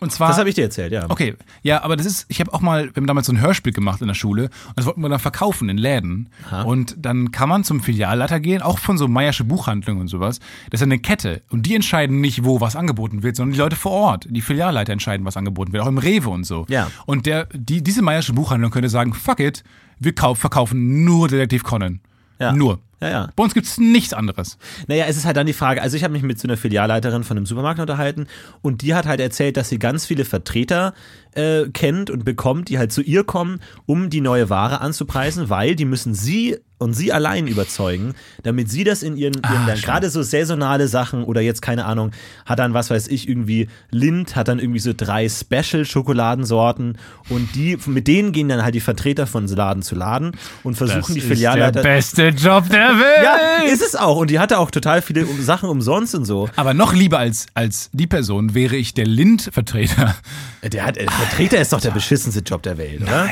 Und 0.00 0.12
zwar. 0.12 0.28
Das 0.28 0.38
habe 0.38 0.48
ich 0.48 0.54
dir 0.54 0.64
erzählt, 0.64 0.92
ja. 0.92 1.06
Okay, 1.08 1.34
ja, 1.62 1.82
aber 1.82 1.96
das 1.96 2.06
ist, 2.06 2.26
ich 2.28 2.40
habe 2.40 2.52
auch 2.52 2.60
mal, 2.60 2.86
wir 2.86 2.94
haben 2.96 3.06
damals 3.06 3.26
so 3.26 3.32
ein 3.32 3.40
Hörspiel 3.40 3.72
gemacht 3.72 4.00
in 4.00 4.08
der 4.08 4.14
Schule 4.14 4.44
und 4.44 4.76
das 4.76 4.86
wollten 4.86 5.00
wir 5.00 5.08
dann 5.08 5.18
verkaufen 5.18 5.68
in 5.68 5.78
Läden. 5.78 6.28
Und 6.64 6.96
dann 6.98 7.30
kann 7.30 7.48
man 7.48 7.64
zum 7.64 7.80
Filialleiter 7.80 8.40
gehen, 8.40 8.62
auch 8.62 8.78
von 8.78 8.98
so 8.98 9.08
Meiersche 9.08 9.44
Buchhandlung 9.44 10.00
und 10.00 10.08
sowas. 10.08 10.40
Das 10.70 10.80
ist 10.80 10.84
eine 10.84 10.98
Kette 10.98 11.42
und 11.50 11.66
die 11.66 11.74
entscheiden 11.74 12.20
nicht, 12.20 12.44
wo 12.44 12.60
was 12.60 12.76
angeboten 12.76 13.22
wird, 13.22 13.36
sondern 13.36 13.52
die 13.52 13.58
Leute 13.58 13.76
vor 13.76 13.92
Ort. 13.92 14.26
Die 14.28 14.40
Filialleiter 14.40 14.92
entscheiden, 14.92 15.24
was 15.24 15.36
angeboten 15.36 15.72
wird, 15.72 15.82
auch 15.82 15.88
im 15.88 15.98
Rewe 15.98 16.30
und 16.30 16.44
so. 16.44 16.66
Ja. 16.68 16.90
Und 17.06 17.26
der, 17.26 17.46
die, 17.52 17.82
diese 17.82 18.02
Meiersche 18.02 18.32
Buchhandlung 18.32 18.70
könnte 18.70 18.88
sagen, 18.88 19.14
fuck 19.14 19.40
it, 19.40 19.64
wir 19.98 20.14
kauf, 20.14 20.38
verkaufen 20.38 21.04
nur 21.04 21.28
Detektiv 21.28 21.62
Conan. 21.62 22.00
Ja. 22.38 22.52
Nur. 22.52 22.80
Ja, 23.04 23.10
ja. 23.10 23.28
Bei 23.36 23.44
uns 23.44 23.52
gibt's 23.52 23.76
nichts 23.76 24.14
anderes. 24.14 24.56
Naja, 24.86 25.04
es 25.06 25.18
ist 25.18 25.26
halt 25.26 25.36
dann 25.36 25.46
die 25.46 25.52
Frage, 25.52 25.82
also 25.82 25.94
ich 25.94 26.04
habe 26.04 26.12
mich 26.12 26.22
mit 26.22 26.38
so 26.38 26.48
einer 26.48 26.56
Filialleiterin 26.56 27.22
von 27.22 27.36
einem 27.36 27.44
Supermarkt 27.44 27.78
unterhalten 27.78 28.28
und 28.62 28.80
die 28.80 28.94
hat 28.94 29.04
halt 29.04 29.20
erzählt, 29.20 29.58
dass 29.58 29.68
sie 29.68 29.78
ganz 29.78 30.06
viele 30.06 30.24
Vertreter 30.24 30.94
äh, 31.32 31.68
kennt 31.68 32.08
und 32.08 32.24
bekommt, 32.24 32.70
die 32.70 32.78
halt 32.78 32.92
zu 32.92 33.02
ihr 33.02 33.22
kommen, 33.22 33.60
um 33.84 34.08
die 34.08 34.22
neue 34.22 34.48
Ware 34.48 34.80
anzupreisen, 34.80 35.50
weil 35.50 35.76
die 35.76 35.84
müssen 35.84 36.14
sie 36.14 36.56
und 36.78 36.94
sie 36.94 37.12
allein 37.12 37.46
überzeugen, 37.46 38.14
damit 38.42 38.70
sie 38.70 38.84
das 38.84 39.02
in 39.02 39.16
ihren, 39.16 39.34
ihren 39.34 39.66
dann 39.66 39.80
gerade 39.80 40.10
so 40.10 40.22
saisonale 40.22 40.88
Sachen 40.88 41.24
oder 41.24 41.40
jetzt 41.40 41.62
keine 41.62 41.84
Ahnung, 41.84 42.10
hat 42.46 42.58
dann 42.58 42.74
was 42.74 42.90
weiß 42.90 43.08
ich 43.08 43.28
irgendwie 43.28 43.68
Lind 43.90 44.36
hat 44.36 44.48
dann 44.48 44.58
irgendwie 44.58 44.80
so 44.80 44.92
drei 44.96 45.28
Special 45.28 45.84
Schokoladensorten 45.84 46.98
und 47.28 47.54
die 47.54 47.78
mit 47.86 48.08
denen 48.08 48.32
gehen 48.32 48.48
dann 48.48 48.62
halt 48.62 48.74
die 48.74 48.80
Vertreter 48.80 49.26
von 49.26 49.46
Laden 49.46 49.82
zu 49.82 49.94
Laden 49.94 50.32
und 50.62 50.76
versuchen 50.76 51.14
die 51.14 51.20
Filialleiter 51.20 51.82
der 51.82 51.82
beste 51.82 52.28
Job 52.28 52.68
der 52.68 52.90
Welt. 52.98 53.24
ja, 53.24 53.72
ist 53.72 53.82
es 53.82 53.94
auch. 53.94 54.16
Und 54.16 54.30
die 54.30 54.38
hatte 54.38 54.58
auch 54.58 54.70
total 54.70 55.02
viele 55.02 55.24
Sachen 55.40 55.68
umsonst 55.68 56.14
und 56.14 56.24
so. 56.24 56.48
Aber 56.56 56.74
noch 56.74 56.92
lieber 56.92 57.18
als, 57.18 57.46
als 57.54 57.90
die 57.92 58.06
Person 58.06 58.54
wäre 58.54 58.76
ich 58.76 58.94
der 58.94 59.06
Lind-Vertreter. 59.06 60.14
Der 60.62 60.84
hat, 60.84 60.96
äh, 60.96 61.06
Vertreter 61.10 61.60
ist 61.60 61.72
doch 61.72 61.80
der 61.80 61.90
beschissenste 61.90 62.40
Job 62.40 62.62
der 62.62 62.78
Welt, 62.78 63.02
oder? 63.02 63.28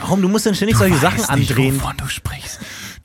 Warum? 0.00 0.22
Du 0.22 0.28
musst 0.28 0.46
dann 0.46 0.54
ständig 0.54 0.76
solche 0.76 0.96
Sachen 0.96 1.18
nicht, 1.18 1.50
andrehen. 1.50 1.80
wovon 1.80 1.96
du 1.96 2.08
sprichst. 2.08 2.58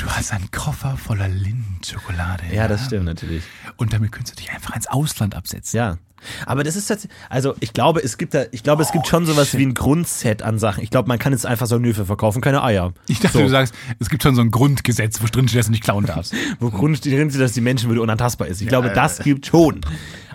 Du 0.05 0.11
hast 0.11 0.31
einen 0.31 0.51
Koffer 0.51 0.97
voller 0.97 1.27
Lindschokolade. 1.27 2.43
Ja, 2.53 2.67
das 2.67 2.85
stimmt 2.85 3.05
natürlich. 3.05 3.41
Und 3.77 3.91
damit 3.91 4.11
könntest 4.11 4.37
du 4.37 4.43
dich 4.43 4.53
einfach 4.53 4.75
ins 4.75 4.85
Ausland 4.85 5.33
absetzen. 5.33 5.77
Ja. 5.77 5.97
Aber 6.45 6.63
das 6.63 6.75
ist 6.75 6.85
tatsächlich, 6.85 7.17
also 7.27 7.55
ich 7.59 7.73
glaube, 7.73 8.03
es 8.03 8.19
gibt 8.19 8.35
da, 8.35 8.43
ich 8.51 8.61
glaube, 8.61 8.83
es 8.83 8.91
gibt 8.91 9.07
schon 9.07 9.25
sowas 9.25 9.57
wie 9.57 9.65
ein 9.65 9.73
Grundset 9.73 10.43
an 10.43 10.59
Sachen. 10.59 10.83
Ich 10.83 10.91
glaube, 10.91 11.07
man 11.07 11.17
kann 11.17 11.33
jetzt 11.33 11.47
einfach 11.47 11.65
sagen, 11.65 11.81
nö, 11.81 11.97
wir 11.97 12.05
verkaufen 12.05 12.39
keine 12.39 12.63
Eier. 12.63 12.93
Ich 13.07 13.19
dachte, 13.19 13.39
So. 13.39 13.43
du 13.45 13.49
sagst, 13.49 13.73
es 13.97 14.09
gibt 14.09 14.21
schon 14.21 14.35
so 14.35 14.41
ein 14.41 14.51
Grundgesetz, 14.51 15.23
wo 15.23 15.25
drin 15.25 15.47
steht, 15.47 15.61
dass 15.61 15.65
du 15.65 15.71
nicht 15.71 15.83
klauen 15.83 16.05
darfst. 16.05 16.35
wo 16.59 16.69
drin, 16.69 16.95
steht, 16.95 17.39
dass 17.41 17.53
die 17.53 17.61
Menschenwürde 17.61 18.03
unantastbar 18.03 18.47
ist. 18.47 18.61
Ich 18.61 18.67
glaube, 18.67 18.91
das 18.91 19.17
gibt 19.23 19.47
schon. 19.47 19.81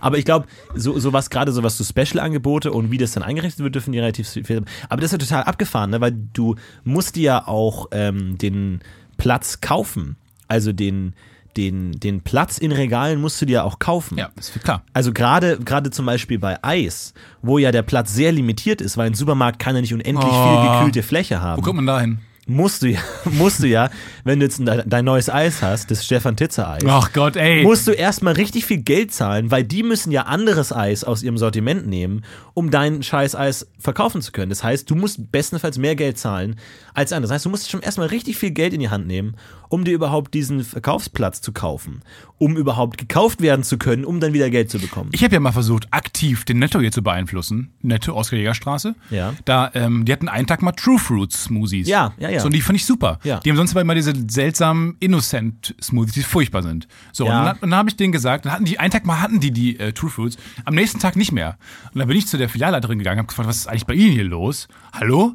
Aber 0.01 0.19
ich 0.19 0.25
glaube, 0.25 0.47
so, 0.75 0.99
so 0.99 1.13
was 1.13 1.31
gerade 1.31 1.53
so 1.53 1.63
was 1.63 1.77
so 1.77 1.85
Special-Angebote 1.85 2.73
und 2.73 2.91
wie 2.91 2.99
das 2.99 3.13
dann 3.13 3.23
eingerichtet 3.23 3.63
wird, 3.63 3.77
dürfen 3.77 3.93
die 3.93 4.01
relativ 4.01 4.29
viel. 4.29 4.65
Aber 4.89 5.01
das 5.01 5.13
ist 5.13 5.13
ja 5.13 5.19
total 5.19 5.45
abgefahren, 5.45 5.91
ne? 5.91 6.01
weil 6.01 6.13
du 6.13 6.57
musst 6.83 7.15
dir 7.17 7.23
ja 7.23 7.47
auch 7.47 7.87
ähm, 7.93 8.37
den 8.37 8.81
Platz 9.21 9.61
kaufen. 9.61 10.17
Also 10.49 10.73
den, 10.73 11.15
den, 11.57 11.93
den 11.93 12.23
Platz 12.23 12.59
in 12.59 12.73
Regalen 12.73 13.21
musst 13.21 13.41
du 13.41 13.47
dir 13.47 13.65
auch 13.65 13.79
kaufen. 13.79 14.19
Ja, 14.19 14.31
ist 14.39 14.61
klar. 14.63 14.83
Also 14.93 15.13
gerade 15.13 15.59
gerade 15.59 15.91
zum 15.91 16.07
Beispiel 16.07 16.39
bei 16.39 16.59
Eis, 16.63 17.15
wo 17.43 17.59
ja 17.59 17.71
der 17.73 17.83
Platz 17.83 18.13
sehr 18.15 18.33
limitiert 18.33 18.81
ist, 18.81 18.97
weil 18.97 19.07
ein 19.09 19.15
Supermarkt 19.15 19.59
kann 19.59 19.75
ja 19.75 19.81
nicht 19.81 19.95
unendlich 19.95 20.27
Oh. 20.33 20.63
viel 20.63 20.71
gekühlte 20.79 21.03
Fläche 21.03 21.41
haben 21.41 21.61
Wo 21.61 21.65
kommt 21.65 21.77
man 21.77 21.87
da 21.87 22.01
hin? 22.01 22.19
Musst 22.51 22.83
du 22.83 22.89
ja, 22.89 23.01
musst 23.25 23.63
du 23.63 23.67
ja, 23.67 23.91
wenn 24.25 24.41
du 24.41 24.47
jetzt 24.47 24.61
dein, 24.65 25.05
neues 25.05 25.31
Eis 25.31 25.63
hast, 25.63 25.91
das 25.91 26.05
Stefan 26.05 26.37
Titzer 26.37 26.69
Eis, 26.69 26.83
Ach 26.87 27.13
Gott, 27.13 27.37
ey. 27.37 27.63
musst 27.63 27.87
du 27.87 27.93
erstmal 27.93 28.35
richtig 28.35 28.67
viel 28.67 28.79
Geld 28.79 29.13
zahlen, 29.13 29.51
weil 29.51 29.65
die 29.65 29.83
müssen 29.83 30.11
ja 30.11 30.23
anderes 30.23 30.73
Eis 30.73 31.05
aus 31.05 31.23
ihrem 31.23 31.39
Sortiment 31.39 31.87
nehmen, 31.87 32.25
um 32.55 32.71
dein 32.71 33.03
scheiß 33.03 33.35
Eis 33.35 33.69
verkaufen 33.79 34.21
zu 34.21 34.33
können. 34.33 34.51
Das 34.51 34.63
heißt, 34.63 34.91
du 34.91 34.95
musst 34.95 35.31
bestenfalls 35.33 35.79
mehr 35.79 35.97
Geld 35.97 36.19
zahlen 36.19 36.57
als 36.95 37.13
andere. 37.13 37.29
Das 37.29 37.37
heißt, 37.37 37.47
du 37.47 37.51
musst 37.51 37.71
schon 37.71 37.81
erstmal 37.81 38.09
richtig 38.09 38.37
viel 38.37 38.51
Geld 38.51 38.75
in 38.75 38.81
die 38.81 38.91
Hand 38.91 39.07
nehmen, 39.07 39.37
um 39.69 39.85
dir 39.85 39.95
überhaupt 39.95 40.35
diesen 40.35 40.65
Verkaufsplatz 40.65 41.41
zu 41.41 41.53
kaufen, 41.53 42.03
um 42.39 42.57
überhaupt 42.57 42.99
gekauft 42.99 43.41
werden 43.41 43.63
zu 43.63 43.79
können, 43.79 44.05
um 44.05 44.21
dann 44.21 44.33
wieder 44.33 44.51
Geld 44.51 44.71
zu 44.71 44.79
bekommen. 44.79 45.11
Ich 45.13 45.23
habe 45.23 45.35
ja 45.35 45.41
mal 45.41 45.53
versucht, 45.53 45.87
aktiv 45.93 46.45
den 46.45 46.59
Netto 46.59 46.81
hier 46.81 46.93
zu 46.93 47.03
beeinflussen. 47.03 47.73
Netto, 47.81 48.15
Oskar-Jäger-Straße. 48.15 48.95
Ja. 49.11 49.35
Da, 49.45 49.71
ähm, 49.75 50.05
die 50.05 50.13
hatten 50.13 50.29
einen 50.29 50.47
Tag 50.47 50.63
mal 50.63 50.73
True 50.73 50.99
Fruits 50.99 51.45
Smoothies. 51.45 51.89
Ja, 51.89 52.13
ja, 52.19 52.29
ja. 52.31 52.40
So, 52.41 52.47
und 52.47 52.55
die 52.55 52.61
fand 52.61 52.77
ich 52.77 52.85
super. 52.87 53.19
Ja. 53.25 53.41
Die 53.41 53.51
haben 53.51 53.57
sonst 53.57 53.73
aber 53.73 53.81
immer 53.83 53.95
diese 53.95 54.13
seltsamen 54.29 54.97
Innocent 55.01 55.75
Smoothies, 55.83 56.15
die 56.15 56.23
furchtbar 56.23 56.63
sind. 56.63 56.89
So, 57.13 57.27
Ja. 57.27 57.39
und 57.41 57.45
dann, 57.47 57.57
dann 57.61 57.75
habe 57.75 57.89
ich 57.89 57.97
denen 57.97 58.13
gesagt, 58.13 58.45
dann 58.47 58.53
hatten 58.53 58.65
die, 58.65 58.79
einen 58.79 58.91
Tag 58.91 59.05
mal 59.07 59.21
hatten 59.21 59.41
die 59.41 59.51
die 59.51 59.79
äh, 59.79 59.93
True 59.93 60.11
Fruits, 60.11 60.37
am 60.65 60.75
nächsten 60.75 60.99
Tag 61.01 61.17
nicht 61.17 61.33
mehr. 61.33 61.57
Und 61.93 61.99
dann 61.99 62.09
bin 62.09 62.17
ich 62.17 62.27
zu 62.27 62.37
der 62.39 62.49
Filialleiterin 62.49 62.99
gegangen, 62.99 63.19
habe 63.19 63.29
gefragt, 63.29 63.49
was 63.49 63.57
ist 63.57 63.67
eigentlich 63.67 63.87
bei 63.87 63.95
Ihnen 63.95 64.13
hier 64.13 64.25
los? 64.25 64.69
Hallo? 64.93 65.35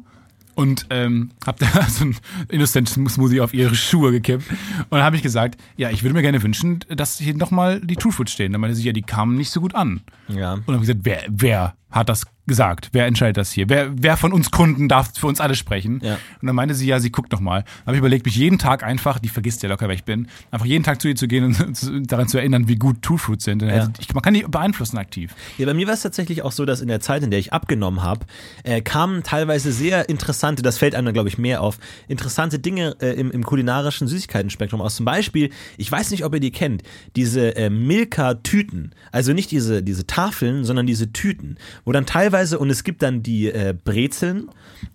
Und 0.54 0.86
ähm, 0.88 1.32
hab 1.46 1.58
da 1.58 1.66
so 1.88 2.06
ein 2.06 2.16
Innocent 2.48 2.88
Smoothie 2.88 3.42
auf 3.42 3.52
ihre 3.52 3.74
Schuhe 3.74 4.10
gekippt. 4.10 4.48
Und 4.50 4.86
dann 4.90 5.02
habe 5.02 5.14
ich 5.16 5.22
gesagt, 5.22 5.60
ja, 5.76 5.90
ich 5.90 6.02
würde 6.02 6.14
mir 6.14 6.22
gerne 6.22 6.42
wünschen, 6.42 6.80
dass 6.88 7.18
hier 7.18 7.34
nochmal 7.34 7.80
die 7.80 7.96
True 7.96 8.10
Fruits 8.10 8.32
stehen. 8.32 8.52
Dann 8.52 8.62
meinte 8.62 8.74
sie, 8.74 8.84
ja, 8.84 8.92
die 8.92 9.02
kamen 9.02 9.36
nicht 9.36 9.50
so 9.50 9.60
gut 9.60 9.74
an. 9.74 10.00
Ja. 10.28 10.54
Und 10.54 10.66
dann 10.66 10.76
habe 10.76 10.84
ich 10.84 10.88
gesagt, 10.88 11.00
wer, 11.04 11.24
wer 11.28 11.74
hat 11.90 12.08
das 12.08 12.24
gesagt? 12.46 12.90
Wer 12.92 13.06
entscheidet 13.06 13.36
das 13.36 13.52
hier? 13.52 13.68
Wer, 13.68 13.90
wer 14.00 14.16
von 14.16 14.32
uns 14.32 14.50
Kunden 14.50 14.88
darf 14.88 15.10
für 15.16 15.26
uns 15.26 15.40
alle 15.40 15.54
sprechen? 15.54 16.00
Ja. 16.02 16.14
Und 16.40 16.46
dann 16.46 16.54
meinte 16.56 16.74
sie, 16.74 16.86
ja, 16.86 17.00
sie 17.00 17.10
guckt 17.10 17.32
noch 17.32 17.40
mal. 17.40 17.62
Dann 17.62 17.86
habe 17.86 17.96
ich 17.96 17.98
überlegt, 17.98 18.24
mich 18.26 18.36
jeden 18.36 18.58
Tag 18.58 18.82
einfach, 18.82 19.18
die 19.18 19.28
vergisst 19.28 19.62
ja 19.62 19.68
locker, 19.68 19.88
wer 19.88 19.94
ich 19.94 20.04
bin, 20.04 20.28
einfach 20.50 20.66
jeden 20.66 20.84
Tag 20.84 21.00
zu 21.00 21.08
ihr 21.08 21.16
zu 21.16 21.26
gehen 21.28 21.44
und 21.44 21.76
zu- 21.76 22.00
daran 22.02 22.28
zu 22.28 22.38
erinnern, 22.38 22.68
wie 22.68 22.76
gut 22.76 23.02
True 23.02 23.18
Fruits 23.18 23.44
sind. 23.44 23.62
Ja. 23.62 23.88
ich, 23.98 24.12
man 24.14 24.22
kann 24.22 24.34
die 24.34 24.42
beeinflussen 24.42 24.98
aktiv. 24.98 25.34
Ja, 25.58 25.66
bei 25.66 25.74
mir 25.74 25.86
war 25.86 25.94
es 25.94 26.02
tatsächlich 26.02 26.42
auch 26.42 26.52
so, 26.52 26.64
dass 26.64 26.80
in 26.80 26.88
der 26.88 27.00
Zeit, 27.00 27.22
in 27.22 27.30
der 27.30 27.40
ich 27.40 27.52
abgenommen 27.52 28.02
habe, 28.02 28.26
äh, 28.64 28.80
kamen 28.80 29.22
teilweise 29.22 29.72
sehr 29.72 30.08
interessante, 30.08 30.62
das 30.62 30.78
fällt 30.78 30.94
einem 30.94 31.06
dann, 31.06 31.14
glaube 31.14 31.28
ich, 31.28 31.38
mehr 31.38 31.60
auf, 31.62 31.78
interessante 32.08 32.58
Dinge 32.58 32.96
äh, 33.00 33.12
im, 33.12 33.30
im 33.30 33.44
kulinarischen 33.44 34.06
Süßigkeitenspektrum 34.08 34.80
aus. 34.80 34.96
Zum 34.96 35.04
Beispiel, 35.04 35.50
ich 35.76 35.90
weiß 35.90 36.10
nicht, 36.10 36.24
ob 36.24 36.32
ihr 36.34 36.40
die 36.40 36.52
kennt, 36.52 36.82
diese 37.16 37.56
äh, 37.56 37.70
Milka-Tüten. 37.70 38.92
Also 39.12 39.32
nicht 39.32 39.50
diese, 39.50 39.82
diese 39.82 40.06
Tafeln, 40.06 40.64
sondern 40.64 40.86
diese 40.86 41.12
Tüten, 41.12 41.56
wo 41.84 41.92
dann 41.92 42.06
teilweise, 42.06 42.35
und 42.36 42.70
es 42.70 42.84
gibt 42.84 43.02
dann 43.02 43.22
die 43.22 43.48
äh, 43.48 43.74
Brezeln 43.84 44.50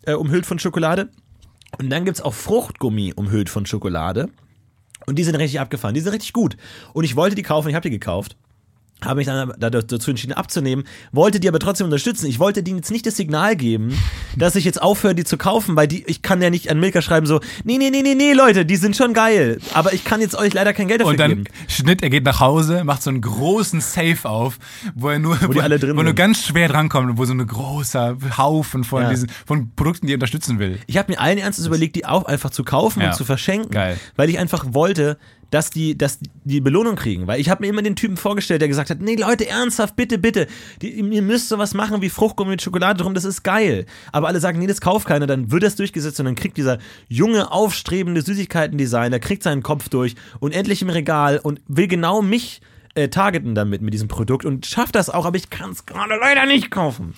äh, 0.06 0.13
umhüllt 0.13 0.45
von 0.45 0.60
Schokolade. 0.60 1.10
Und 1.77 1.89
dann 1.89 2.06
gibt's 2.06 2.21
auch 2.21 2.34
Fruchtgummi 2.34 3.13
umhüllt 3.15 3.49
von 3.49 3.65
Schokolade. 3.65 4.30
Und 5.06 5.17
die 5.17 5.23
sind 5.23 5.36
richtig 5.36 5.60
abgefahren. 5.60 5.95
Die 5.95 6.01
sind 6.01 6.13
richtig 6.13 6.34
gut. 6.34 6.58
Und 6.93 7.04
ich 7.04 7.15
wollte 7.15 7.36
die 7.36 7.43
kaufen, 7.43 7.69
ich 7.69 7.75
habe 7.75 7.84
die 7.84 7.89
gekauft. 7.89 8.36
Habe 9.04 9.16
mich 9.18 9.26
dann 9.28 9.52
da- 9.58 9.70
dazu 9.72 10.12
entschieden 10.12 10.34
abzunehmen, 10.34 10.84
wollte 11.12 11.40
die 11.40 11.48
aber 11.48 11.60
trotzdem 11.60 11.86
unterstützen. 11.86 12.28
Ich 12.28 12.38
wollte 12.40 12.62
denen 12.62 12.78
jetzt 12.78 12.92
nicht 12.92 13.06
das 13.06 13.18
Signal 13.18 13.56
geben, 13.56 13.98
dass 14.38 14.56
ich 14.56 14.64
jetzt 14.64 14.82
aufhöre, 14.82 15.16
die 15.16 15.24
zu 15.24 15.38
kaufen, 15.38 15.76
weil 15.76 15.88
die, 15.88 16.04
ich 16.06 16.22
kann 16.22 16.42
ja 16.42 16.50
nicht 16.50 16.70
an 16.70 16.80
Milka 16.80 17.02
schreiben 17.02 17.26
so, 17.26 17.40
nee, 17.64 17.78
nee, 17.78 17.90
nee, 17.90 18.02
nee, 18.04 18.14
nee, 18.16 18.34
Leute, 18.34 18.66
die 18.66 18.76
sind 18.76 18.96
schon 18.96 19.14
geil, 19.14 19.60
aber 19.74 19.94
ich 19.94 20.04
kann 20.04 20.22
jetzt 20.22 20.36
euch 20.36 20.54
leider 20.54 20.74
kein 20.74 20.88
Geld 20.88 21.02
dafür 21.02 21.12
Und 21.12 21.20
dann 21.20 21.30
geben. 21.32 21.44
Schnitt, 21.68 22.04
er 22.04 22.10
geht 22.10 22.24
nach 22.26 22.40
Hause, 22.40 22.84
macht 22.84 23.02
so 23.04 23.10
einen 23.10 23.22
großen 23.22 23.82
Safe 23.82 24.18
auf, 24.30 24.60
wo 24.96 25.10
er 25.10 25.20
nur, 25.20 25.38
wo, 25.42 25.52
drin 25.54 25.98
wo 25.98 26.04
nur 26.04 26.14
ganz 26.14 26.46
schwer 26.46 26.68
drankommt 26.68 27.10
und 27.12 27.18
wo 27.18 27.26
so 27.26 27.34
ein 27.34 27.46
großer 27.46 28.18
Haufen 28.38 28.84
von 28.84 29.04
Ja. 29.04 29.10
diesen, 29.10 29.30
von 29.46 29.72
Produkten, 29.76 30.06
die 30.08 30.14
er 30.14 30.18
unterstützen 30.18 30.60
will. 30.60 30.78
Ich 30.88 30.98
habe 30.98 31.12
mir 31.12 31.20
allen 31.20 31.38
Ernstes 31.40 31.66
überlegt, 31.66 31.96
die 31.96 32.06
auch 32.06 32.26
einfach 32.26 32.52
zu 32.52 32.64
kaufen 32.64 33.02
Ja. 33.02 33.10
und 33.10 33.16
zu 33.16 33.26
verschenken, 33.26 33.72
Geil. 33.72 33.98
weil 34.16 34.30
ich 34.30 34.38
einfach 34.38 34.66
wollte, 34.74 35.18
dass 35.52 35.70
die, 35.70 35.98
dass 35.98 36.20
die 36.44 36.62
Belohnung 36.62 36.96
kriegen. 36.96 37.28
Weil 37.28 37.40
ich 37.40 37.50
habe 37.50 37.62
mir 37.62 37.68
immer 37.68 37.84
den 37.84 37.96
Typen 37.96 38.18
vorgestellt, 38.18 38.62
der 38.62 38.68
gesagt 38.68 38.90
hat, 38.90 39.00
nee 39.00 39.16
Leute, 39.16 39.48
ernsthaft, 39.48 39.96
bitte, 39.96 40.18
bitte, 40.18 40.48
die, 40.82 40.90
ihr 40.90 41.22
müsst 41.22 41.50
sowas 41.50 41.74
machen 41.74 42.02
wie 42.02 42.10
Fruchtgummi 42.10 42.52
mit 42.52 42.62
Schokolade 42.62 43.04
drum, 43.04 43.14
das 43.14 43.26
ist 43.26 43.44
geil. 43.44 43.86
Aber 44.12 44.28
alle 44.28 44.40
sagen, 44.40 44.58
nee, 44.60 44.68
das 44.68 44.82
kauft 44.82 45.08
keiner, 45.08 45.28
dann 45.28 45.52
wird 45.52 45.64
das 45.64 45.76
durchgesetzt 45.76 46.20
und 46.20 46.26
dann 46.26 46.36
kriegt 46.36 46.58
dieser 46.58 46.80
junge, 47.08 47.52
aufstrebende 47.52 48.22
Süßigkeiten-Designer, 48.22 49.20
kriegt 49.20 49.44
seinen 49.44 49.62
Kopf 49.62 49.90
durch 49.90 50.16
und 50.40 50.54
endlich 50.54 50.82
im 50.82 50.90
Regal 50.90 51.38
und 51.38 51.62
will 51.68 51.88
genau 51.88 52.22
mich 52.22 52.62
äh, 52.96 53.10
targeten 53.10 53.56
damit, 53.56 53.82
mit 53.82 53.94
diesem 53.94 54.08
Produkt 54.08 54.46
und 54.46 54.66
schafft 54.66 54.96
das 54.96 55.10
auch, 55.10 55.26
aber 55.26 55.38
ich 55.38 55.50
kann 55.50 55.72
es 55.72 55.86
gerade 55.86 56.16
leider 56.20 56.46
nicht 56.46 56.72
kaufen. 56.72 57.14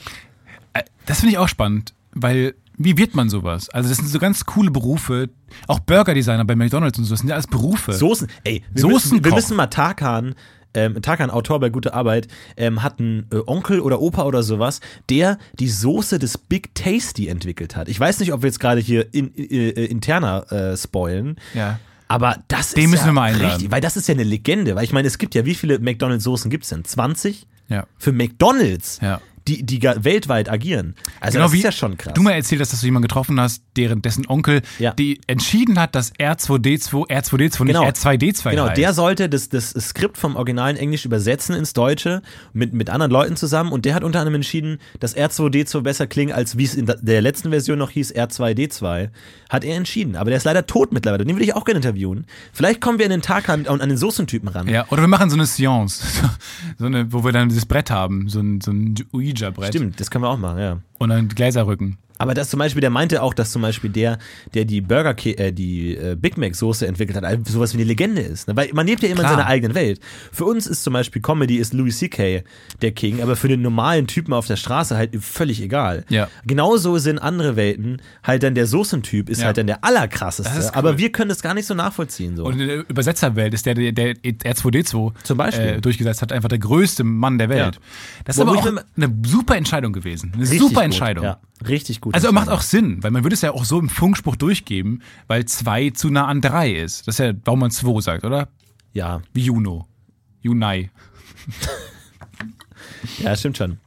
Äh, 0.74 0.84
Das 1.06 1.19
finde 1.19 1.34
ich 1.34 1.38
auch 1.38 1.48
spannend, 1.48 1.93
weil 2.13 2.56
wie 2.84 2.98
wird 2.98 3.15
man 3.15 3.30
sowas? 3.30 3.69
Also 3.69 3.89
das 3.89 3.98
sind 3.98 4.10
so 4.10 4.19
ganz 4.19 4.46
coole 4.46 4.72
Berufe, 4.72 5.30
auch 5.67 5.80
Burgerdesigner 5.80 6.46
bei 6.46 6.56
McDonalds 6.56 6.98
und 7.00 7.06
so, 7.06 7.12
das 7.12 7.19
sind 7.19 7.30
ja 7.30 7.36
alles 7.36 7.48
Berufe. 7.48 7.93
Soßen, 7.93 8.28
ey, 8.43 8.63
wir, 8.72 8.82
Soßenkoch. 8.82 9.12
müssen, 9.12 9.26
wir 9.26 9.34
müssen 9.34 9.58
mal 9.58 9.67
Tarkan, 9.67 10.36
ähm, 10.74 11.02
Tarkan, 11.02 11.30
Autor 11.30 11.60
bei 11.60 11.69
Gute 11.69 11.93
Arbeit, 11.93 12.28
ähm, 12.58 12.82
hat 12.82 13.00
einen 13.00 13.28
äh, 13.32 13.38
Onkel 13.46 13.80
oder 13.80 14.02
Opa 14.02 14.24
oder 14.24 14.41
sowas, 14.43 14.80
der 15.10 15.38
die 15.60 15.69
Soße 15.69 16.17
des 16.19 16.38
Big 16.38 16.74
Tasty 16.76 17.28
entwickelt 17.28 17.76
hat. 17.76 17.89
Ich 17.89 18.00
weiß 18.00 18.19
nicht, 18.19 18.34
ob 18.34 18.41
wir 18.41 18.48
jetzt 18.48 18.60
gerade 18.60 18.82
hier 18.82 19.13
in, 19.13 19.36
äh, 19.38 19.69
äh, 19.69 19.86
interner 19.86 20.52
äh, 20.52 20.76
spoilen. 20.78 21.38
Ja. 21.54 21.80
Aber 22.08 22.38
das 22.48 22.74
Den 22.74 22.86
ist 22.86 22.89
müssen 22.91 23.02
ja 23.02 23.08
wir 23.10 23.13
mal 23.13 23.24
einladen. 23.32 23.52
richtig, 23.52 23.72
weil 23.72 23.82
das 23.82 23.98
ist 23.98 24.08
ja 24.08 24.13
eine 24.13 24.24
Legende. 24.24 24.76
Weil 24.76 24.84
ich 24.84 24.93
meine, 24.93 25.08
es 25.08 25.17
gibt 25.17 25.36
ja, 25.36 25.46
wie 25.46 25.56
viele 25.56 25.80
McDonalds-Soßen 25.80 26.52
gibt 26.52 26.63
es 26.63 26.69
denn? 26.69 26.84
20? 26.84 27.48
Ja. 27.69 27.86
Für 27.98 28.12
McDonalds? 28.12 29.00
Ja. 29.02 29.22
Die, 29.47 29.63
die 29.63 29.82
weltweit 29.84 30.49
agieren. 30.49 30.95
Also 31.19 31.34
Genau 31.38 31.45
das 31.45 31.53
wie 31.53 31.58
ist 31.58 31.63
ja 31.63 31.71
schon 31.71 31.97
krass. 31.97 32.13
du 32.13 32.21
mal 32.21 32.32
erzählt 32.32 32.62
hast, 32.62 32.71
dass 32.73 32.79
du 32.82 32.86
jemanden 32.86 33.08
getroffen 33.08 33.39
hast, 33.39 33.62
deren, 33.75 34.01
dessen 34.01 34.25
Onkel 34.27 34.62
Ja. 34.79 34.91
die 34.93 35.19
entschieden 35.27 35.79
hat, 35.79 35.95
dass 35.95 36.13
R2D2 36.15 37.08
R2D2 37.10 37.65
Genau. 37.65 37.86
nicht 37.86 37.95
R2D2 37.97 38.49
Genau, 38.51 38.67
heißt. 38.67 38.77
der 38.77 38.93
sollte 38.93 39.29
das, 39.29 39.49
das 39.49 39.71
Skript 39.71 40.17
vom 40.17 40.36
originalen 40.36 40.77
Englisch 40.77 41.06
übersetzen 41.06 41.56
ins 41.56 41.73
Deutsche 41.73 42.21
mit, 42.53 42.73
mit 42.73 42.89
anderen 42.89 43.12
Leuten 43.12 43.36
zusammen 43.36 43.71
und 43.71 43.86
der 43.86 43.95
hat 43.95 44.03
unter 44.03 44.19
anderem 44.19 44.36
entschieden, 44.36 44.79
dass 44.99 45.15
R2D2 45.15 45.82
besser 45.82 46.08
klingt, 46.08 46.32
als 46.32 46.58
wie 46.58 46.63
es 46.63 46.75
in 46.75 46.91
der 47.01 47.21
letzten 47.21 47.49
Version 47.49 47.77
noch 47.79 47.89
hieß, 47.89 48.13
R2D2. 48.15 49.10
Hat 49.49 49.63
er 49.63 49.75
entschieden. 49.77 50.15
Aber 50.15 50.29
der 50.29 50.38
ist 50.38 50.43
leider 50.45 50.65
tot 50.65 50.91
mittlerweile. 50.93 51.25
Den 51.25 51.36
würde 51.36 51.43
ich 51.45 51.53
auch 51.56 51.65
gerne 51.65 51.77
interviewen. 51.77 52.25
Vielleicht 52.53 52.82
kommen 52.82 52.97
wir 52.97 53.06
an 53.06 53.12
den 53.12 53.21
Tag 53.21 53.49
an, 53.49 53.67
an 53.67 53.89
den 53.89 53.97
Soßentypen 53.97 54.47
ran. 54.49 54.67
Ja, 54.67 54.86
oder 54.89 55.01
wir 55.01 55.08
machen 55.08 55.29
so 55.29 55.36
eine 55.36 55.45
Seance, 55.45 56.03
so 56.79 56.86
eine, 56.86 57.12
wo 57.13 57.23
wir 57.23 57.32
dann 57.32 57.49
dieses 57.49 57.65
Brett 57.65 57.91
haben, 57.91 58.29
so 58.29 58.39
ein, 58.39 58.62
so 58.62 58.71
ein 58.71 58.95
Ouija-Brett 59.34 59.69
Stimmt, 59.69 60.00
das 60.00 60.10
können 60.10 60.24
wir 60.24 60.30
auch 60.30 60.38
machen, 60.38 60.60
ja. 60.60 60.80
und 61.00 61.10
dann 61.10 61.28
Gläserrücken. 61.28 61.98
Aber 62.17 62.34
das 62.34 62.49
zum 62.49 62.60
Beispiel, 62.60 62.82
der 62.82 62.89
meinte 62.89 63.21
auch, 63.21 63.34
dass 63.34 63.52
zum 63.52 63.62
Beispiel 63.62 63.89
der, 63.89 64.17
der 64.54 64.65
die 64.65 64.82
Burger, 64.82 65.15
äh, 65.26 65.52
die 65.52 65.95
äh, 65.97 66.15
Big 66.15 66.38
Mac 66.38 66.56
Soße 66.56 66.86
entwickelt 66.88 67.21
hat, 67.21 67.47
sowas 67.47 67.73
wie 67.73 67.78
eine 67.80 67.86
Legende 67.86 68.21
ist. 68.21 68.47
Ne? 68.47 68.56
Weil 68.56 68.69
man 68.73 68.86
lebt 68.88 69.02
ja 69.04 69.10
immer 69.10 69.19
Klar. 69.21 69.32
in 69.34 69.38
seiner 69.39 69.47
eigenen 69.49 69.76
Welt. 69.76 69.99
Für 70.32 70.45
uns 70.45 70.67
ist 70.67 70.84
zum 70.84 70.93
Beispiel 70.93 71.21
Comedy 71.21 71.58
ist 71.58 71.73
Louis 71.73 71.97
C.K. 71.97 72.43
der 72.82 72.91
King, 72.91 73.21
aber 73.21 73.36
für 73.36 73.47
den 73.47 73.62
normalen 73.62 74.08
Typen 74.08 74.34
auf 74.34 74.47
der 74.47 74.56
Straße 74.56 74.95
halt 74.95 75.15
völlig 75.23 75.62
egal. 75.62 76.06
Ja. 76.10 76.28
Genauso 76.45 76.97
sind 76.97 77.19
andere 77.19 77.56
Welten 77.56 78.02
halt 78.23 78.43
dann 78.43 78.56
der 78.56 78.67
Soßentyp 78.67 79.30
ist 79.30 79.39
Ja. 79.39 79.47
halt 79.47 79.58
dann 79.58 79.67
der 79.67 79.84
allerkrasseste. 79.84 80.52
Cool. 80.58 80.69
Aber 80.73 80.97
wir 80.97 81.12
können 81.12 81.30
das 81.30 81.41
gar 81.41 81.54
nicht 81.54 81.65
so 81.65 81.73
nachvollziehen 81.73 82.36
so. 82.38 82.45
Und 82.45 82.60
in 82.60 82.67
der 82.67 82.89
Übersetzerwelt 82.89 83.54
ist 83.54 83.65
der, 83.65 83.73
der, 83.76 83.91
der 83.91 84.13
R2D2 84.15 85.13
Zum 85.23 85.38
Beispiel. 85.38 85.65
Äh, 85.65 85.82
durchgesetzt 85.82 86.21
hat, 86.21 86.32
einfach 86.32 86.49
der 86.49 86.60
größte 86.60 87.04
Mann 87.04 87.38
der 87.38 87.49
Welt. 87.49 87.76
Ja. 87.76 87.82
Das 88.26 88.38
ist 88.38 88.45
Wo- 88.45 88.49
aber 88.49 88.60
auch 88.60 88.67
eine 88.67 89.13
super 89.26 89.56
Entscheidung 89.56 89.93
gewesen. 89.93 90.32
Eine 90.36 90.45
super 90.45 90.76
gut. 90.76 90.84
Entscheidung. 90.84 91.23
Ja, 91.26 91.39
richtig 91.67 92.02
gut. 92.04 92.13
Also 92.13 92.32
macht 92.32 92.50
auch 92.50 92.62
Sinn, 92.62 93.02
weil 93.02 93.12
man 93.12 93.24
würde 93.24 93.34
es 93.34 93.42
ja 93.42 93.52
auch 93.52 93.66
so 93.66 93.80
im 93.80 93.89
Funkspruch 93.89 94.36
durchgeben, 94.36 95.02
weil 95.28 95.46
zwei 95.46 95.89
zu 95.89 96.10
nah 96.10 96.28
an 96.28 96.42
drei 96.42 96.72
ist. 96.72 97.08
Das 97.08 97.16
ist 97.16 97.20
ja, 97.20 97.34
warum 97.46 97.62
man 97.62 97.72
2 97.72 98.02
sagt, 98.02 98.24
oder? 98.26 98.50
Ja, 98.92 99.22
Wie 99.34 99.44
Juno. 99.46 99.88
Junai. 100.42 100.92
ja, 103.20 103.36
stimmt 103.36 103.58
schon. 103.58 103.78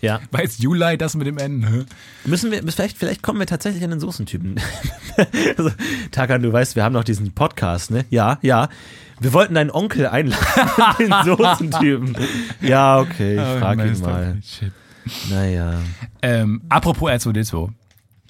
Ja. 0.00 0.20
Jetzt 0.36 0.58
Juli 0.58 0.98
das 0.98 1.14
mit 1.14 1.28
dem 1.28 1.38
N? 1.38 1.86
Müssen 2.24 2.50
wir, 2.50 2.60
vielleicht, 2.64 2.98
vielleicht 2.98 3.22
kommen 3.22 3.38
wir 3.38 3.46
tatsächlich 3.46 3.84
an 3.84 3.90
den 3.90 4.00
Soßentypen. 4.00 4.60
also, 5.56 5.70
Takan, 6.10 6.42
du 6.42 6.52
weißt, 6.52 6.74
wir 6.74 6.82
haben 6.82 6.92
noch 6.92 7.04
diesen 7.04 7.32
Podcast, 7.32 7.92
ne? 7.92 8.04
Ja, 8.10 8.38
ja. 8.42 8.68
Wir 9.20 9.32
wollten 9.32 9.54
deinen 9.54 9.70
Onkel 9.70 10.08
einladen, 10.08 10.42
den 10.98 11.14
Soßentypen. 11.24 12.16
Ja, 12.60 12.98
okay, 12.98 13.34
ich 13.34 13.60
frag 13.60 13.78
Nein, 13.78 13.94
ihn 13.94 14.00
mal. 14.00 14.38
Shit. 14.42 14.72
Naja. 15.30 15.74
Ähm, 16.22 16.62
apropos 16.68 17.10
R2D2. 17.10 17.70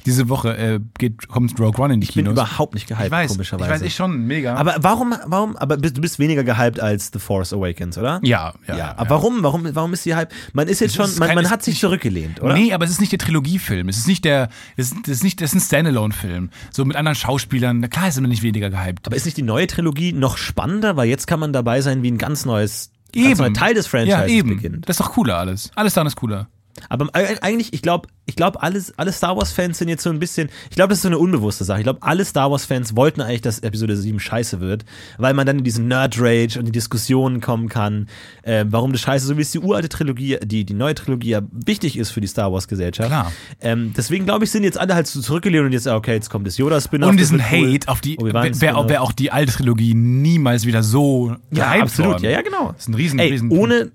Diese 0.04 0.28
Woche 0.28 0.56
äh, 0.56 0.80
geht, 0.98 1.28
kommt 1.28 1.60
Rogue 1.60 1.80
One 1.80 1.94
in 1.94 2.00
die 2.00 2.08
Ich 2.08 2.14
bin 2.14 2.24
Kinos. 2.24 2.32
überhaupt 2.32 2.74
nicht 2.74 2.88
gehypt, 2.88 3.04
ich 3.06 3.10
weiß, 3.12 3.30
ich 3.30 3.36
komischerweise. 3.36 3.70
weiß, 3.70 3.82
ich 3.82 3.94
schon, 3.94 4.26
mega. 4.26 4.56
aber 4.56 4.74
warum, 4.80 5.14
warum, 5.26 5.56
aber 5.56 5.76
bist- 5.76 5.96
du 5.96 6.00
bist 6.00 6.18
weniger 6.18 6.42
gehypt 6.42 6.80
als 6.80 7.10
The 7.12 7.20
Force 7.20 7.52
Awakens, 7.52 7.96
oder? 7.98 8.18
ja, 8.24 8.52
ja, 8.66 8.74
Ja, 8.74 8.76
ja. 8.78 8.94
aber 8.96 9.10
warum, 9.10 9.44
warum, 9.44 9.64
warum 9.76 9.92
ist 9.92 10.04
die 10.04 10.16
Hype? 10.16 10.32
Man 10.54 10.66
ist 10.66 10.80
jetzt 10.80 10.90
Es 10.90 10.96
schon, 10.96 11.04
ist 11.04 11.20
man, 11.20 11.28
kein- 11.28 11.36
man 11.36 11.48
hat 11.50 11.62
sich 11.62 11.74
nicht- 11.74 11.82
zurückgelehnt, 11.82 12.42
oder? 12.42 12.54
Nee, 12.54 12.72
aber 12.72 12.84
es 12.84 12.90
ist 12.90 12.98
nicht 13.00 13.12
der 13.12 13.20
Trilogiefilm. 13.20 13.88
Es 13.88 13.96
ist 13.96 14.08
nicht 14.08 14.24
der, 14.24 14.48
es 14.76 14.90
ist, 14.90 15.06
ist 15.06 15.22
nicht, 15.22 15.40
es 15.40 15.50
ist 15.50 15.54
ein 15.54 15.64
Standalone-Film. 15.64 16.50
So 16.72 16.84
mit 16.84 16.96
anderen 16.96 17.14
Schauspielern. 17.14 17.78
Na 17.78 17.86
klar 17.86 18.08
ist 18.08 18.20
man 18.20 18.28
nicht 18.28 18.42
weniger 18.42 18.70
gehypt. 18.70 19.06
Aber 19.06 19.14
ist 19.14 19.24
nicht 19.24 19.36
die 19.36 19.42
neue 19.42 19.68
Trilogie 19.68 20.12
noch 20.12 20.36
spannender, 20.36 20.96
weil 20.96 21.08
jetzt 21.08 21.28
kann 21.28 21.38
man 21.38 21.52
dabei 21.52 21.80
sein, 21.80 22.02
wie 22.02 22.10
ein 22.10 22.18
ganz 22.18 22.44
neues, 22.44 22.90
ganz 23.14 23.38
neuer 23.38 23.54
Teil 23.54 23.74
des 23.74 23.86
Franchises 23.86 24.18
ja, 24.18 24.26
eben. 24.26 24.48
beginnt. 24.48 24.88
Das 24.88 24.98
ist 24.98 25.00
doch 25.06 25.12
cooler 25.12 25.38
alles. 25.38 25.70
Alles 25.76 25.94
daran 25.94 26.08
ist 26.08 26.16
cooler. 26.16 26.48
Aber 26.88 27.06
e- 27.14 27.38
eigentlich, 27.40 27.72
ich 27.72 27.82
glaube, 27.82 28.08
ich 28.24 28.36
glaube, 28.36 28.62
alles, 28.62 28.96
alle 28.98 29.12
Star 29.12 29.36
Wars-Fans 29.36 29.78
sind 29.78 29.88
jetzt 29.88 30.02
so 30.04 30.10
ein 30.10 30.18
bisschen, 30.18 30.48
ich 30.70 30.76
glaube, 30.76 30.90
das 30.90 30.98
ist 30.98 31.02
so 31.02 31.08
eine 31.08 31.18
unbewusste 31.18 31.64
Sache. 31.64 31.80
Ich 31.80 31.84
glaube, 31.84 32.02
alle 32.02 32.24
Star 32.24 32.50
Wars-Fans 32.50 32.94
wollten 32.96 33.20
eigentlich, 33.20 33.40
dass 33.40 33.58
Episode 33.58 33.96
7 33.96 34.20
scheiße 34.20 34.60
wird, 34.60 34.84
weil 35.18 35.34
man 35.34 35.46
dann 35.46 35.58
in 35.58 35.64
diesen 35.64 35.88
Nerd-Rage 35.88 36.58
und 36.58 36.66
die 36.66 36.72
Diskussionen 36.72 37.40
kommen 37.40 37.68
kann, 37.68 38.08
äh, 38.42 38.64
warum 38.68 38.92
das 38.92 39.00
scheiße, 39.00 39.26
so 39.26 39.36
wie 39.36 39.42
es 39.42 39.50
die 39.50 39.58
uralte 39.58 39.88
Trilogie, 39.88 40.38
die, 40.44 40.64
die 40.64 40.74
neue 40.74 40.94
Trilogie 40.94 41.30
ja 41.30 41.40
wichtig 41.50 41.98
ist 41.98 42.10
für 42.10 42.20
die 42.20 42.26
Star 42.28 42.52
Wars-Gesellschaft. 42.52 43.08
Klar. 43.08 43.32
Ähm, 43.60 43.92
deswegen, 43.96 44.24
glaube 44.24 44.44
ich, 44.44 44.50
sind 44.50 44.64
jetzt 44.64 44.78
alle 44.78 44.94
halt 44.94 45.06
so 45.08 45.20
zurückgelehnt 45.20 45.66
und 45.66 45.72
jetzt, 45.72 45.86
okay, 45.88 46.14
jetzt 46.14 46.30
kommt 46.30 46.46
das 46.46 46.56
Yoda-Spin-Off. 46.58 47.10
Und 47.10 47.16
diesen 47.18 47.38
cool. 47.52 47.74
Hate 47.74 47.88
auf 47.88 48.00
die, 48.00 48.16
wer, 48.20 48.88
wer 48.88 49.02
auch 49.02 49.12
die 49.12 49.30
alte 49.32 49.52
Trilogie 49.52 49.94
niemals 49.94 50.64
wieder 50.64 50.82
so 50.82 51.34
Ja, 51.50 51.72
absolut. 51.72 52.12
worden. 52.12 52.24
Ja, 52.24 52.30
ja, 52.30 52.42
genau. 52.42 52.72
Das 52.72 52.82
ist 52.82 52.88
ein 52.88 52.94
riesen, 52.94 53.18
Ey, 53.18 53.30
riesen 53.30 53.50
ohne, 53.50 53.90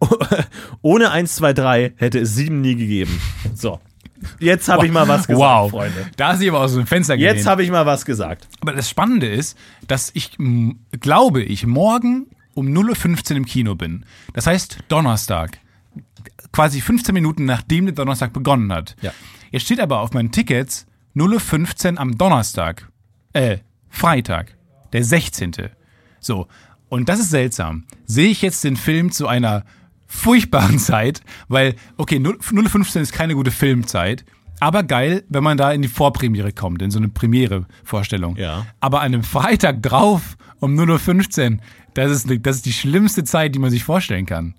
ohne 0.82 1.10
1, 1.10 1.36
2, 1.36 1.52
3 1.52 1.92
hätte 1.96 2.20
es 2.20 2.34
7 2.34 2.60
nie 2.60 2.76
gegeben. 2.76 3.20
So. 3.54 3.80
Jetzt 4.38 4.68
habe 4.68 4.86
ich 4.86 4.92
mal 4.92 5.08
was 5.08 5.26
gesagt, 5.26 5.38
wow. 5.38 5.70
Freunde. 5.70 6.06
Da 6.16 6.32
ist 6.32 6.40
sie 6.40 6.48
aber 6.48 6.60
aus 6.60 6.74
dem 6.74 6.86
Fenster 6.86 7.16
gelehnt. 7.16 7.36
Jetzt 7.36 7.46
habe 7.46 7.62
ich 7.62 7.70
mal 7.70 7.86
was 7.86 8.04
gesagt. 8.04 8.48
Aber 8.60 8.72
das 8.72 8.88
Spannende 8.88 9.26
ist, 9.26 9.56
dass 9.86 10.10
ich, 10.14 10.36
glaube 11.00 11.42
ich, 11.42 11.66
morgen 11.66 12.26
um 12.54 12.66
0.15 12.66 13.30
Uhr 13.30 13.36
im 13.38 13.46
Kino 13.46 13.74
bin. 13.74 14.04
Das 14.34 14.46
heißt 14.46 14.78
Donnerstag. 14.88 15.58
Quasi 16.52 16.80
15 16.80 17.14
Minuten 17.14 17.44
nachdem 17.44 17.86
der 17.86 17.94
Donnerstag 17.94 18.32
begonnen 18.32 18.72
hat. 18.72 18.96
Ja. 19.00 19.12
Jetzt 19.50 19.64
steht 19.64 19.80
aber 19.80 20.00
auf 20.00 20.12
meinen 20.12 20.32
Tickets 20.32 20.86
0.15 21.16 21.92
Uhr 21.94 22.00
am 22.00 22.18
Donnerstag. 22.18 22.88
Äh, 23.32 23.58
Freitag. 23.88 24.56
Der 24.92 25.04
16. 25.04 25.52
So. 26.18 26.46
Und 26.88 27.08
das 27.08 27.20
ist 27.20 27.30
seltsam. 27.30 27.84
Sehe 28.04 28.30
ich 28.30 28.42
jetzt 28.42 28.64
den 28.64 28.76
Film 28.76 29.12
zu 29.12 29.28
einer 29.28 29.64
furchtbaren 30.10 30.78
Zeit, 30.90 31.22
weil, 31.48 31.74
okay, 31.96 32.18
0 32.18 32.38
0.15 32.40 33.00
ist 33.00 33.12
keine 33.12 33.34
gute 33.34 33.50
Filmzeit, 33.50 34.24
aber 34.58 34.82
geil, 34.82 35.22
wenn 35.30 35.42
man 35.42 35.56
da 35.56 35.72
in 35.72 35.80
die 35.80 35.88
Vorpremiere 35.88 36.52
kommt, 36.52 36.82
in 36.82 36.90
so 36.90 36.98
eine 36.98 37.08
Premiere-Vorstellung. 37.08 38.36
Ja. 38.36 38.66
Aber 38.80 39.00
an 39.00 39.06
einem 39.14 39.22
Freitag 39.22 39.82
drauf 39.82 40.36
um 40.58 40.78
0.15 40.78 41.52
Uhr, 41.52 41.58
das 41.94 42.10
ist, 42.10 42.28
das 42.44 42.56
ist 42.56 42.66
die 42.66 42.72
schlimmste 42.72 43.24
Zeit, 43.24 43.54
die 43.54 43.58
man 43.58 43.70
sich 43.70 43.84
vorstellen 43.84 44.26
kann. 44.26 44.54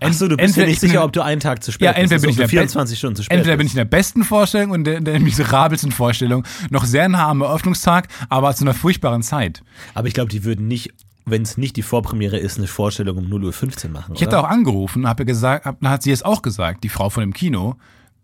Achso, 0.00 0.26
du 0.28 0.36
bist 0.36 0.48
Entweder 0.48 0.66
dir 0.66 0.70
nicht 0.72 0.80
bin 0.80 0.90
sicher, 0.90 1.00
in- 1.00 1.06
ob 1.06 1.12
du 1.12 1.22
einen 1.22 1.40
Tag 1.40 1.62
zu 1.62 1.70
spät 1.72 1.86
Ja, 1.86 1.92
entweder 1.92 2.20
bist. 2.20 2.22
bin 2.22 2.30
ich 2.30 2.36
ob 2.36 2.40
in 2.40 2.46
du 2.46 2.50
der 2.50 2.60
24 2.60 2.98
Stunden 2.98 3.16
zu 3.16 3.22
spät 3.22 3.36
Entweder 3.36 3.56
bin 3.56 3.66
ich 3.66 3.72
bist. 3.72 3.76
in 3.84 3.88
der 3.88 3.96
besten 3.96 4.24
Vorstellung 4.24 4.70
und 4.72 4.84
der, 4.84 5.00
der 5.00 5.20
miserabelsten 5.20 5.92
Vorstellung, 5.92 6.44
noch 6.70 6.84
sehr 6.84 7.08
nah 7.08 7.28
am 7.28 7.40
Eröffnungstag, 7.40 8.08
aber 8.28 8.54
zu 8.54 8.64
einer 8.64 8.74
furchtbaren 8.74 9.22
Zeit. 9.22 9.62
Aber 9.94 10.08
ich 10.08 10.14
glaube, 10.14 10.30
die 10.30 10.42
würden 10.44 10.66
nicht, 10.66 10.92
wenn 11.26 11.42
es 11.42 11.58
nicht 11.58 11.76
die 11.76 11.82
Vorpremiere 11.82 12.38
ist, 12.38 12.56
eine 12.58 12.68
Vorstellung 12.68 13.18
um 13.18 13.24
0.15 13.26 13.86
Uhr 13.86 13.90
machen. 13.90 14.14
Ich 14.14 14.20
hätte 14.20 14.38
auch 14.38 14.48
angerufen, 14.48 15.06
habe 15.08 15.24
gesagt, 15.24 15.64
hab, 15.66 15.80
dann 15.80 15.90
hat 15.90 16.02
sie 16.02 16.12
es 16.12 16.22
auch 16.22 16.40
gesagt, 16.40 16.84
die 16.84 16.88
Frau 16.88 17.10
von 17.10 17.22
dem 17.22 17.32
Kino, 17.34 17.76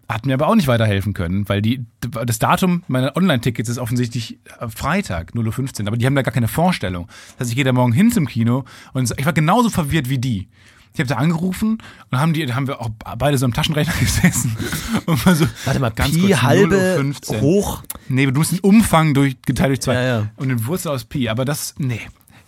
hat 0.09 0.27
mir 0.27 0.35
aber 0.35 0.47
auch 0.47 0.55
nicht 0.55 0.69
weiterhelfen 0.69 1.15
können, 1.15 1.49
weil 1.49 1.63
die, 1.63 1.85
das 2.01 2.39
Datum 2.39 2.83
meiner 2.87 3.17
Online-Tickets 3.17 3.69
ist 3.69 3.79
offensichtlich 3.79 4.39
äh, 4.61 4.69
Freitag, 4.69 5.33
0.15 5.35 5.81
Uhr, 5.83 5.89
aber 5.89 5.97
die 5.97 6.07
haben 6.07 6.15
da 6.15 6.23
gar 6.23 6.33
keine 6.35 6.49
Vorstellung. 6.49 7.07
Das 7.07 7.41
heißt, 7.41 7.51
ich 7.51 7.57
gehe 7.57 7.65
da 7.65 7.73
morgen 7.73 7.93
hin 7.93 8.13
zum 8.13 8.27
Kino 8.27 8.65
und 8.93 9.13
ich 9.17 9.27
war 9.27 9.33
genauso 9.33 9.69
verwirrt 9.71 10.09
wie 10.09 10.19
die. 10.19 10.49
Ich 10.95 11.01
habe 11.01 11.09
da 11.09 11.17
angerufen 11.17 11.79
und 12.11 12.19
haben 12.19 12.35
die, 12.35 12.45
da 12.45 12.55
haben 12.55 12.67
wir 12.67 12.81
auch 12.81 12.91
beide 13.17 13.39
so 13.39 13.47
am 13.47 13.55
Taschenrechner 13.55 13.95
gesessen 14.01 14.55
und 15.07 15.25
mal 15.25 15.35
so 15.35 15.47
Warte 15.65 15.81
mal, 15.81 15.91
ganz 15.91 16.15
Pi 16.15 16.29
kurz, 16.29 16.43
halbe 16.43 16.77
0.15 16.77 17.31
Uhr. 17.37 17.41
hoch. 17.41 17.83
Nee, 18.09 18.27
du 18.27 18.39
musst 18.39 18.53
den 18.53 18.61
Umfang 18.61 19.15
durch, 19.15 19.41
geteilt 19.43 19.71
durch 19.71 19.81
zwei 19.81 19.95
Ja, 19.95 20.03
ja. 20.03 20.31
und 20.37 20.49
den 20.51 20.67
Wurzel 20.67 20.91
aus 20.91 21.05
Pi, 21.05 21.29
aber 21.31 21.47
das, 21.47 21.75
nee. 21.79 22.01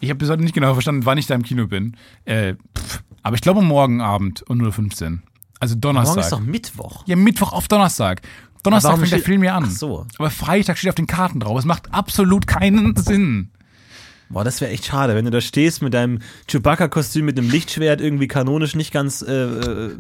Ich 0.04 0.10
habe 0.10 0.18
bis 0.18 0.28
heute 0.28 0.42
nicht 0.42 0.54
genau 0.54 0.74
verstanden, 0.74 1.06
wann 1.06 1.18
ich 1.18 1.26
da 1.26 1.34
im 1.34 1.42
Kino 1.42 1.66
bin. 1.66 1.96
Äh, 2.26 2.54
pff, 2.76 3.02
aber 3.22 3.36
ich 3.36 3.42
glaube 3.42 3.62
morgen 3.62 4.00
Abend 4.00 4.44
um 4.48 4.60
0.15 4.60 5.12
Uhr. 5.12 5.18
Also 5.60 5.74
Donnerstag. 5.76 6.16
Morgen 6.16 6.20
ist 6.20 6.32
doch 6.32 6.40
Mittwoch. 6.40 7.04
Ja, 7.06 7.16
Mittwoch 7.16 7.52
auf 7.52 7.68
Donnerstag. 7.68 8.20
Donnerstag 8.62 8.98
fängt 8.98 9.12
der 9.12 9.18
Film 9.20 9.42
ja 9.42 9.56
an. 9.56 9.64
Ach 9.66 9.70
so. 9.70 10.06
Aber 10.18 10.30
Freitag 10.30 10.78
steht 10.78 10.90
auf 10.90 10.94
den 10.94 11.06
Karten 11.06 11.40
drauf. 11.40 11.58
Es 11.58 11.64
macht 11.64 11.92
absolut 11.92 12.46
keinen 12.46 12.96
Sinn. 12.96 13.50
Boah, 14.28 14.44
das 14.44 14.60
wäre 14.60 14.72
echt 14.72 14.86
schade, 14.86 15.14
wenn 15.14 15.24
du 15.24 15.30
da 15.30 15.40
stehst 15.40 15.82
mit 15.82 15.94
deinem 15.94 16.18
Chewbacca-Kostüm 16.48 17.24
mit 17.24 17.38
einem 17.38 17.50
Lichtschwert 17.50 18.00
irgendwie 18.00 18.26
kanonisch 18.26 18.74
nicht 18.74 18.92
ganz 18.92 19.22
äh, 19.22 19.32
äh, 19.32 19.96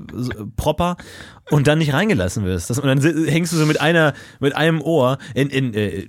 proper 0.56 0.96
und 1.50 1.66
dann 1.66 1.78
nicht 1.78 1.92
reingelassen 1.92 2.44
wirst. 2.44 2.70
Das, 2.70 2.78
und 2.78 2.86
dann 2.86 3.00
hängst 3.26 3.52
du 3.52 3.56
so 3.56 3.66
mit 3.66 3.80
einer, 3.80 4.14
mit 4.40 4.56
einem 4.56 4.80
Ohr 4.80 5.18
in, 5.34 5.50
in, 5.50 5.74
äh, 5.74 6.08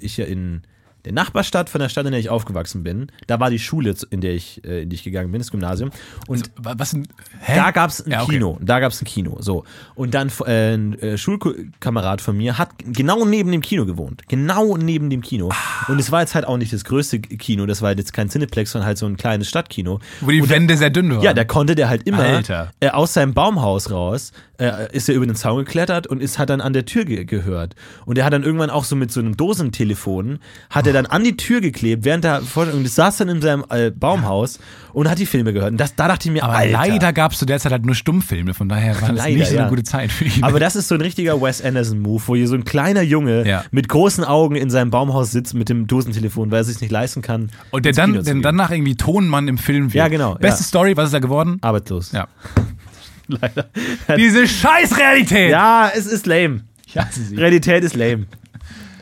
ich 0.00 0.16
ja 0.18 0.26
in 0.26 0.62
der 1.04 1.12
Nachbarstadt 1.12 1.68
von 1.68 1.80
der 1.80 1.88
Stadt, 1.88 2.06
in 2.06 2.12
der 2.12 2.20
ich 2.20 2.30
aufgewachsen 2.30 2.82
bin. 2.82 3.08
Da 3.26 3.38
war 3.40 3.50
die 3.50 3.58
Schule, 3.58 3.94
in 4.10 4.20
der 4.20 4.34
ich, 4.34 4.64
äh, 4.64 4.82
in 4.82 4.88
die 4.90 4.94
ich 4.96 5.04
gegangen 5.04 5.30
bin, 5.32 5.40
das 5.40 5.50
Gymnasium. 5.50 5.90
Und 6.26 6.50
Wa- 6.56 6.74
Was 6.78 6.90
denn? 6.92 7.06
Hä? 7.40 7.56
da 7.56 7.70
gab's 7.70 8.00
ein 8.00 8.10
Ja, 8.12 8.22
okay. 8.22 8.32
Kino. 8.32 8.58
Da 8.62 8.80
gab's 8.80 9.00
ein 9.02 9.04
Kino. 9.04 9.36
So. 9.40 9.64
Und 9.94 10.14
dann 10.14 10.30
äh, 10.46 10.74
ein 10.74 10.98
äh, 10.98 11.18
Schulkamerad 11.18 12.20
von 12.20 12.36
mir 12.36 12.56
hat 12.58 12.70
genau 12.84 13.24
neben 13.24 13.52
dem 13.52 13.60
Kino 13.60 13.84
gewohnt. 13.86 14.22
Genau 14.28 14.76
neben 14.76 15.10
dem 15.10 15.20
Kino. 15.20 15.50
Ah. 15.52 15.90
Und 15.92 15.98
es 15.98 16.10
war 16.10 16.20
jetzt 16.20 16.34
halt 16.34 16.46
auch 16.46 16.56
nicht 16.56 16.72
das 16.72 16.84
größte 16.84 17.18
Kino. 17.20 17.66
Das 17.66 17.82
war 17.82 17.94
jetzt 17.96 18.12
kein 18.12 18.28
Cineplex, 18.30 18.72
sondern 18.72 18.86
halt 18.86 18.98
so 18.98 19.06
ein 19.06 19.16
kleines 19.16 19.48
Stadtkino. 19.48 20.00
Wo 20.20 20.30
die 20.30 20.48
Wände 20.48 20.76
sehr 20.76 20.90
dünn 20.90 21.10
waren. 21.10 21.20
Ja, 21.22 21.34
da 21.34 21.44
konnte 21.44 21.74
der 21.74 21.88
halt 21.88 22.06
immer 22.06 22.42
äh, 22.80 22.88
aus 22.88 23.12
seinem 23.14 23.34
Baumhaus 23.34 23.90
raus, 23.90 24.32
äh, 24.58 24.90
ist 24.96 25.08
er 25.08 25.14
über 25.16 25.26
den 25.26 25.34
Zaun 25.36 25.64
geklettert 25.64 26.06
und 26.06 26.22
ist 26.22 26.38
hat 26.38 26.48
dann 26.48 26.60
an 26.60 26.72
der 26.72 26.86
Tür 26.86 27.04
ge 27.04 27.24
gehört. 27.24 27.74
Und 28.06 28.16
er 28.18 28.24
hat 28.24 28.32
dann 28.32 28.42
irgendwann 28.44 28.70
auch 28.70 28.84
so 28.84 28.96
mit 28.96 29.12
so 29.12 29.20
einem 29.20 29.36
Dosentelefon, 29.36 30.38
hat 30.70 30.86
er 30.86 30.92
dann 30.94 31.06
an 31.06 31.22
die 31.24 31.36
Tür 31.36 31.60
geklebt, 31.60 32.04
während 32.04 32.24
der 32.24 32.40
Vorstellung, 32.40 32.80
und 32.82 32.88
saß 32.88 33.18
dann 33.18 33.28
in 33.28 33.42
seinem 33.42 33.64
äh, 33.68 33.90
Baumhaus 33.90 34.58
und 34.92 35.10
hat 35.10 35.18
die 35.18 35.26
Filme 35.26 35.52
gehört. 35.52 35.72
Und 35.72 35.76
das, 35.78 35.94
da 35.96 36.08
dachte 36.08 36.28
ich 36.28 36.32
mir, 36.32 36.42
Aber 36.44 36.54
Alter. 36.54 36.72
leider 36.72 37.12
gab 37.12 37.32
es 37.32 37.38
zu 37.38 37.44
der 37.46 37.58
Zeit 37.58 37.72
halt 37.72 37.84
nur 37.84 37.94
Stummfilme, 37.94 38.54
von 38.54 38.68
daher 38.68 38.94
war 39.02 39.08
das 39.10 39.18
Leider, 39.18 39.36
nicht 39.38 39.46
so 39.48 39.54
eine 39.54 39.64
ja. 39.64 39.68
gute 39.68 39.82
Zeit 39.82 40.10
für 40.12 40.24
ihn. 40.24 40.42
Aber 40.44 40.58
das 40.60 40.76
ist 40.76 40.88
so 40.88 40.94
ein 40.94 41.00
richtiger 41.00 41.40
Wes 41.42 41.62
Anderson-Move, 41.62 42.22
wo 42.26 42.36
hier 42.36 42.48
so 42.48 42.54
ein 42.54 42.64
kleiner 42.64 43.02
Junge 43.02 43.46
Ja. 43.46 43.64
mit 43.70 43.88
großen 43.88 44.24
Augen 44.24 44.56
in 44.56 44.70
seinem 44.70 44.90
Baumhaus 44.90 45.30
sitzt 45.32 45.52
mit 45.54 45.68
dem 45.68 45.86
Dosentelefon, 45.86 46.50
weil 46.50 46.58
er 46.60 46.64
sich 46.64 46.80
nicht 46.80 46.90
leisten 46.92 47.22
kann. 47.22 47.50
und 47.72 47.84
der 47.84 47.92
dann, 47.92 48.22
der 48.24 48.34
danach 48.36 48.70
irgendwie 48.70 48.94
Tonmann 48.96 49.48
im 49.48 49.58
Film 49.58 49.86
wird. 49.86 49.94
Ja, 49.94 50.08
genau, 50.08 50.34
Beste 50.36 50.62
ja. 50.62 50.66
Story, 50.66 50.96
was 50.96 51.06
ist 51.06 51.14
da 51.14 51.18
geworden? 51.18 51.58
arbeitslos. 51.60 52.12
Ja. 52.12 52.28
Leider. 53.26 53.66
Diese 54.16 54.46
Scheißrealität! 54.46 55.50
Ja, 55.50 55.90
es 55.94 56.06
ist 56.06 56.26
lame. 56.26 56.60
Ich 56.86 56.96
hasse 56.98 57.22
sie. 57.22 57.36
Realität 57.36 57.82
ist 57.82 57.96
lame. 57.96 58.26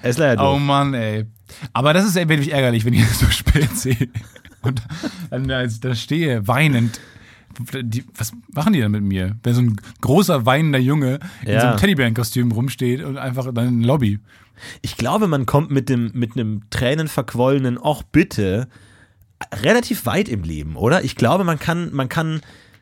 Es 0.03 0.11
ist 0.11 0.19
leider 0.19 0.51
Oh. 0.53 0.59
Mann, 0.59 0.95
ey. 0.95 1.27
Aber 1.73 1.93
das 1.93 2.05
ist 2.05 2.15
wirklich 2.15 2.53
ärgerlich, 2.53 2.85
wenn 2.85 2.95
ich 2.95 3.03
das 3.09 3.21
so 3.21 3.27
spät 3.27 3.77
sehe. 3.77 4.09
Und 4.63 4.83
dann 5.31 5.49
da, 5.49 5.67
da 5.67 5.95
stehe, 5.95 6.47
weinend. 6.47 7.01
Die, 7.83 8.05
was 8.17 8.33
machen 8.55 8.73
die 8.73 8.81
denn 8.81 8.93
mit 8.93 9.03
mir? 9.03 9.37
Wenn 9.43 9.55
so 9.55 9.61
ein 9.61 9.77
großer 10.01 10.47
weinender 10.47 10.79
Junge 10.79 11.19
in 11.45 11.53
Ja. 11.53 11.61
so 11.61 11.67
einem 11.69 11.77
Teddybärenkostüm 11.79 12.51
rumsteht 12.51 13.03
und 13.03 13.19
einfach 13.19 13.53
dann 13.53 13.69
in 13.69 13.83
Lobby. 13.83 14.21
Ich 14.81 14.97
glaube, 14.97 15.27
man 15.29 15.45
kommt 15.45 15.71
mit 15.71 15.89
dem 15.91 16.11
mit 16.15 16.35
einem 16.37 16.63
tränenverquollenen 16.71 17.77
Och 17.79 18.05
bitte 18.05 18.69
relativ 19.63 20.07
weit 20.07 20.29
im 20.29 20.45
Leben, 20.45 20.77
oder? 20.77 21.05
Ich 21.05 21.17
glaube, 21.17 21.45
man 21.45 21.59
kann, 21.59 21.93
man 21.93 22.09
kann, 22.09 22.41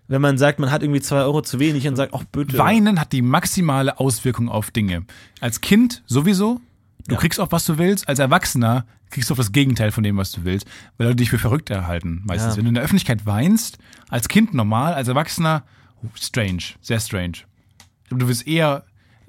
wenn 0.08 0.20
man 0.20 0.38
sagt, 0.38 0.58
man 0.60 0.70
hat 0.70 0.82
irgendwie 0.82 1.00
zwei 1.00 1.22
Euro 1.22 1.40
zu 1.42 1.58
wenig 1.58 1.88
und 1.88 1.96
sagt, 1.96 2.12
Och 2.12 2.24
bitte. 2.24 2.58
Weinen 2.58 3.00
hat 3.00 3.12
die 3.12 3.22
maximale 3.22 3.98
Auswirkung 3.98 4.48
auf 4.48 4.70
Dinge. 4.70 5.04
Als 5.40 5.60
Kind 5.60 6.02
sowieso. 6.06 6.60
Du 7.10 7.14
Ja. 7.16 7.20
kriegst 7.20 7.40
auch, 7.40 7.50
was 7.50 7.64
du 7.64 7.76
willst. 7.76 8.08
Als 8.08 8.20
Erwachsener 8.20 8.86
kriegst 9.10 9.28
du 9.28 9.34
auch 9.34 9.38
das 9.38 9.50
Gegenteil 9.50 9.90
von 9.90 10.04
dem, 10.04 10.16
was 10.16 10.30
du 10.30 10.44
willst, 10.44 10.66
weil 10.96 11.08
Leute 11.08 11.16
dich 11.16 11.30
für 11.30 11.38
verrückt 11.38 11.68
erhalten. 11.68 12.22
Meistens, 12.24 12.52
Ja. 12.52 12.56
wenn 12.58 12.64
du 12.66 12.68
in 12.68 12.74
der 12.74 12.84
Öffentlichkeit 12.84 13.26
weinst, 13.26 13.78
als 14.08 14.28
Kind 14.28 14.54
normal, 14.54 14.94
als 14.94 15.08
Erwachsener, 15.08 15.64
oh, 16.04 16.08
strange, 16.14 16.62
sehr 16.80 17.00
strange. 17.00 17.38
Du 18.10 18.28
wirst 18.28 18.46
eher 18.46 18.84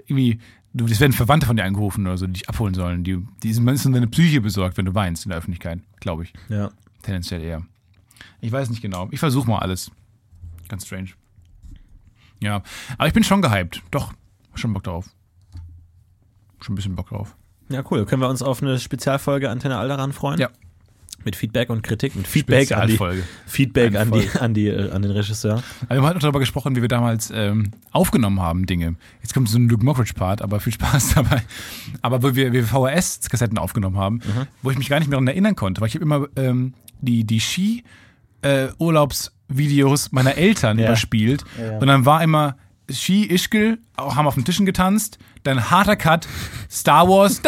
irgendwie, 0.05 0.39
du, 0.73 0.85
es 0.85 0.99
werden 0.99 1.13
Verwandte 1.13 1.47
von 1.47 1.55
dir 1.55 1.63
angerufen 1.63 2.05
oder 2.05 2.17
so, 2.19 2.27
die 2.27 2.33
dich 2.33 2.49
abholen 2.49 2.75
sollen. 2.75 3.03
Die, 3.03 3.17
die 3.41 3.51
sind 3.53 3.63
meistens 3.63 3.91
deine 3.93 4.07
Psyche 4.07 4.41
besorgt, 4.41 4.77
wenn 4.77 4.85
du 4.85 4.93
weinst 4.93 5.25
in 5.25 5.29
der 5.29 5.39
Öffentlichkeit, 5.39 5.79
glaube 5.99 6.23
ich. 6.23 6.33
Ja. 6.49 6.69
Tendenziell 7.01 7.41
eher. 7.41 7.63
Ich 8.41 8.51
weiß 8.51 8.69
nicht 8.69 8.83
genau. 8.83 9.07
Ich 9.09 9.19
versuche 9.19 9.49
mal 9.49 9.57
alles. 9.59 9.89
Ganz 10.67 10.85
strange. 10.85 11.09
Ja, 12.43 12.61
aber 12.99 13.07
ich 13.07 13.13
bin 13.13 13.23
schon 13.23 13.41
gehypt. 13.41 13.81
Doch, 13.89 14.13
schon 14.53 14.71
Bock 14.73 14.83
drauf. 14.83 15.09
Schon 16.61 16.73
ein 16.73 16.75
bisschen 16.75 16.95
Bock 16.95 17.09
drauf. 17.09 17.35
Ja, 17.71 17.83
cool. 17.91 18.05
Können 18.05 18.21
wir 18.21 18.29
uns 18.29 18.41
auf 18.41 18.61
eine 18.61 18.79
Spezialfolge 18.79 19.49
Antenne 19.49 19.77
Alderan 19.77 20.13
freuen? 20.13 20.39
Ja. 20.39 20.49
Mit 21.23 21.35
Feedback 21.35 21.69
und 21.69 21.83
Kritik. 21.83 22.15
Mit 22.15 22.25
Feedback 22.25 22.71
an 22.71 22.87
die, 22.87 22.93
Spezialfolge. 22.95 23.23
Feedback 23.45 23.95
an, 23.95 24.11
die, 24.11 24.21
Folge. 24.21 24.41
an, 24.41 24.53
die, 24.55 24.67
äh, 24.69 24.89
an 24.91 25.03
den 25.03 25.11
Regisseur. 25.11 25.61
Aber 25.83 25.89
wir 25.89 25.97
haben 25.97 26.05
heute 26.09 26.17
darüber 26.19 26.39
gesprochen, 26.39 26.75
wie 26.75 26.81
wir 26.81 26.87
damals 26.87 27.31
ähm, 27.33 27.71
aufgenommen 27.91 28.41
haben, 28.41 28.65
Dinge. 28.65 28.95
Jetzt 29.21 29.35
kommt 29.35 29.47
so 29.47 29.59
ein 29.59 29.69
Luke 29.69 29.85
Mockridge-Part, 29.85 30.41
aber 30.41 30.59
viel 30.59 30.73
Spaß 30.73 31.13
dabei. 31.15 31.43
Aber 32.01 32.23
wo 32.23 32.33
wir, 32.35 32.51
wir 32.53 32.63
VHS-Kassetten 32.65 33.59
aufgenommen 33.59 33.97
haben, 33.97 34.15
Mhm. 34.15 34.47
wo 34.63 34.71
ich 34.71 34.79
mich 34.79 34.89
gar 34.89 34.97
nicht 34.97 35.09
mehr 35.09 35.17
daran 35.17 35.27
erinnern 35.27 35.55
konnte, 35.55 35.79
weil 35.81 35.89
ich 35.89 35.93
habe 35.93 36.03
immer 36.05 36.25
ähm, 36.37 36.73
die, 37.01 37.23
die 37.23 37.39
Ski-Urlaubsvideos 38.81 40.11
meiner 40.11 40.35
Eltern 40.37 40.79
Ja. 40.79 40.85
überspielt. 40.87 41.43
Ja, 41.59 41.71
ja. 41.73 41.77
Und 41.79 41.87
dann 41.87 42.05
war 42.05 42.23
immer 42.23 42.57
Ski, 42.91 43.25
Ischgl, 43.25 43.77
auch 43.95 44.15
haben 44.15 44.27
auf 44.27 44.33
den 44.35 44.43
Tischen 44.43 44.65
getanzt, 44.65 45.17
dann 45.43 45.71
harter 45.71 45.95
Cut, 45.95 46.27
Star 46.69 47.07
Wars, 47.07 47.41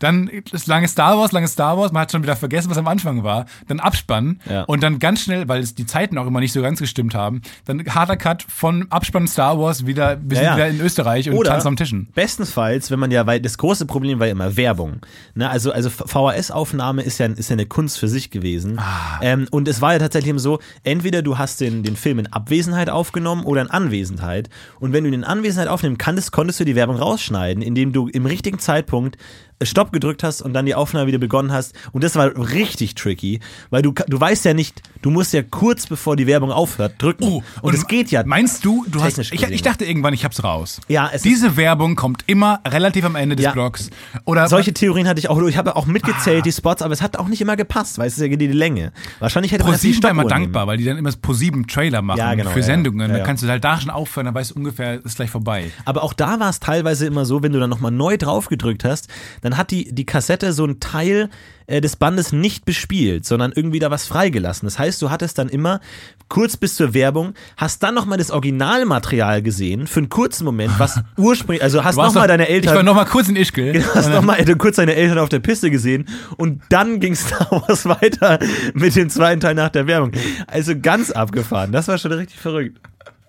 dann 0.00 0.30
lange 0.66 0.88
Star 0.88 1.18
Wars, 1.18 1.32
lange 1.32 1.48
Star 1.48 1.78
Wars, 1.78 1.92
man 1.92 2.02
hat 2.02 2.12
schon 2.12 2.22
wieder 2.22 2.36
vergessen, 2.36 2.70
was 2.70 2.78
am 2.78 2.88
Anfang 2.88 3.22
war, 3.24 3.46
dann 3.66 3.80
Abspann 3.80 4.40
Ja. 4.48 4.62
und 4.64 4.82
dann 4.82 4.98
ganz 4.98 5.20
schnell, 5.22 5.48
weil 5.48 5.60
es 5.60 5.74
die 5.74 5.86
Zeiten 5.86 6.18
auch 6.18 6.26
immer 6.26 6.40
nicht 6.40 6.52
so 6.52 6.62
ganz 6.62 6.80
gestimmt 6.80 7.14
haben, 7.14 7.42
dann 7.64 7.84
harter 7.86 8.16
Cut 8.16 8.42
von 8.42 8.86
Abspann 8.90 9.26
Star 9.26 9.58
Wars 9.58 9.86
wieder, 9.86 10.18
wir 10.22 10.36
sind 10.36 10.46
ja. 10.46 10.56
wieder 10.56 10.68
in 10.68 10.80
Österreich 10.80 11.28
und 11.28 11.36
Oder- 11.36 11.50
tanzen 11.50 11.68
am 11.68 11.76
Tischen. 11.76 12.08
Bestenfalls, 12.14 12.90
wenn 12.90 12.98
man 12.98 13.10
ja, 13.10 13.26
weil 13.26 13.40
das 13.40 13.58
große 13.58 13.86
Problem 13.86 14.18
war 14.18 14.26
ja 14.26 14.32
immer 14.32 14.56
Werbung. 14.56 15.00
Ne, 15.34 15.48
also 15.48 15.72
also 15.72 15.90
VHS-Aufnahme 15.90 17.02
ist 17.02 17.18
ja, 17.18 17.26
ist 17.26 17.50
ja 17.50 17.54
eine 17.54 17.66
Kunst 17.66 17.98
für 17.98 18.08
sich 18.08 18.30
gewesen. 18.30 18.78
Ah. 18.78 19.18
Ähm, 19.22 19.46
und 19.50 19.68
es 19.68 19.80
war 19.80 19.92
ja 19.92 19.98
tatsächlich 19.98 20.30
eben 20.30 20.38
so, 20.38 20.58
entweder 20.82 21.22
du 21.22 21.38
hast 21.38 21.60
den, 21.60 21.82
den 21.82 21.96
Film 21.96 22.18
in 22.18 22.26
Abwesenheit 22.32 22.90
aufgenommen 22.90 23.44
oder 23.44 23.60
in 23.62 23.70
Anwesenheit. 23.70 24.48
Und 24.80 24.92
wenn 24.92 25.04
du 25.04 25.10
in 25.10 25.24
Anwesenheit 25.24 25.57
aufnehmen 25.66 25.98
kannst, 25.98 26.30
konntest 26.30 26.60
du 26.60 26.64
die 26.64 26.76
Werbung 26.76 26.96
rausschneiden, 26.96 27.62
indem 27.62 27.92
du 27.92 28.06
im 28.06 28.26
richtigen 28.26 28.60
Zeitpunkt 28.60 29.16
Stopp 29.62 29.92
gedrückt 29.92 30.22
hast 30.22 30.40
und 30.42 30.52
dann 30.52 30.66
die 30.66 30.74
Aufnahme 30.74 31.06
wieder 31.08 31.18
begonnen 31.18 31.52
hast. 31.52 31.74
Und 31.92 32.04
das 32.04 32.14
war 32.14 32.30
richtig 32.36 32.94
tricky, 32.94 33.40
weil 33.70 33.82
du, 33.82 33.92
du 34.06 34.20
weißt 34.20 34.44
ja 34.44 34.54
nicht, 34.54 34.82
du 35.02 35.10
musst 35.10 35.32
ja 35.32 35.42
kurz 35.42 35.86
bevor 35.86 36.14
die 36.16 36.26
Werbung 36.26 36.52
aufhört 36.52 36.94
drücken. 36.98 37.24
Oh, 37.24 37.42
und 37.62 37.74
es 37.74 37.86
geht 37.86 38.10
ja. 38.10 38.22
Meinst 38.24 38.64
du, 38.64 38.84
du 38.88 39.02
hast. 39.02 39.18
Ich, 39.18 39.32
ich 39.32 39.62
dachte 39.62 39.84
irgendwann, 39.84 40.14
ich 40.14 40.24
hab's 40.24 40.44
raus. 40.44 40.80
Ja, 40.88 41.10
es 41.12 41.22
Diese 41.22 41.56
Werbung 41.56 41.96
kommt 41.96 42.22
immer 42.26 42.60
relativ 42.66 43.04
am 43.04 43.16
Ende 43.16 43.34
des 43.36 43.44
Ja. 43.44 43.52
Blocks. 43.52 43.90
Oder 44.24 44.48
Solche 44.48 44.72
Theorien 44.72 45.08
hatte 45.08 45.18
ich 45.18 45.28
auch. 45.28 45.40
Ich 45.42 45.56
habe 45.56 45.74
auch 45.76 45.86
Ah. 45.86 45.90
mitgezählt, 45.90 46.44
die 46.46 46.52
Spots, 46.52 46.82
aber 46.82 46.92
es 46.94 47.02
hat 47.02 47.16
auch 47.16 47.28
nicht 47.28 47.40
immer 47.40 47.56
gepasst, 47.56 47.98
weil 47.98 48.06
es 48.08 48.18
ist 48.18 48.20
ja 48.28 48.36
die 48.36 48.46
Länge. 48.48 48.92
Wahrscheinlich 49.18 49.52
hätte 49.52 49.64
man 49.64 49.72
erst 49.72 49.82
die 49.84 49.88
ProSieben 49.88 50.02
war 50.04 50.10
immer 50.10 50.24
dankbar, 50.24 50.66
weil 50.66 50.76
die 50.76 50.84
dann 50.84 50.96
immer 50.98 51.08
das 51.10 51.16
ProSieben 51.16 51.66
Trailer 51.66 52.02
machen 52.02 52.18
Ja, 52.18 52.34
genau, 52.34 52.50
für 52.50 52.62
Sendungen. 52.62 53.00
ja, 53.00 53.08
Dann 53.08 53.16
ja. 53.18 53.24
kannst 53.24 53.42
du 53.42 53.48
halt 53.48 53.64
da 53.64 53.80
schon 53.80 53.90
aufhören, 53.90 54.26
dann 54.26 54.34
weißt 54.34 54.50
du 54.52 54.54
ungefähr, 54.54 55.04
ist 55.04 55.16
gleich 55.16 55.30
vorbei. 55.30 55.60
nehmen. 55.62 55.72
Aber 55.84 56.02
auch 56.02 56.12
da 56.12 56.38
war 56.40 56.50
es 56.50 56.60
teilweise 56.60 57.06
immer 57.06 57.24
so, 57.24 57.42
wenn 57.42 57.52
du 57.52 57.58
dann 57.60 57.70
nochmal 57.70 57.90
neu 57.90 58.16
drauf 58.16 58.48
gedrückt 58.48 58.84
hast, 58.84 59.08
dann 59.40 59.47
hat 59.56 59.70
die, 59.70 59.92
die 59.94 60.04
Kassette 60.06 60.52
so 60.52 60.64
einen 60.64 60.80
Teil 60.80 61.30
äh, 61.66 61.80
des 61.80 61.96
Bandes 61.96 62.32
nicht 62.32 62.64
bespielt, 62.64 63.24
sondern 63.24 63.52
irgendwie 63.54 63.78
da 63.78 63.90
was 63.90 64.06
freigelassen. 64.06 64.66
Das 64.66 64.78
heißt, 64.78 65.00
du 65.00 65.10
hattest 65.10 65.38
dann 65.38 65.48
immer 65.48 65.80
kurz 66.28 66.56
bis 66.56 66.74
zur 66.76 66.92
Werbung, 66.94 67.34
hast 67.56 67.82
dann 67.82 67.94
nochmal 67.94 68.18
das 68.18 68.30
Originalmaterial 68.30 69.42
gesehen, 69.42 69.86
für 69.86 70.00
einen 70.00 70.08
kurzen 70.08 70.44
Moment, 70.44 70.72
was 70.78 71.00
ursprünglich, 71.16 71.62
also 71.62 71.84
hast 71.84 71.96
nochmal 71.96 72.12
doch- 72.12 72.28
deine 72.28 72.48
Eltern. 72.48 72.72
Ich 72.72 72.76
war 72.76 72.82
nochmal 72.82 73.06
kurz 73.06 73.28
in 73.28 73.36
Ischgl. 73.36 73.72
Du 73.82 73.94
hast 73.94 74.08
nochmal 74.10 74.44
kurz 74.56 74.76
deine 74.76 74.94
Eltern 74.94 75.18
auf 75.18 75.28
der 75.28 75.38
Piste 75.40 75.70
gesehen 75.70 76.06
und 76.36 76.62
dann 76.70 77.00
ging 77.00 77.14
Star 77.14 77.50
Wars 77.68 77.86
weiter 77.86 78.38
mit 78.74 78.94
dem 78.96 79.08
zweiten 79.10 79.40
Teil 79.40 79.54
nach 79.54 79.70
der 79.70 79.86
Werbung. 79.86 80.12
Also 80.46 80.78
ganz 80.78 81.10
abgefahren. 81.10 81.72
Das 81.72 81.88
war 81.88 81.98
schon 81.98 82.12
richtig 82.12 82.38
verrückt. 82.38 82.78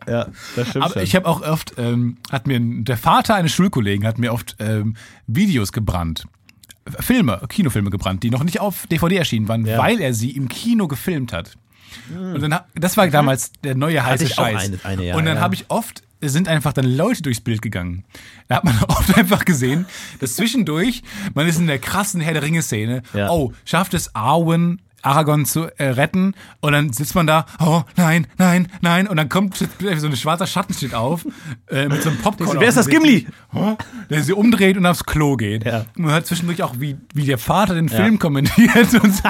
Ja, 0.07 0.27
das 0.55 0.69
stimmt 0.69 0.85
Aber 0.85 0.93
schon. 0.95 1.03
ich 1.03 1.15
habe 1.15 1.27
auch 1.27 1.41
oft, 1.41 1.73
ähm, 1.77 2.17
hat 2.31 2.47
mir 2.47 2.59
der 2.59 2.97
Vater 2.97 3.35
eines 3.35 3.51
Schulkollegen 3.51 4.05
hat 4.07 4.17
mir 4.19 4.33
oft 4.33 4.55
ähm, 4.59 4.95
Videos 5.27 5.71
gebrannt. 5.71 6.25
Filme, 6.99 7.41
Kinofilme 7.49 7.89
gebrannt, 7.91 8.23
die 8.23 8.31
noch 8.31 8.43
nicht 8.43 8.59
auf 8.59 8.87
DVD 8.87 9.17
erschienen 9.17 9.47
waren, 9.47 9.65
Ja. 9.65 9.77
weil 9.77 10.01
er 10.01 10.13
sie 10.13 10.31
im 10.31 10.47
Kino 10.47 10.87
gefilmt 10.87 11.33
hat. 11.33 11.55
Und 12.15 12.41
dann, 12.41 12.59
das 12.75 12.97
war 12.97 13.07
damals 13.07 13.51
der 13.63 13.75
neue 13.75 14.03
heiße 14.03 14.27
Scheiß. 14.27 14.63
eine- 14.65 14.79
eine, 14.83 15.03
ja, 15.05 15.15
und 15.15 15.25
dann 15.25 15.37
ja. 15.37 15.41
habe 15.41 15.55
ich 15.55 15.65
oft, 15.69 16.03
es 16.21 16.33
sind 16.33 16.47
einfach 16.47 16.73
dann 16.73 16.85
Leute 16.85 17.21
durchs 17.21 17.41
Bild 17.41 17.61
gegangen. 17.61 18.03
Da 18.47 18.57
hat 18.57 18.63
man 18.63 18.77
oft 18.87 19.15
einfach 19.17 19.45
gesehen, 19.45 19.85
dass 20.19 20.35
zwischendurch, 20.35 21.03
man 21.33 21.47
ist 21.47 21.59
in 21.59 21.67
der 21.67 21.79
krassen 21.79 22.21
Herr 22.21 22.33
der 22.33 22.43
Ringe-Szene, 22.43 23.03
oh, 23.29 23.53
schafft 23.65 23.93
es 23.93 24.15
Arwen, 24.15 24.81
Aragorn 25.01 25.45
zu 25.45 25.67
äh, 25.77 25.89
retten 25.89 26.33
und 26.59 26.73
dann 26.73 26.91
sitzt 26.93 27.15
man 27.15 27.27
da, 27.27 27.45
oh 27.59 27.83
nein, 27.95 28.27
nein, 28.37 28.67
nein 28.81 29.07
und 29.07 29.17
dann 29.17 29.29
kommt 29.29 29.57
so 29.57 29.65
ein 29.79 30.15
schwarzer 30.15 30.47
Schatten 30.47 30.73
steht 30.73 30.93
auf 30.93 31.25
äh, 31.69 31.87
mit 31.87 32.03
so 32.03 32.09
einem 32.09 32.19
Popcorn. 32.19 32.59
Wer 32.59 32.69
ist 32.69 32.77
das 32.77 32.87
Gimli? 32.87 33.27
Oh, 33.53 33.75
der 34.09 34.23
sie 34.23 34.33
umdreht 34.33 34.77
und 34.77 34.85
aufs 34.85 35.05
Klo 35.05 35.35
geht. 35.37 35.65
Ja. 35.65 35.85
Man 35.95 36.11
hört 36.11 36.27
zwischendurch 36.27 36.63
auch, 36.63 36.75
wie, 36.79 36.97
wie 37.13 37.25
der 37.25 37.37
Vater 37.37 37.75
den 37.75 37.89
Film 37.89 38.19
kommentiert 38.19 38.93
und 39.03 39.15
so, 39.15 39.23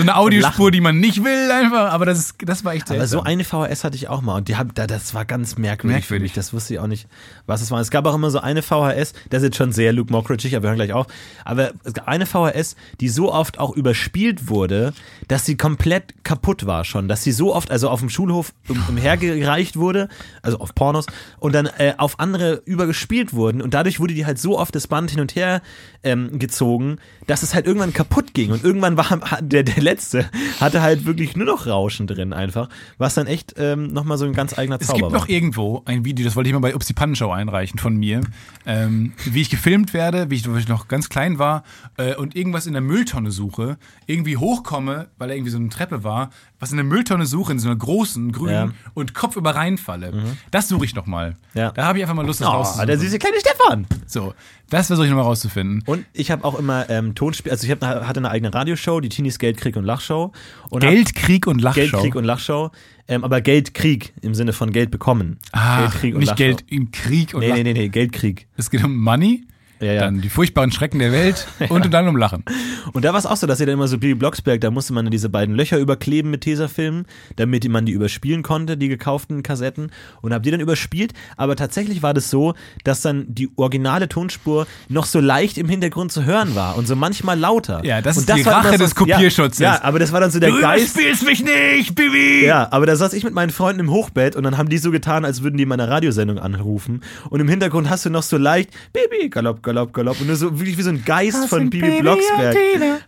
eine 0.00 0.16
Audiospur, 0.16 0.70
die 0.70 0.80
man 0.80 0.98
nicht 0.98 1.22
will 1.24 1.50
einfach, 1.50 1.92
aber 1.92 2.06
das, 2.06 2.18
ist, 2.18 2.34
das 2.44 2.64
war 2.64 2.74
echt 2.74 2.90
aber 2.90 3.06
so 3.06 3.22
eine 3.22 3.44
VHS 3.44 3.84
hatte 3.84 3.96
ich 3.96 4.08
auch 4.08 4.22
mal 4.22 4.36
und 4.36 4.48
die 4.48 4.56
hab, 4.56 4.74
da, 4.74 4.86
das 4.86 5.14
war 5.14 5.24
ganz 5.24 5.58
merkwürdig, 5.58 6.00
Merkwürdig. 6.00 6.06
für 6.06 6.20
mich. 6.20 6.32
Das 6.32 6.52
wusste 6.52 6.74
ich 6.74 6.80
auch 6.80 6.86
nicht, 6.86 7.08
was 7.46 7.62
es 7.62 7.70
war. 7.70 7.80
Es 7.80 7.90
gab 7.90 8.06
auch 8.06 8.14
immer 8.14 8.30
so 8.30 8.40
eine 8.40 8.62
VHS, 8.62 9.12
das 9.30 9.42
ist 9.42 9.44
jetzt 9.44 9.56
schon 9.56 9.72
sehr 9.72 9.92
Luke 9.92 10.12
Mockridge, 10.12 10.48
aber 10.56 10.64
wir 10.64 10.68
hören 10.68 10.76
gleich 10.76 10.92
auf. 10.92 11.06
Aber 11.44 11.72
es 11.84 11.92
gab 11.92 12.08
eine 12.08 12.26
VHS, 12.26 12.76
die 13.00 13.08
so 13.08 13.32
oft 13.32 13.58
auch 13.58 13.76
überspielt 13.76 14.48
wurde, 14.48 14.85
dass 15.28 15.44
sie 15.44 15.56
komplett 15.56 16.24
kaputt 16.24 16.66
war 16.66 16.84
schon. 16.84 17.08
Dass 17.08 17.22
sie 17.22 17.32
so 17.32 17.54
oft, 17.54 17.70
also 17.70 17.88
auf 17.88 18.00
dem 18.00 18.10
Schulhof 18.10 18.52
um, 18.68 18.82
umhergereicht 18.88 19.76
wurde, 19.76 20.08
also 20.42 20.58
auf 20.58 20.74
Pornos, 20.74 21.06
und 21.38 21.54
dann 21.54 21.66
äh, 21.78 21.94
auf 21.98 22.20
andere 22.20 22.62
übergespielt 22.64 23.32
wurden. 23.32 23.62
Und 23.62 23.74
dadurch 23.74 24.00
wurde 24.00 24.14
die 24.14 24.26
halt 24.26 24.38
so 24.38 24.58
oft 24.58 24.74
das 24.74 24.86
Band 24.86 25.10
hin 25.10 25.20
und 25.20 25.34
her 25.34 25.62
ähm, 26.02 26.38
gezogen, 26.38 26.98
dass 27.26 27.42
es 27.42 27.54
halt 27.54 27.66
irgendwann 27.66 27.92
kaputt 27.92 28.34
ging. 28.34 28.52
Und 28.52 28.64
irgendwann 28.64 28.96
war 28.96 29.20
der, 29.40 29.62
der 29.62 29.82
letzte, 29.82 30.30
hatte 30.60 30.82
halt 30.82 31.04
wirklich 31.06 31.36
nur 31.36 31.46
noch 31.46 31.66
Rauschen 31.66 32.06
drin 32.06 32.32
einfach, 32.32 32.68
was 32.98 33.14
dann 33.14 33.26
echt 33.26 33.54
ähm, 33.56 33.88
nochmal 33.88 34.18
so 34.18 34.24
ein 34.24 34.32
ganz 34.32 34.56
eigener 34.56 34.78
Es 34.80 34.86
Zauber 34.86 34.98
gibt 34.98 35.12
war. 35.12 35.18
noch 35.18 35.28
irgendwo 35.28 35.82
ein 35.84 36.04
Video, 36.04 36.24
das 36.24 36.36
wollte 36.36 36.48
ich 36.48 36.54
mal 36.54 36.60
bei 36.60 36.74
Upsi 36.74 36.92
Pannenshow 36.92 37.30
einreichen 37.30 37.78
von 37.78 37.96
mir, 37.96 38.20
ähm, 38.66 39.12
wie 39.24 39.40
ich 39.40 39.50
gefilmt 39.50 39.94
werde, 39.94 40.30
wie 40.30 40.36
ich, 40.36 40.48
wo 40.48 40.56
ich 40.56 40.68
noch 40.68 40.88
ganz 40.88 41.08
klein 41.08 41.38
war 41.38 41.64
äh, 41.96 42.14
und 42.14 42.36
irgendwas 42.36 42.66
in 42.66 42.72
der 42.72 42.82
Mülltonne 42.82 43.30
suche, 43.30 43.78
irgendwie 44.06 44.36
hochkomme 44.36 44.75
hochkomme, 44.76 45.08
weil 45.18 45.30
er 45.30 45.36
irgendwie 45.36 45.50
so 45.50 45.58
eine 45.58 45.68
Treppe 45.68 46.04
war, 46.04 46.30
was 46.60 46.70
in 46.70 46.76
der 46.76 46.84
Mülltonne 46.84 47.26
suche, 47.26 47.52
in 47.52 47.58
so 47.58 47.68
einer 47.68 47.76
großen, 47.76 48.32
grünen 48.32 48.52
Ja. 48.52 48.66
Mhm. 48.66 48.72
und 48.94 49.14
kopfüber 49.14 49.54
reinfalle. 49.54 50.12
Das 50.50 50.68
suche 50.68 50.84
ich 50.84 50.94
noch 50.94 51.06
mal. 51.06 51.34
Ja. 51.54 51.72
Da 51.72 51.84
habe 51.86 51.98
ich 51.98 52.04
einfach 52.04 52.14
mal 52.14 52.26
Lust, 52.26 52.40
das 52.40 52.48
Oh, 52.48 52.52
rauszusuchen. 52.52 52.86
der 52.86 52.98
süße 52.98 53.18
kleine 53.18 53.36
Stefan. 53.40 53.86
So, 54.06 54.34
das 54.70 54.86
versuche 54.88 55.06
ich 55.06 55.10
noch 55.10 55.18
mal 55.18 55.24
rauszufinden. 55.24 55.82
Und 55.86 56.04
ich 56.12 56.30
habe 56.30 56.44
auch 56.44 56.58
immer 56.58 56.88
ähm, 56.90 57.14
Tonspiel, 57.14 57.52
also 57.52 57.64
ich 57.66 57.70
hab, 57.70 57.82
hatte 57.82 58.20
eine 58.20 58.30
eigene 58.30 58.52
Radioshow, 58.52 59.00
die 59.00 59.08
Teenies 59.08 59.38
Geld, 59.38 59.56
Krieg 59.56 59.76
und 59.76 59.84
Lachshow. 59.84 60.32
Und 60.70 60.80
Geld, 60.80 61.14
Krieg 61.14 61.46
und 61.46 61.60
Lachshow. 61.60 61.80
Geld, 61.80 61.92
Krieg 61.92 62.14
und 62.14 62.24
Lachshow. 62.24 62.70
Ähm, 63.08 63.22
aber 63.24 63.40
Geldkrieg 63.40 64.14
im 64.22 64.34
Sinne 64.34 64.52
von 64.52 64.72
Geld 64.72 64.90
bekommen. 64.90 65.38
Ach, 65.52 65.78
Geld, 65.78 65.92
Krieg 65.92 66.14
und 66.14 66.20
nicht 66.20 66.28
Lachshow. 66.30 66.44
Geld 66.44 66.64
im 66.68 66.90
Krieg 66.90 67.34
und 67.34 67.40
Nee, 67.40 67.52
nee, 67.52 67.62
nee, 67.62 67.72
nee, 67.72 67.88
Geldkrieg. 67.88 68.48
Es 68.56 68.70
geht 68.70 68.82
um 68.82 68.96
Money, 68.96 69.44
Ja, 69.80 69.92
ja. 69.92 70.00
dann 70.00 70.20
die 70.20 70.28
furchtbaren 70.28 70.72
Schrecken 70.72 70.98
der 70.98 71.12
Welt 71.12 71.46
und 71.68 71.92
dann 71.92 72.08
um 72.08 72.16
Lachen. 72.16 72.44
Und 72.92 73.04
da 73.04 73.12
war 73.12 73.18
es 73.18 73.26
auch 73.26 73.36
so, 73.36 73.46
dass 73.46 73.60
ihr 73.60 73.66
dann 73.66 73.74
immer 73.74 73.88
so 73.88 73.98
Bibi 73.98 74.14
Blocksberg, 74.14 74.60
da 74.60 74.70
musste 74.70 74.92
man 74.92 75.10
diese 75.10 75.28
beiden 75.28 75.54
Löcher 75.54 75.78
überkleben 75.78 76.30
mit 76.30 76.42
Tesafilmen, 76.42 77.06
damit 77.36 77.68
man 77.68 77.84
die 77.84 77.92
überspielen 77.92 78.42
konnte, 78.42 78.76
die 78.76 78.88
gekauften 78.88 79.42
Kassetten. 79.42 79.90
Und 80.22 80.32
habt 80.32 80.46
die 80.46 80.50
dann 80.50 80.60
überspielt. 80.60 81.12
Aber 81.36 81.56
tatsächlich 81.56 82.02
war 82.02 82.14
das 82.14 82.30
so, 82.30 82.54
dass 82.84 83.02
dann 83.02 83.26
die 83.28 83.50
originale 83.56 84.08
Tonspur 84.08 84.66
noch 84.88 85.04
so 85.06 85.20
leicht 85.20 85.58
im 85.58 85.68
Hintergrund 85.68 86.12
zu 86.12 86.24
hören 86.24 86.54
war 86.54 86.76
und 86.76 86.86
so 86.86 86.96
manchmal 86.96 87.38
lauter. 87.38 87.84
Ja, 87.84 88.00
das 88.00 88.16
und 88.16 88.28
ist 88.28 88.38
die 88.38 88.46
war 88.46 88.64
Rache 88.64 88.78
des 88.78 88.94
Kopierschutzes. 88.94 89.58
Ja, 89.58 89.74
ja, 89.74 89.82
aber 89.84 89.98
das 89.98 90.12
war 90.12 90.20
dann 90.20 90.30
so 90.30 90.40
der 90.40 90.50
Du 90.50 90.60
Geist. 90.60 90.96
überspielst 90.96 91.24
mich 91.26 91.44
nicht, 91.44 91.94
Bibi! 91.94 92.44
Ja, 92.46 92.68
aber 92.70 92.86
da 92.86 92.96
saß 92.96 93.12
ich 93.12 93.24
mit 93.24 93.34
meinen 93.34 93.50
Freunden 93.50 93.80
im 93.80 93.90
Hochbett 93.90 94.36
und 94.36 94.42
dann 94.44 94.56
haben 94.56 94.68
die 94.68 94.78
so 94.78 94.90
getan, 94.90 95.24
als 95.24 95.42
würden 95.42 95.56
die 95.56 95.64
in 95.64 95.68
meiner 95.68 95.88
Radiosendung 95.88 96.38
anrufen. 96.38 97.02
Und 97.30 97.40
im 97.40 97.48
Hintergrund 97.48 97.90
hast 97.90 98.04
du 98.06 98.10
noch 98.10 98.22
so 98.22 98.36
leicht 98.38 98.70
Bibi, 98.92 99.28
Galopp, 99.28 99.62
Galopp, 99.66 99.92
Galopp. 99.92 100.20
Und 100.20 100.28
nur 100.28 100.36
so 100.36 100.56
wirklich 100.60 100.78
wie 100.78 100.82
so 100.82 100.90
ein 100.90 101.04
Geist 101.04 101.48
von 101.48 101.68
Bibi 101.70 102.00
Blocksberg. 102.00 102.56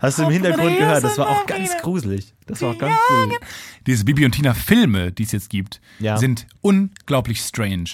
Hast 0.00 0.18
du 0.18 0.24
im 0.24 0.30
Hintergrund 0.30 0.76
gehört. 0.76 1.04
Das 1.04 1.16
war 1.16 1.28
auch 1.28 1.46
ganz 1.46 1.70
gruselig. 1.80 2.34
Das 2.46 2.60
war 2.62 2.70
auch 2.70 2.78
ganz 2.78 2.96
gruselig. 3.06 3.38
Diese 3.86 4.04
Bibi 4.04 4.24
und 4.24 4.32
Tina 4.32 4.54
Filme, 4.54 5.12
die 5.12 5.22
es 5.22 5.30
jetzt 5.30 5.50
gibt, 5.50 5.80
Ja. 6.00 6.16
Mhm. 6.16 6.18
sind 6.18 6.46
unglaublich 6.60 7.40
strange. 7.42 7.90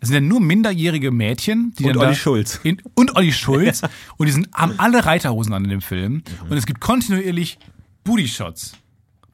Es 0.00 0.08
sind 0.08 0.14
ja 0.14 0.20
nur 0.20 0.40
minderjährige 0.42 1.10
Mädchen, 1.10 1.72
die 1.78 1.84
Und 1.84 1.96
Olli 1.96 2.14
Schulz. 2.14 2.60
In, 2.62 2.82
und 2.94 3.16
Olli 3.16 3.32
Schulz. 3.32 3.80
und 4.18 4.26
die 4.26 4.32
sind, 4.32 4.48
haben 4.52 4.74
alle 4.76 5.06
Reiterhosen 5.06 5.54
an 5.54 5.64
in 5.64 5.70
dem 5.70 5.80
Film. 5.80 6.22
Und 6.50 6.56
es 6.58 6.66
gibt 6.66 6.80
kontinuierlich 6.80 7.58
Booty-Shots. 8.04 8.74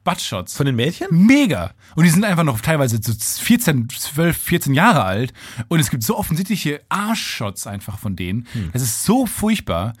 Butt-Shots. 0.09 0.57
Von 0.57 0.65
den 0.65 0.75
Mädchen? 0.75 1.07
Mega. 1.11 1.71
Und 1.95 2.03
die 2.03 2.09
sind 2.09 2.23
einfach 2.23 2.43
noch 2.43 2.59
teilweise 2.61 2.99
so 2.99 3.13
14, 3.13 3.89
12, 3.89 4.35
14 4.35 4.73
Jahre 4.73 5.03
alt. 5.03 5.33
Und 5.67 5.79
es 5.79 5.91
gibt 5.91 6.01
so 6.01 6.17
offensichtliche 6.17 6.81
Arschshots 6.89 7.67
einfach 7.67 7.99
von 7.99 8.15
denen. 8.15 8.47
Hm. 8.53 8.71
Das 8.73 8.81
ist 8.81 9.05
so 9.05 9.27
furchtbar. 9.27 9.93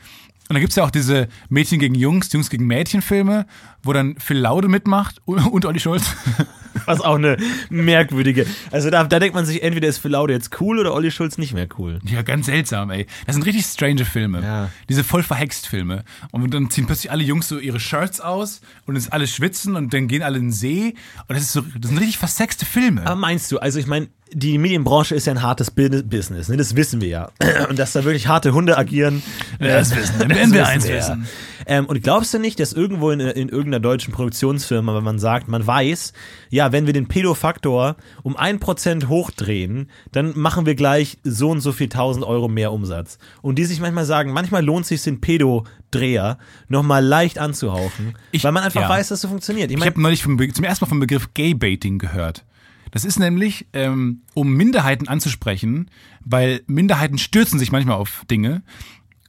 Und 0.47 0.55
da 0.55 0.59
gibt's 0.61 0.75
ja 0.75 0.83
auch 0.83 0.89
diese 0.89 1.27
Mädchen 1.49 1.77
gegen 1.77 1.93
Jungs, 1.93 2.33
Jungs 2.33 2.49
gegen 2.49 2.65
Mädchen 2.65 3.03
Filme, 3.03 3.45
wo 3.83 3.93
dann 3.93 4.15
Phil 4.17 4.39
Laude 4.39 4.67
mitmacht 4.67 5.21
und 5.25 5.45
und 5.45 5.63
Olli 5.65 5.79
Schulz. 5.79 6.15
Was 6.89 7.01
auch 7.01 7.15
eine 7.15 7.37
merkwürdige. 7.69 8.45
Also 8.71 8.89
da, 8.89 9.03
da 9.03 9.19
denkt 9.19 9.35
man 9.35 9.45
sich, 9.45 9.61
entweder 9.61 9.87
ist 9.87 9.99
Phil 9.99 10.11
Laude 10.11 10.33
jetzt 10.33 10.59
cool 10.59 10.79
oder 10.79 10.93
Olli 10.93 11.11
Schulz 11.11 11.37
nicht 11.37 11.53
mehr 11.53 11.67
cool. 11.77 11.99
Ja, 12.03 12.21
ganz 12.21 12.47
seltsam, 12.47 12.89
ey. 12.89 13.05
Das 13.25 13.35
sind 13.35 13.45
richtig 13.45 13.65
strange 13.65 14.05
Filme. 14.05 14.41
Ja. 14.41 14.69
Diese 14.89 15.03
voll 15.03 15.23
verhext 15.23 15.67
Filme. 15.67 16.03
Und 16.31 16.53
dann 16.53 16.69
ziehen 16.69 16.85
plötzlich 16.85 17.11
alle 17.11 17.23
Jungs 17.23 17.47
so 17.47 17.59
ihre 17.59 17.79
Shirts 17.79 18.21
aus 18.21 18.61
und 18.85 18.95
es 18.95 19.09
alle 19.09 19.27
schwitzen 19.27 19.75
und 19.75 19.93
dann 19.93 20.07
gehen 20.07 20.23
alle 20.23 20.37
in 20.37 20.45
den 20.45 20.51
See. 20.51 20.95
Und 21.27 21.35
das 21.35 21.43
ist 21.43 21.53
so, 21.53 21.61
das 21.61 21.89
sind 21.89 21.99
richtig 21.99 22.17
versexte 22.17 22.65
Filme. 22.65 23.05
Aber 23.05 23.15
meinst 23.15 23.51
du, 23.51 23.59
also 23.59 23.79
ich 23.79 23.87
meine, 23.87 24.07
die 24.31 24.57
Medienbranche 24.57 25.15
ist 25.15 25.25
ja 25.25 25.33
ein 25.33 25.41
hartes 25.41 25.71
Business, 25.71 26.49
ne? 26.49 26.57
das 26.57 26.75
wissen 26.75 27.01
wir 27.01 27.07
ja. 27.07 27.31
Und 27.69 27.79
dass 27.79 27.93
da 27.93 28.03
wirklich 28.03 28.27
harte 28.27 28.53
Hunde 28.53 28.77
agieren. 28.77 29.23
das 29.59 29.95
wissen, 29.95 30.15
das 30.19 30.29
wenn 30.29 30.53
wir 30.53 30.61
wissen 30.61 30.63
eins 30.63 30.83
wir 30.87 30.91
ja. 30.95 30.97
wissen. 30.99 31.27
Ähm, 31.65 31.85
und 31.85 32.01
glaubst 32.01 32.33
du 32.33 32.39
nicht, 32.39 32.59
dass 32.59 32.73
irgendwo 32.73 33.11
in, 33.11 33.19
in 33.19 33.47
irgendeiner 33.49 33.79
deutschen 33.79 34.11
Produktionsfirma, 34.11 34.95
wenn 34.95 35.03
man 35.03 35.19
sagt, 35.19 35.47
man 35.49 35.65
weiß, 35.65 36.13
ja, 36.49 36.71
wenn 36.71 36.87
wir 36.87 36.93
den 36.93 37.07
Pedofaktor 37.07 37.95
um 38.23 38.35
ein 38.37 38.59
Prozent 38.59 39.07
hochdrehen, 39.07 39.89
dann 40.11 40.37
machen 40.37 40.65
wir 40.65 40.73
gleich 40.73 41.19
so 41.23 41.51
und 41.51 41.61
so 41.61 41.71
viel 41.71 41.89
tausend 41.89 42.25
Euro 42.25 42.47
mehr 42.47 42.71
Umsatz. 42.71 43.19
Und 43.43 43.55
die 43.59 43.65
sich 43.65 43.79
manchmal 43.81 44.05
sagen, 44.05 44.31
manchmal 44.33 44.65
lohnt 44.65 44.87
sich 44.87 45.03
den 45.03 45.21
Pedodreher 45.21 46.37
nochmal 46.69 47.05
leicht 47.05 47.37
anzuhauchen, 47.37 48.15
Ich- 48.31 48.43
weil 48.43 48.51
man 48.51 48.63
einfach 48.63 48.81
ja. 48.81 48.89
weiß, 48.89 49.09
dass 49.09 49.17
es 49.17 49.21
so 49.21 49.27
funktioniert. 49.27 49.69
Ich 49.69 49.75
Ich 49.75 49.79
meine, 49.79 49.91
habe 49.91 50.01
neulich 50.01 50.23
vom, 50.23 50.37
zum 50.53 50.63
ersten 50.63 50.85
Mal 50.85 50.89
vom 50.89 50.99
Begriff 50.99 51.33
Gay-Baiting 51.35 51.99
gehört. 51.99 52.45
Das 52.91 53.05
ist 53.05 53.19
nämlich, 53.19 53.67
ähm, 53.73 54.21
um 54.33 54.53
Minderheiten 54.53 55.07
anzusprechen, 55.07 55.89
weil 56.23 56.61
Minderheiten 56.67 57.17
stürzen 57.17 57.59
sich 57.59 57.71
manchmal 57.71 57.97
auf 57.97 58.23
Dinge. 58.29 58.63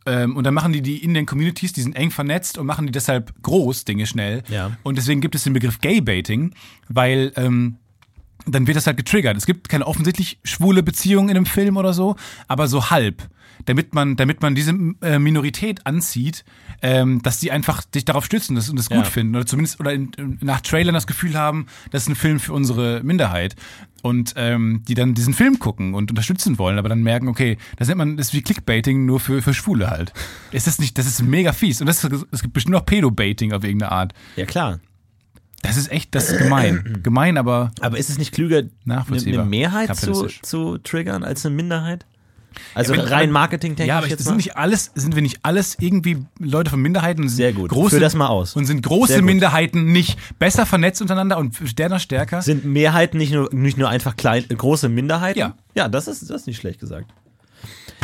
Ähm, 0.06 0.36
und 0.36 0.44
dann 0.44 0.54
machen 0.54 0.72
die 0.72 0.80
die 0.80 1.02
in 1.02 1.12
den 1.12 1.26
Communities, 1.26 1.72
die 1.72 1.82
sind 1.82 1.94
eng 1.94 2.10
vernetzt 2.10 2.56
und 2.56 2.66
machen 2.66 2.86
die 2.86 2.92
deshalb 2.92 3.34
groß, 3.42 3.84
Dinge 3.84 4.06
schnell. 4.06 4.42
Ja. 4.48 4.76
Und 4.82 4.96
deswegen 4.96 5.20
gibt 5.20 5.34
es 5.34 5.44
den 5.44 5.52
Begriff 5.52 5.80
Gay-Baiting, 5.80 6.54
weil 6.88 7.32
ähm, 7.36 7.76
dann 8.46 8.66
wird 8.66 8.76
das 8.76 8.86
halt 8.86 8.96
getriggert. 8.96 9.36
Es 9.36 9.46
gibt 9.46 9.68
keine 9.68 9.86
offensichtlich 9.86 10.38
schwule 10.44 10.82
Beziehung 10.82 11.28
in 11.28 11.36
einem 11.36 11.46
Film 11.46 11.76
oder 11.76 11.92
so, 11.92 12.16
aber 12.48 12.68
so 12.68 12.90
halb. 12.90 13.28
Damit 13.66 13.94
man, 13.94 14.16
damit 14.16 14.40
man 14.40 14.54
diese 14.54 14.72
äh, 15.02 15.18
Minorität 15.18 15.86
anzieht, 15.86 16.46
ähm, 16.80 17.20
dass 17.20 17.40
die 17.40 17.52
einfach 17.52 17.82
sich 17.92 18.06
darauf 18.06 18.24
stützen 18.24 18.56
und 18.56 18.76
das 18.78 18.88
gut 18.88 18.98
Ja. 18.98 19.04
finden. 19.04 19.36
Oder 19.36 19.44
zumindest 19.44 19.80
oder 19.80 19.92
in, 19.92 20.38
nach 20.40 20.62
Trailern 20.62 20.94
das 20.94 21.06
Gefühl 21.06 21.34
haben, 21.34 21.66
das 21.90 22.04
ist 22.04 22.08
ein 22.08 22.14
Film 22.14 22.40
für 22.40 22.54
unsere 22.54 23.02
Minderheit. 23.04 23.56
Und 24.02 24.32
ähm, 24.36 24.82
die 24.88 24.94
dann 24.94 25.12
diesen 25.12 25.34
Film 25.34 25.58
gucken 25.58 25.92
und 25.92 26.10
unterstützen 26.10 26.58
wollen, 26.58 26.78
aber 26.78 26.88
dann 26.88 27.02
merken, 27.02 27.28
okay, 27.28 27.58
das 27.76 27.88
nennt 27.88 27.98
man, 27.98 28.16
das 28.16 28.28
ist 28.28 28.32
wie 28.32 28.40
Clickbaiting, 28.40 29.04
nur 29.04 29.20
für, 29.20 29.42
für 29.42 29.52
Schwule 29.52 29.90
halt. 29.90 30.14
Ist 30.52 30.66
das 30.66 30.78
nicht, 30.78 30.96
das 30.96 31.06
ist 31.06 31.20
mega 31.22 31.52
fies. 31.52 31.82
Und 31.82 31.86
das 31.86 32.02
ist, 32.02 32.26
es 32.30 32.40
gibt 32.40 32.54
bestimmt 32.54 32.76
auch 32.76 32.86
Pedobaiting 32.86 33.52
auf 33.52 33.62
irgendeine 33.62 33.92
Art. 33.92 34.14
ja 34.36 34.46
klar. 34.46 34.80
Das 35.62 35.76
ist 35.76 35.90
echt, 35.92 36.14
das 36.14 36.30
ist 36.30 36.38
gemein. 36.38 37.00
gemein, 37.02 37.36
aber 37.38 37.70
Aber 37.80 37.98
ist 37.98 38.08
es 38.10 38.18
nicht 38.18 38.32
klüger, 38.32 38.58
eine, 38.58 38.70
Nachvollziehbar. 38.84 39.42
eine 39.42 39.50
Mehrheit 39.50 39.94
zu, 39.96 40.26
zu 40.42 40.78
triggern 40.78 41.22
als 41.24 41.44
eine 41.44 41.54
Minderheit? 41.54 42.06
Also 42.74 42.94
Ja, 42.94 43.04
rein 43.04 43.30
marketingtechnisch 43.30 43.88
Ja, 43.88 43.98
aber 43.98 44.08
jetzt 44.08 44.24
sind 44.24 44.32
mal? 44.32 44.36
nicht 44.36 44.56
alles, 44.56 44.90
sind 44.94 45.14
wir 45.14 45.22
nicht 45.22 45.38
alles 45.44 45.76
irgendwie 45.78 46.24
Leute 46.38 46.70
von 46.70 46.80
Minderheiten 46.80 47.28
Sehr 47.28 47.52
gut. 47.52 47.70
große, 47.70 47.90
Führ 47.90 48.00
das 48.00 48.14
mal 48.14 48.26
aus. 48.26 48.56
Und 48.56 48.64
sind 48.66 48.82
große. 48.82 49.22
Minderheiten 49.22 49.92
nicht 49.92 50.18
besser 50.38 50.66
vernetzt 50.66 51.00
untereinander 51.00 51.38
und 51.38 51.54
stärker 51.66 51.98
stärker? 52.00 52.42
Sind 52.42 52.64
Mehrheiten 52.64 53.18
nicht 53.18 53.32
nur, 53.32 53.54
nicht 53.54 53.78
nur 53.78 53.88
einfach 53.88 54.16
klein, 54.16 54.44
große 54.48 54.88
Minderheiten? 54.88 55.38
Ja. 55.38 55.54
Ja, 55.74 55.88
das 55.88 56.08
ist, 56.08 56.22
das 56.28 56.42
ist 56.42 56.46
nicht 56.48 56.58
schlecht 56.58 56.80
gesagt. 56.80 57.12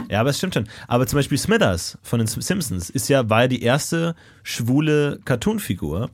Ja, 0.08 0.20
aber 0.20 0.30
es 0.30 0.38
stimmt 0.38 0.54
schon. 0.54 0.68
Aber 0.86 1.06
zum 1.06 1.18
Beispiel 1.18 1.38
Smithers 1.38 1.98
von 2.02 2.18
den 2.20 2.28
Simpsons 2.28 2.90
ist 2.90 3.08
ja, 3.08 3.28
war 3.28 3.42
ja 3.42 3.48
die 3.48 3.62
erste 3.62 4.14
schwule 4.44 5.18
Cartoonfigur. 5.24 6.10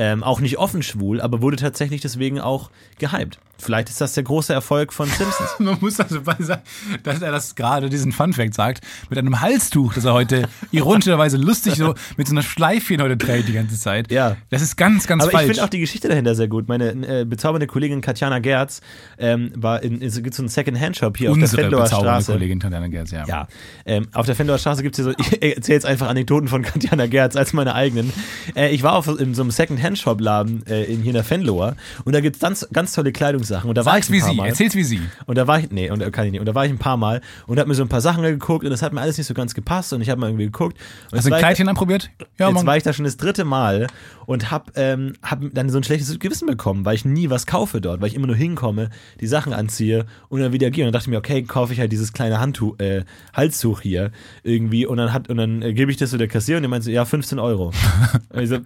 Ähm, 0.00 0.22
auch 0.22 0.40
nicht 0.40 0.56
offen 0.56 0.82
schwul, 0.82 1.20
aber 1.20 1.42
wurde 1.42 1.58
tatsächlich 1.58 2.00
deswegen 2.00 2.40
auch 2.40 2.70
gehypt. 2.98 3.38
Vielleicht 3.60 3.88
ist 3.88 4.00
das 4.00 4.14
der 4.14 4.24
große 4.24 4.52
Erfolg 4.52 4.92
von 4.92 5.08
Simpsons. 5.08 5.50
Man 5.58 5.78
muss 5.80 6.00
also 6.00 6.20
bei 6.22 6.36
sagen, 6.38 6.62
dass 7.02 7.22
er 7.22 7.32
das 7.32 7.54
gerade 7.54 7.88
diesen 7.88 8.12
Funfact 8.12 8.54
sagt, 8.54 8.84
mit 9.08 9.18
einem 9.18 9.40
Halstuch, 9.40 9.94
das 9.94 10.04
er 10.04 10.14
heute 10.14 10.48
ironischerweise 10.70 11.36
lustig 11.36 11.74
so 11.76 11.94
mit 12.16 12.26
so 12.28 12.34
einer 12.34 12.42
Schleifchen 12.42 13.00
heute 13.02 13.18
trägt 13.18 13.48
die 13.48 13.52
ganze 13.52 13.78
Zeit. 13.78 14.10
Ja. 14.10 14.36
Das 14.50 14.62
ist 14.62 14.76
ganz, 14.76 15.06
ganz 15.06 15.22
Aber 15.22 15.32
falsch. 15.32 15.44
ich 15.44 15.50
finde 15.52 15.64
auch 15.64 15.70
die 15.70 15.80
Geschichte 15.80 16.08
dahinter 16.08 16.34
sehr 16.34 16.48
gut. 16.48 16.68
Meine 16.68 16.90
äh, 16.90 17.24
bezaubernde 17.24 17.66
Kollegin 17.66 18.00
Katjana 18.00 18.38
Gerz 18.38 18.80
ähm, 19.18 19.52
war 19.54 19.82
in, 19.82 20.02
es 20.02 20.22
gibt 20.22 20.34
so 20.34 20.42
einen 20.42 20.48
Second-Hand-Shop 20.48 21.16
hier 21.16 21.30
auf 21.30 21.36
der 21.36 21.44
Unsere 21.44 21.62
Fendloer 21.62 21.82
bezaubernde 21.84 22.22
Straße. 22.22 22.32
Kollegin 22.32 22.60
Tatjana 22.60 22.88
Gerz, 22.88 23.10
ja. 23.10 23.24
Ja, 23.26 23.48
ähm, 23.86 24.08
auf 24.12 24.26
der 24.26 24.34
Fendloer 24.34 24.58
Straße 24.58 24.82
gibt 24.82 24.98
es 24.98 25.04
hier 25.04 25.12
so, 25.12 25.18
ich 25.40 25.56
erzähle 25.56 25.76
jetzt 25.76 25.86
einfach 25.86 26.08
Anekdoten 26.08 26.48
von 26.48 26.62
Katjana 26.62 27.06
Gerz 27.06 27.36
als 27.36 27.52
meine 27.52 27.74
eigenen. 27.74 28.12
Äh, 28.54 28.70
ich 28.70 28.82
war 28.82 28.94
auf 28.94 29.08
in 29.08 29.34
so 29.34 29.42
einem 29.42 29.50
Second-Hand-Shop-Laden 29.50 30.66
äh, 30.66 30.84
in, 30.84 31.00
hier 31.00 31.10
in 31.10 31.14
der 31.14 31.24
Fenloer 31.24 31.76
und 32.04 32.14
da 32.14 32.20
gibt 32.20 32.36
es 32.36 32.40
ganz, 32.40 32.66
ganz 32.72 32.92
tolle 32.92 33.12
Kleidungssachen. 33.50 33.68
Und 33.68 33.76
da 33.78 33.84
war 33.84 33.94
Sag's 33.94 34.06
ich 34.08 34.10
ein 34.10 34.14
wie 34.16 34.20
paar 34.20 34.30
sie, 34.30 34.36
Mal. 34.36 34.46
erzähl's 34.48 34.74
wie 34.74 34.84
sie. 34.84 35.00
Und 35.26 35.36
da 35.38 35.46
war 35.46 35.58
ich, 35.58 35.70
nee, 35.70 35.90
und, 35.90 36.00
äh, 36.00 36.10
kann 36.10 36.26
ich 36.26 36.32
nicht. 36.32 36.40
Und 36.40 36.46
da 36.46 36.54
war 36.54 36.64
ich 36.64 36.70
ein 36.72 36.78
paar 36.78 36.96
Mal 36.96 37.20
und 37.46 37.58
hab 37.58 37.66
mir 37.66 37.74
so 37.74 37.82
ein 37.82 37.88
paar 37.88 38.00
Sachen 38.00 38.22
geguckt 38.22 38.64
und 38.64 38.70
das 38.70 38.82
hat 38.82 38.92
mir 38.92 39.00
alles 39.00 39.18
nicht 39.18 39.26
so 39.26 39.34
ganz 39.34 39.54
gepasst 39.54 39.92
und 39.92 40.00
ich 40.00 40.10
habe 40.10 40.20
mal 40.20 40.28
irgendwie 40.28 40.46
geguckt. 40.46 40.76
Und 41.10 41.18
Hast 41.18 41.24
du 41.24 41.28
ein 41.28 41.32
war 41.32 41.38
ich- 41.38 41.42
Kleidchen 41.44 41.68
anprobiert? 41.68 42.10
Ja, 42.38 42.46
Jetzt 42.48 42.54
Mann. 42.54 42.66
war 42.66 42.76
ich 42.76 42.82
da 42.82 42.92
schon 42.92 43.04
das 43.04 43.16
dritte 43.16 43.44
Mal 43.44 43.86
und 44.26 44.50
hab, 44.50 44.72
ähm, 44.76 45.14
hab 45.22 45.40
dann 45.52 45.70
so 45.70 45.78
ein 45.78 45.84
schlechtes 45.84 46.18
Gewissen 46.18 46.46
bekommen, 46.46 46.84
weil 46.84 46.94
ich 46.94 47.04
nie 47.04 47.30
was 47.30 47.46
kaufe 47.46 47.80
dort, 47.80 48.00
weil 48.00 48.08
ich 48.08 48.14
immer 48.14 48.26
nur 48.26 48.36
hinkomme, 48.36 48.90
die 49.20 49.26
Sachen 49.26 49.52
anziehe 49.52 50.06
und 50.28 50.40
dann 50.40 50.52
wieder 50.52 50.70
gehe. 50.70 50.84
Und 50.84 50.88
dann 50.88 50.92
dachte 50.92 51.04
ich 51.04 51.08
mir, 51.10 51.18
okay, 51.18 51.42
kaufe 51.42 51.72
ich 51.72 51.80
halt 51.80 51.92
dieses 51.92 52.12
kleine 52.12 52.40
Handtuch, 52.40 52.78
äh, 52.78 53.04
Halstuch 53.34 53.80
hier 53.80 54.10
irgendwie 54.42 54.86
und 54.86 54.96
dann 54.96 55.12
hat 55.12 55.28
und 55.28 55.36
dann 55.36 55.62
äh, 55.62 55.72
gebe 55.74 55.90
ich 55.90 55.96
das 55.96 56.10
so 56.10 56.18
der 56.18 56.28
Kassier 56.28 56.56
und 56.56 56.62
die 56.62 56.68
meint 56.68 56.84
so, 56.84 56.90
ja, 56.90 57.04
15 57.04 57.38
Euro. 57.38 57.72
und 58.30 58.40
ich 58.40 58.48
so, 58.48 58.58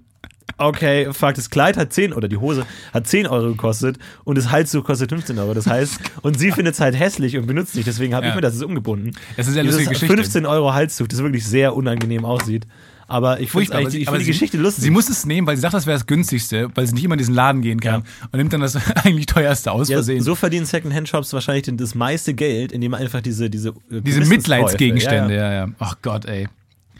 okay, 0.59 1.09
fuck, 1.13 1.35
das 1.35 1.51
Kleid 1.51 1.77
hat 1.77 1.93
10 1.93 2.13
oder 2.13 2.29
die 2.29 2.37
Hose 2.37 2.65
hat 2.93 3.07
10 3.07 3.27
Euro 3.27 3.49
gekostet 3.49 3.99
und 4.25 4.39
das 4.39 4.51
Halstuch 4.51 4.85
kostet 4.85 5.11
15 5.11 5.39
Euro. 5.39 5.55
Das 5.55 5.67
heißt, 5.67 5.99
und 6.23 6.39
sie 6.39 6.53
findet 6.53 6.75
es 6.75 6.81
halt 6.81 6.99
hässlich 6.99 7.37
und 7.37 7.47
benutzt 7.47 7.75
nicht, 7.75 7.87
deswegen 7.87 8.15
habe 8.15 8.27
Ja. 8.27 8.31
ich 8.31 8.37
mir 8.37 8.43
das 8.43 8.55
jetzt 8.55 8.63
umgebunden. 8.65 9.13
Das 9.37 9.49
ist 9.49 9.57
ja 9.57 9.63
lustige 9.63 9.91
Geschichte. 9.91 10.15
15 10.15 10.47
Euro 10.47 10.73
Halstuch, 10.75 11.07
das 11.09 11.19
wirklich 11.23 11.45
sehr 11.47 11.75
unangenehm 11.75 12.25
aussieht. 12.25 12.67
Aber 13.07 13.39
ich 13.39 13.51
finde 13.51 13.67
find 13.77 13.93
die 13.93 14.05
sie- 14.07 14.25
Geschichte 14.25 14.57
lustig. 14.57 14.83
Sie 14.83 14.89
muss 14.91 15.11
es 15.11 15.27
nehmen, 15.27 15.47
weil 15.47 15.57
sie 15.57 15.61
sagt, 15.63 15.75
das 15.75 15.85
wäre 15.87 15.95
das 15.99 16.07
günstigste, 16.07 16.71
weil 16.75 16.87
sie 16.87 16.95
nicht 16.95 17.05
immer 17.05 17.15
in 17.15 17.19
diesen 17.19 17.35
Laden 17.35 17.61
gehen 17.61 17.79
kann 17.79 18.03
und 18.33 18.39
nimmt 18.39 18.51
dann 18.55 18.63
das 18.63 18.77
eigentlich 19.05 19.27
teuerste 19.27 19.73
aus 19.73 19.91
ja, 19.91 19.97
Versehen. 19.99 20.23
so 20.23 20.35
verdienen 20.35 20.65
Second-Hand-Shops 20.65 21.35
wahrscheinlich 21.35 21.65
das 21.77 21.95
meiste 21.95 22.33
Geld, 22.33 22.73
indem 22.73 22.93
man 22.93 23.03
einfach 23.03 23.21
diese 23.21 23.51
diese 23.51 23.71
äh, 23.91 24.01
Diese 24.01 24.21
Mitleidsgegenstände, 24.23 25.35
Ja, 25.35 25.43
ja. 25.43 25.53
ja, 25.53 25.67
ja. 25.67 25.73
Ach 25.81 25.97
Gott, 26.01 26.25
ey. 26.25 26.49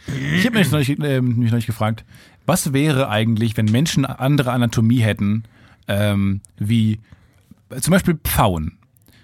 Ich 0.37 0.45
habe 0.45 0.59
mich 0.59 0.69
neulich, 0.69 0.89
äh, 0.99 1.21
mich 1.21 1.49
neulich 1.49 1.65
gefragt, 1.65 2.05
was 2.45 2.73
wäre 2.73 3.09
eigentlich, 3.09 3.57
wenn 3.57 3.65
Menschen 3.65 4.05
andere 4.05 4.51
Anatomie 4.51 4.99
hätten, 4.99 5.43
ähm, 5.87 6.41
wie 6.57 6.99
äh, 7.69 7.79
zum 7.81 7.91
Beispiel 7.91 8.15
Pfauen? 8.23 8.77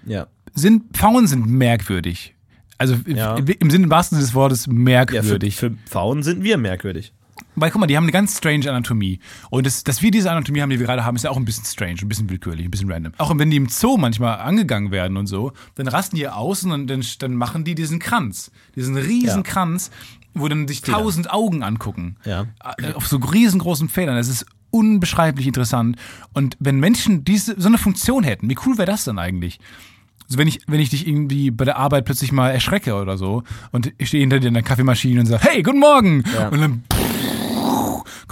Ja. 0.06 0.26
Sind, 0.54 0.96
Pfauen 0.96 1.26
sind 1.26 1.46
merkwürdig. 1.46 2.34
Also 2.78 2.96
Ja. 3.06 3.36
im, 3.36 3.46
im 3.46 3.70
Sinne 3.70 3.88
wahrsten 3.90 4.18
Sinne 4.18 4.26
des 4.26 4.34
Wortes 4.34 4.66
Ja, 4.66 4.72
für, 4.72 4.78
merkwürdig. 4.78 5.56
für 5.56 5.70
Pfauen 5.86 6.22
sind 6.22 6.42
wir 6.42 6.56
merkwürdig. 6.58 7.12
Weil 7.56 7.70
guck 7.70 7.80
mal, 7.80 7.86
die 7.86 7.96
haben 7.96 8.04
eine 8.04 8.12
ganz 8.12 8.38
strange 8.38 8.70
Anatomie. 8.70 9.18
Und 9.50 9.66
das, 9.66 9.84
dass 9.84 10.02
wir 10.02 10.10
diese 10.10 10.30
Anatomie 10.30 10.62
haben, 10.62 10.70
die 10.70 10.78
wir 10.78 10.86
gerade 10.86 11.04
haben, 11.04 11.16
ist 11.16 11.22
ja 11.22 11.30
auch 11.30 11.36
ein 11.36 11.44
bisschen 11.44 11.64
strange, 11.64 11.98
ein 12.02 12.08
bisschen 12.08 12.30
willkürlich, 12.30 12.66
ein 12.66 12.70
bisschen 12.70 12.90
random. 12.90 13.12
Auch 13.18 13.32
wenn 13.36 13.50
die 13.50 13.56
im 13.56 13.68
Zoo 13.68 13.96
manchmal 13.96 14.38
angegangen 14.38 14.90
werden 14.90 15.16
und 15.16 15.26
so, 15.26 15.52
dann 15.74 15.88
rasten 15.88 16.16
die 16.16 16.28
aus 16.28 16.64
und 16.64 16.88
dann, 16.88 17.04
dann, 17.18 17.34
machen 17.34 17.64
die 17.64 17.74
diesen 17.74 17.98
Kranz. 17.98 18.50
Diesen 18.76 18.96
riesen 18.96 19.38
Ja. 19.38 19.42
Kranz, 19.42 19.90
wo 20.34 20.48
dann 20.48 20.66
sich 20.68 20.82
tausend 20.82 21.30
Augen 21.30 21.62
angucken. 21.62 22.16
Ja. 22.24 22.46
Äh, 22.78 22.92
Auf 22.94 23.06
so 23.06 23.18
riesengroßen 23.18 23.88
Federn. 23.88 24.16
Das 24.16 24.28
ist 24.28 24.46
unbeschreiblich 24.70 25.46
interessant. 25.46 25.96
Und 26.32 26.56
wenn 26.58 26.80
Menschen 26.80 27.24
diese, 27.24 27.60
so 27.60 27.68
eine 27.68 27.78
Funktion 27.78 28.24
hätten, 28.24 28.48
wie 28.48 28.56
cool 28.66 28.78
wäre 28.78 28.90
das 28.90 29.04
dann 29.04 29.18
eigentlich? 29.18 29.60
Also 30.26 30.38
wenn 30.38 30.48
ich, 30.48 30.60
wenn 30.66 30.80
ich 30.80 30.88
dich 30.88 31.06
irgendwie 31.06 31.50
bei 31.50 31.66
der 31.66 31.76
Arbeit 31.76 32.06
plötzlich 32.06 32.32
mal 32.32 32.50
erschrecke 32.50 32.94
oder 32.94 33.18
so 33.18 33.42
und 33.70 33.92
ich 33.98 34.08
stehe 34.08 34.22
hinter 34.22 34.40
dir 34.40 34.48
in 34.48 34.54
der 34.54 34.62
Kaffeemaschine 34.62 35.20
und 35.20 35.26
sage, 35.26 35.44
hey, 35.44 35.62
guten 35.62 35.80
Morgen! 35.80 36.24
Ja. 36.32 36.48
Und 36.48 36.60
dann 36.60 36.82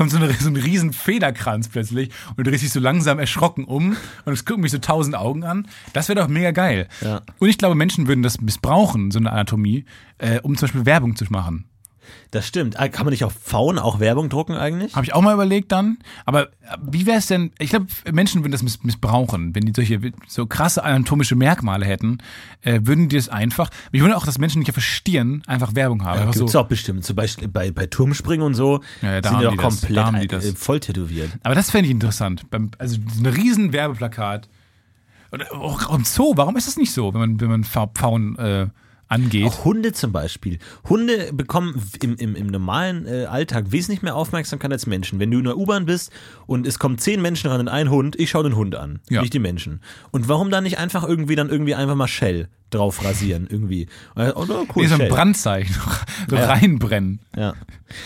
kommt 0.01 0.13
so, 0.13 0.17
eine, 0.17 0.33
so 0.33 0.49
ein 0.49 0.57
riesen 0.57 0.95
Federkranz 0.95 1.69
plötzlich 1.69 2.09
und 2.35 2.47
drehst 2.47 2.63
dich 2.63 2.73
so 2.73 2.81
langsam 2.81 3.19
erschrocken 3.19 3.65
um 3.65 3.99
und 4.25 4.33
es 4.33 4.47
gucken 4.47 4.63
mich 4.63 4.73
so 4.73 4.79
tausend 4.79 5.15
Augen 5.15 5.45
an. 5.45 5.69
Das 5.93 6.09
wäre 6.09 6.19
doch 6.19 6.29
mega 6.29 6.53
geil. 6.53 6.89
Ja. 7.03 7.21
Und 7.39 7.51
ich 7.51 7.59
glaube, 7.59 7.75
Menschen 7.75 8.09
würden 8.09 8.23
das 8.23 8.41
missbrauchen, 8.41 9.11
so 9.11 9.19
eine 9.19 9.31
Anatomie, 9.31 9.85
äh, 10.17 10.41
um 10.41 10.57
zum 10.57 10.69
Beispiel 10.69 10.87
Werbung 10.87 11.17
zu 11.17 11.27
machen. 11.29 11.67
Das 12.31 12.47
stimmt. 12.47 12.79
Ah, 12.79 12.89
Kann 12.89 13.05
man 13.07 13.11
nicht 13.13 13.25
auf 13.25 13.33
Pfauen 13.33 13.79
auch 13.79 13.99
Werbung 14.01 14.29
drucken 14.29 14.55
eigentlich? 14.55 14.95
Habe 14.95 15.05
ich 15.05 15.15
auch 15.15 15.21
mal 15.23 15.35
überlegt 15.35 15.73
dann. 15.73 15.99
Aber 16.25 16.45
äh, 16.45 16.49
wie 16.83 17.07
wäre 17.07 17.19
es 17.19 17.27
denn, 17.27 17.51
ich 17.59 17.71
glaube, 17.71 17.87
Menschen 18.13 18.43
würden 18.43 18.53
das 18.53 18.63
miss 18.63 18.83
missbrauchen, 18.85 19.55
wenn 19.55 19.65
die 19.65 19.73
solche 19.75 20.01
so 20.29 20.47
krasse 20.47 20.85
anatomische 20.85 21.35
Merkmale 21.35 21.85
hätten, 21.87 22.19
äh, 22.63 22.81
würden 22.85 23.09
die 23.09 23.17
das 23.17 23.29
einfach, 23.29 23.71
ich 23.93 24.01
würde 24.01 24.17
auch, 24.17 24.25
dass 24.25 24.39
Menschen 24.39 24.61
nicht 24.61 24.71
auf 24.71 24.81
Stirn 24.83 25.43
einfach 25.47 25.75
Werbung 25.75 26.05
haben. 26.05 26.21
einfach 26.21 26.35
Gibt's 26.35 26.53
so. 26.53 26.61
auch 26.61 26.69
bestimmt. 26.69 27.05
Zum 27.05 27.17
Beispiel 27.17 27.49
bei, 27.49 27.71
bei 27.71 27.87
Turmspringen 27.87 28.47
und 28.47 28.55
so 28.55 28.81
Ja, 29.03 29.13
ja, 29.15 29.21
da 29.21 29.31
sind 29.31 29.39
die 29.41 29.45
doch 29.45 29.51
die 29.53 29.57
das. 29.59 29.81
komplett 29.81 30.33
Da 30.33 30.39
äh, 30.39 30.53
voll 30.55 30.81
tätowiert. 30.81 31.31
Aber 31.43 31.55
das 31.55 31.71
fände 31.71 31.87
ich 31.87 31.91
interessant. 31.93 32.45
Also 32.79 32.97
so 33.15 33.23
ein 33.23 33.27
riesen 33.27 33.73
Werbeplakat. 33.73 34.49
Oder 35.33 35.53
auch 35.55 35.95
im 35.95 36.05
Zoo, 36.05 36.33
warum 36.37 36.57
ist 36.57 36.67
das 36.67 36.77
nicht 36.77 36.93
so, 36.93 37.13
wenn 37.15 37.21
man, 37.21 37.41
wenn 37.41 37.49
man 37.51 37.65
Pfa- 37.65 37.91
Pfauen 37.95 38.37
äh, 38.39 38.67
angeht? 39.11 39.45
Auch 39.45 39.65
Hunde 39.65 39.93
zum 39.93 40.13
Beispiel. 40.13 40.59
Hunde 40.89 41.33
bekommen 41.35 41.83
im, 42.03 42.17
im, 42.17 42.35
im 42.35 42.47
normalen 42.47 43.07
äh, 43.07 43.27
Alltag 43.27 43.67
wesentlich 43.73 44.01
mehr 44.03 44.17
Aufmerksamkeit 44.17 44.73
als 44.73 44.87
Menschen. 44.87 45.19
Wenn 45.19 45.31
du 45.31 45.39
in 45.39 45.45
der 45.45 45.59
U-Bahn 45.59 45.85
bist 45.85 46.11
und 46.47 46.67
es 46.67 46.79
kommen 46.79 46.97
zehn 46.99 47.21
Menschen 47.21 47.51
ran 47.51 47.61
und 47.61 47.69
ein 47.69 47.91
Hund, 47.91 48.19
ich 48.19 48.31
schaue 48.31 48.45
den 48.45 48.57
Hund 48.57 48.75
an, 48.75 49.01
Ja. 49.11 49.21
nicht 49.21 49.35
die 49.35 49.39
Menschen. 49.39 49.81
Und 50.11 50.29
warum 50.29 50.51
dann 50.51 50.65
nicht 50.65 50.79
einfach 50.79 51.07
irgendwie 51.07 51.35
dann 51.37 51.51
irgendwie 51.51 51.75
einfach 51.75 51.95
mal 51.97 52.09
Shell 52.09 52.49
drauf 52.71 53.05
rasieren 53.05 53.47
irgendwie? 53.51 53.87
Äh, 54.17 54.31
Oder 54.31 54.61
cool, 54.75 54.83
Nee, 54.83 54.87
so 54.87 54.95
ein. 54.95 55.09
Brandzeichen. 55.09 55.75
so 56.29 56.37
Ja. 56.37 56.47
reinbrennen. 56.47 57.21
Ja. 57.37 57.55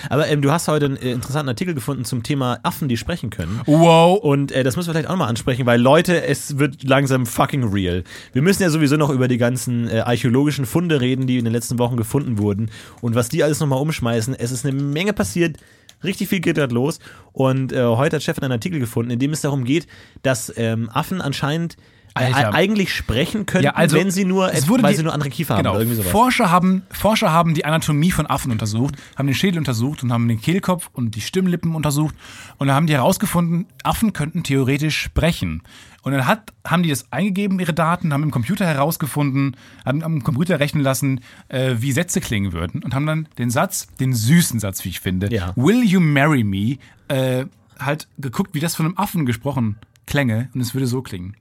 Aber 0.09 0.27
ähm, 0.29 0.43
du 0.43 0.51
hast 0.51 0.69
heute 0.69 0.87
einen 0.87 0.97
äh, 0.97 1.13
interessanten 1.13 1.49
Artikel 1.49 1.75
gefunden 1.75 2.05
zum 2.05 2.23
Thema 2.23 2.59
Affen, 2.63 2.89
die 2.89 2.97
sprechen 2.97 3.31
können. 3.31 3.61
Wow. 3.67 4.19
Und 4.23 4.53
äh, 4.53 4.63
das 4.65 4.77
müssen 4.77 4.89
wir 4.89 4.95
vielleicht 4.95 5.09
auch 5.11 5.17
mal 5.17 5.27
ansprechen, 5.29 5.67
weil 5.67 5.81
Leute, 5.81 6.25
es 6.25 6.59
wird 6.59 6.83
langsam 6.85 7.27
fucking 7.27 7.65
real. 7.65 8.05
Wir 8.33 8.43
müssen 8.43 8.63
ja 8.63 8.71
sowieso 8.71 8.97
noch 8.97 9.11
über 9.11 9.29
die 9.29 9.39
ganzen 9.39 9.89
äh, 9.89 10.01
archäologischen 10.01 10.67
Funde 10.67 11.01
reden, 11.01 11.27
die 11.27 11.39
in 11.39 11.45
den 11.45 11.53
letzten 11.53 11.79
Wochen 11.79 11.97
gefunden 11.97 12.39
wurden 12.39 12.71
und 13.03 13.15
was 13.15 13.29
die 13.29 13.45
alles 13.45 13.61
nochmal 13.61 13.81
umschmeißen. 13.81 14.35
Es 14.35 14.51
ist 14.53 14.65
eine 14.65 14.75
Menge 14.81 15.13
passiert. 15.13 15.59
Richtig 16.03 16.29
viel 16.29 16.41
geht 16.41 16.59
dort 16.59 16.73
los. 16.73 16.99
Und 17.33 17.73
äh, 17.73 17.83
heute 17.83 18.17
hat 18.17 18.23
Stefan 18.23 18.45
einen 18.45 18.53
Artikel 18.53 18.79
gefunden, 18.79 19.11
in 19.11 19.19
dem 19.19 19.33
es 19.33 19.41
darum 19.41 19.65
geht, 19.65 19.87
dass 20.23 20.53
ähm, 20.57 20.91
Affen 20.93 21.21
anscheinend 21.23 21.77
Alter. 22.15 22.55
eigentlich 22.55 22.95
sprechen 22.95 23.45
können, 23.45 23.65
Ja, 23.65 23.73
also, 23.73 23.97
wenn 23.97 24.11
sie 24.11 24.25
nur, 24.25 24.53
es 24.53 24.69
wurde 24.69 24.83
weil 24.85 24.93
die- 24.93 24.99
sie 24.99 25.03
nur 25.03 25.13
andere 25.13 25.31
Kiefer 25.31 25.55
haben 25.55 25.63
Genau. 25.65 25.73
oder 25.73 25.81
irgendwie 25.81 25.97
sowas. 25.97 26.11
Forscher 26.13 26.51
haben, 26.51 26.83
Forscher 26.91 27.33
haben 27.33 27.55
die 27.55 27.65
Anatomie 27.65 28.13
von 28.13 28.27
Affen 28.27 28.53
untersucht, 28.53 28.95
haben 29.17 29.27
den 29.27 29.35
Schädel 29.35 29.59
untersucht 29.59 30.03
und 30.05 30.13
haben 30.13 30.29
den 30.29 30.41
Kehlkopf 30.41 30.91
und 30.93 31.17
die 31.17 31.21
Stimmlippen 31.21 31.75
untersucht. 31.75 32.15
Und 32.59 32.69
da 32.69 32.75
haben 32.75 32.87
die 32.87 32.93
herausgefunden, 32.95 33.67
Affen 33.83 34.13
könnten 34.13 34.45
theoretisch 34.45 34.97
sprechen. 35.01 35.63
Und 36.03 36.13
dann 36.13 36.27
hat, 36.27 36.53
haben 36.67 36.83
die 36.83 36.91
das 36.91 37.11
eingegeben, 37.11 37.59
ihre 37.59 37.73
Daten, 37.73 38.13
haben 38.13 38.23
im 38.23 38.31
Computer 38.31 38.67
herausgefunden, 38.67 39.57
haben 39.85 40.03
am 40.05 40.23
Computer 40.23 40.61
rechnen 40.61 40.83
lassen, 40.83 41.21
äh, 41.49 41.77
wie 41.79 41.93
Sätze 41.93 42.21
klingen 42.21 42.53
würden. 42.53 42.83
Und 42.85 42.95
haben 42.95 43.07
dann 43.07 43.27
den 43.39 43.51
Satz, 43.51 43.89
den 43.99 44.13
süßen 44.13 44.61
Satz, 44.61 44.85
wie 44.85 44.91
ich 44.91 45.01
finde, 45.01 45.33
Ja. 45.35 45.53
Will 45.57 45.83
you 45.83 46.01
marry 46.01 46.45
me, 46.45 46.77
äh, 47.09 47.47
halt 47.81 48.07
geguckt, 48.19 48.51
wie 48.55 48.61
das 48.61 48.77
von 48.77 48.87
einem 48.87 48.99
Affen 48.99 49.27
gesprochen 49.27 49.77
klänge. 50.07 50.49
Und 50.55 50.61
es 50.61 50.75
würde 50.75 50.87
so 50.87 51.01
klingen. 51.03 51.35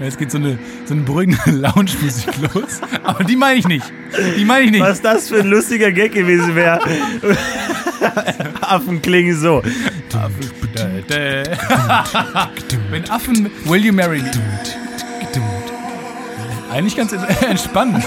Jetzt 0.00 0.18
geht 0.18 0.30
so 0.30 0.38
eine, 0.38 0.58
so 0.86 0.94
eine 0.94 1.02
beruhigende 1.02 1.40
Lounge-Musik 1.50 2.30
los. 2.54 2.80
Aber 3.02 3.22
die 3.24 3.36
meine 3.36 3.58
ich 3.58 3.68
nicht. 3.68 3.92
Die 4.36 4.44
meine 4.44 4.64
ich 4.64 4.70
nicht. 4.70 4.80
Was 4.80 5.02
das 5.02 5.28
für 5.28 5.40
ein 5.40 5.48
lustiger 5.48 5.92
Gag 5.92 6.12
gewesen 6.12 6.54
wäre. 6.54 6.80
Affen 8.62 9.02
klingen 9.02 9.36
so. 9.36 9.62
Wenn 12.90 13.10
Affen 13.10 13.50
Will 13.64 13.84
You 13.84 13.92
Marry 13.92 14.22
Me? 14.22 14.30
Eigentlich 16.70 16.96
ganz 16.96 17.12
entspannt. 17.42 18.04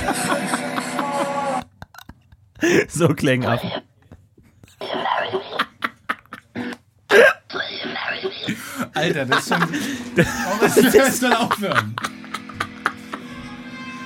So 2.87 3.09
klingen 3.09 3.45
Affen. 3.45 3.71
Alter, 8.93 9.25
das 9.25 9.39
ist 9.39 9.49
schon. 9.49 9.59
Warum 10.15 10.61
hast 10.61 10.77
du 10.77 10.91
das 10.91 11.19
soll 11.19 11.33
aufhören? 11.33 11.95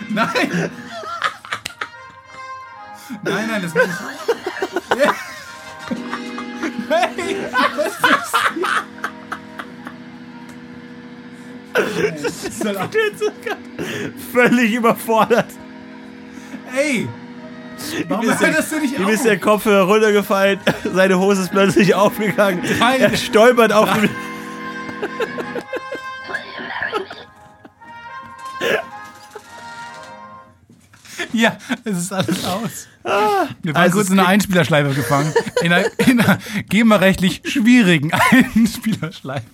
Nein! 0.09 0.72
Nein, 3.24 3.47
nein, 3.47 3.61
das 3.61 3.74
meine 3.74 3.93
ich. 3.93 5.03
Ja. 5.03 5.13
Hey, 6.89 7.38
was 7.76 7.88
ist 7.88 8.03
das? 12.24 12.43
Das 12.43 12.59
soll 12.59 12.78
auf- 12.78 12.89
Völlig 14.32 14.74
überfordert. 14.74 15.51
Ey! 16.76 17.07
Warum 18.07 18.30
ist 18.30 18.41
das 18.41 18.69
du 18.69 18.80
nicht 18.80 18.97
Ihm 18.97 19.05
auf? 19.05 19.11
ist 19.11 19.25
der 19.25 19.39
Kopfhörer 19.39 19.84
runtergefallen, 19.84 20.59
seine 20.93 21.19
Hose 21.19 21.43
ist 21.43 21.51
plötzlich 21.51 21.93
aufgegangen. 21.95 22.61
Nein. 22.80 23.01
Er 23.01 23.15
stolpert 23.15 23.71
auf 23.71 23.91
dem. 23.93 24.09
Ja, 31.34 31.57
es 31.84 31.97
ist 31.97 32.13
alles 32.13 32.45
aus. 32.45 32.88
Wir 33.03 33.73
waren 33.73 33.84
also 33.84 33.97
kurz 33.97 34.09
in 34.09 34.19
einer 34.19 34.28
Einspielerschleife 34.28 34.93
gefangen. 34.93 35.34
In 35.61 35.73
einer, 35.73 35.88
in 36.07 36.19
einer 36.19 36.38
GEMA-rechtlich 36.69 37.41
schwierigen 37.45 38.11
Einspielerschleife. 38.13 39.45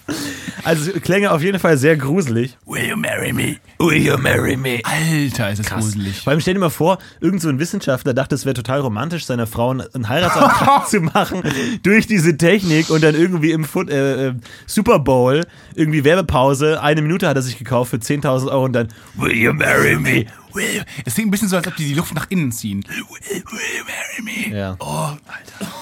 Also 0.64 0.92
Klänge 0.94 1.32
auf 1.32 1.42
jeden 1.42 1.60
Fall 1.60 1.78
sehr 1.78 1.98
gruselig. 1.98 2.58
Will 2.66 2.86
you 2.90 2.96
marry 2.98 3.34
me? 3.34 3.58
Will 3.80 3.98
you 4.06 4.18
marry 4.18 4.56
me? 4.56 4.80
Alter, 4.84 5.52
ist 5.52 5.60
das 5.60 5.68
gruselig. 5.70 6.22
Vor 6.22 6.32
allem 6.32 6.40
stell 6.42 6.54
dir 6.54 6.60
mal 6.60 6.70
vor, 6.70 6.98
irgend 7.20 7.42
so 7.42 7.50
ein 7.50 7.60
Wissenschaftler 7.60 8.14
dachte, 8.14 8.36
es 8.36 8.46
wäre 8.46 8.54
total 8.54 8.80
romantisch, 8.82 9.26
seiner 9.26 9.48
Frau 9.48 9.72
einen- 9.72 10.10
Heiratsantrag 10.10 10.88
zu 10.90 11.02
machen 11.02 11.42
durch 11.84 12.08
diese 12.08 12.38
Technik 12.38 12.90
und 12.90 13.04
dann 13.04 13.16
irgendwie 13.16 13.52
im 13.52 13.66
Foot, 13.66 13.90
äh, 13.90 14.28
äh, 14.30 14.34
Super 14.66 15.00
Bowl, 15.00 15.46
irgendwie 15.76 16.04
Werbepause, 16.04 16.82
eine 16.82 17.02
Minute 17.02 17.28
hat 17.28 17.36
er 17.36 17.42
sich 17.42 17.58
gekauft 17.58 17.92
für 17.92 17.98
10.000 17.98 18.52
Euro 18.52 18.66
und 18.66 18.74
dann 18.74 18.88
Will 19.16 19.36
you 19.36 19.54
marry 19.54 19.96
me? 19.98 20.26
Will, 20.54 20.84
es 21.04 21.16
klingt 21.16 21.30
ein 21.30 21.32
bisschen 21.32 21.48
so, 21.50 21.56
als 21.58 21.68
ob 21.68 21.76
die 21.76 21.86
die 21.86 21.94
Luft 21.96 22.14
nach 22.14 22.28
innen 22.30 22.52
ziehen. 22.52 22.84
Will, 22.88 22.98
will 23.32 23.62
you 23.78 23.84
marry 23.86 24.50
me? 24.52 24.56
Ja. 24.56 24.76
Oh, 24.80 24.86
Alter. 25.28 25.74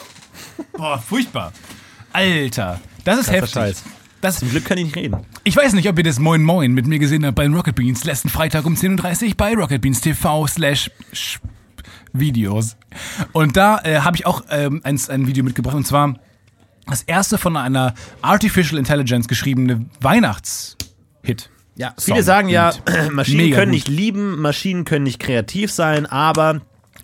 Boah, 0.77 0.97
furchtbar. 0.97 1.51
Alter, 2.13 2.79
das 3.03 3.19
ist 3.19 3.25
Krasser 3.25 3.37
heftig. 3.41 3.53
Scheiß. 3.53 3.83
Das, 4.21 4.37
Zum 4.37 4.49
Glück 4.51 4.65
kann 4.65 4.77
ich 4.77 4.85
nicht 4.85 4.95
reden. 4.95 5.17
ich 5.43 5.55
weiß 5.55 5.73
nicht, 5.73 5.89
ob 5.89 5.97
ihr 5.97 6.03
das 6.03 6.19
Moin 6.19 6.43
Moin 6.43 6.73
mit 6.73 6.85
mir 6.85 6.99
gesehen 6.99 7.25
habt 7.25 7.35
bei 7.35 7.43
den 7.43 7.55
Rocket 7.55 7.75
Beans 7.75 8.03
letzten 8.03 8.29
Freitag 8.29 8.65
um 8.65 8.75
10.30 8.75 9.29
Uhr 9.29 9.33
bei 9.35 9.55
Rocket 9.55 9.81
Beans 9.81 9.99
TV 9.99 10.45
slash 10.45 10.91
Videos. 12.13 12.77
Und 13.31 13.57
da 13.57 13.79
äh, 13.83 13.99
habe 13.99 14.17
ich 14.17 14.27
auch 14.27 14.43
ähm, 14.51 14.81
ein, 14.83 14.99
ein 15.09 15.27
Video 15.27 15.43
mitgebracht 15.43 15.75
und 15.75 15.87
zwar 15.87 16.15
das 16.87 17.01
erste 17.03 17.37
von 17.39 17.57
einer 17.57 17.95
Artificial 18.21 18.77
Intelligence 18.77 19.27
geschriebene 19.27 19.85
Weihnachtshit. 20.01 21.49
Ja, 21.75 21.93
Song. 21.97 22.13
viele 22.13 22.23
sagen 22.23 22.49
ja, 22.49 22.73
Maschinen 23.11 23.51
können 23.53 23.71
nicht 23.71 23.87
lieben, 23.87 24.39
Maschinen 24.39 24.85
können 24.85 25.03
nicht 25.03 25.19
kreativ 25.19 25.71
sein, 25.71 26.05
aber 26.05 26.61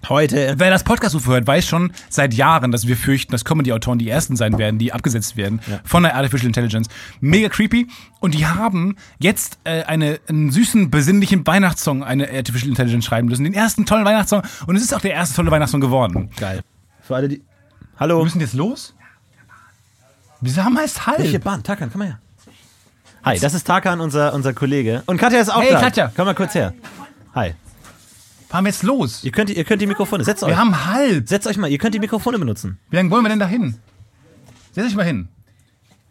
Heute. 0.09 0.55
Wer 0.57 0.69
das 0.69 0.83
Podcast-UFO 0.83 1.31
hört, 1.31 1.47
weiß 1.47 1.65
schon 1.65 1.91
seit 2.09 2.33
Jahren, 2.33 2.71
dass 2.71 2.87
wir 2.87 2.95
fürchten, 2.95 3.31
dass 3.31 3.43
Comedy-Autoren 3.45 3.99
die 3.99 4.09
ersten 4.09 4.35
sein 4.35 4.57
werden, 4.57 4.79
die 4.79 4.93
abgesetzt 4.93 5.35
werden 5.37 5.59
von 5.83 6.03
der 6.03 6.15
Artificial 6.15 6.47
Intelligence. 6.47 6.87
Mega 7.19 7.49
creepy. 7.49 7.87
Und 8.19 8.33
die 8.33 8.45
haben 8.45 8.95
jetzt 9.19 9.59
äh, 9.63 9.83
eine, 9.83 10.19
einen 10.27 10.51
süßen, 10.51 10.89
besinnlichen 10.89 11.45
Weihnachtssong, 11.45 12.03
eine 12.03 12.29
Artificial 12.29 12.69
Intelligence 12.69 13.05
schreiben 13.05 13.27
müssen. 13.27 13.43
Den 13.43 13.53
ersten 13.53 13.85
tollen 13.85 14.05
Weihnachtssong. 14.05 14.43
Und 14.65 14.75
es 14.75 14.81
ist 14.83 14.93
auch 14.93 15.01
der 15.01 15.13
erste 15.13 15.35
tolle 15.35 15.51
Weihnachtssong 15.51 15.81
geworden. 15.81 16.29
Geil. 16.37 16.61
Für 17.01 17.15
alle, 17.15 17.27
die. 17.27 17.37
Wir 17.37 17.99
Hallo. 17.99 18.23
müssen 18.23 18.39
jetzt 18.39 18.53
los? 18.53 18.93
Wieso 20.39 20.63
haben 20.63 20.73
wir 20.73 20.83
es 20.83 20.95
Welche 21.17 21.33
halb? 21.33 21.43
Bahn? 21.43 21.63
Tarkan, 21.63 21.89
komm 21.91 21.99
mal 21.99 22.07
her. 22.09 22.19
Hi, 23.25 23.39
das 23.39 23.53
ist 23.55 23.65
Tarkan, 23.65 23.99
unser, 23.99 24.33
unser 24.33 24.53
Kollege. 24.53 25.03
Und 25.07 25.17
Katja 25.17 25.39
ist 25.39 25.49
auch 25.49 25.61
Hey, 25.61 25.71
da. 25.71 25.79
Katja. 25.81 26.11
Komm 26.15 26.25
mal 26.27 26.35
kurz 26.35 26.53
her. 26.53 26.73
Hi. 27.35 27.55
Fahren 28.47 28.63
wir 28.63 28.69
jetzt 28.69 28.83
los? 28.83 29.23
Ihr 29.23 29.31
könnt, 29.31 29.49
ihr 29.49 29.63
könnt 29.65 29.81
die 29.81 29.87
Mikrofone. 29.87 30.23
Setzt 30.23 30.43
euch. 30.43 30.49
Wir 30.49 30.57
haben 30.57 30.85
halb. 30.85 31.27
Setzt 31.27 31.47
euch 31.47 31.57
mal. 31.57 31.69
Ihr 31.69 31.77
könnt 31.77 31.93
die 31.93 31.99
Mikrofone 31.99 32.39
benutzen. 32.39 32.79
Wie 32.89 32.95
lange 32.95 33.09
wollen 33.11 33.23
wir 33.23 33.29
denn 33.29 33.39
da 33.39 33.47
hin? 33.47 33.75
Setz 34.71 34.85
dich 34.85 34.95
mal 34.95 35.05
hin. 35.05 35.27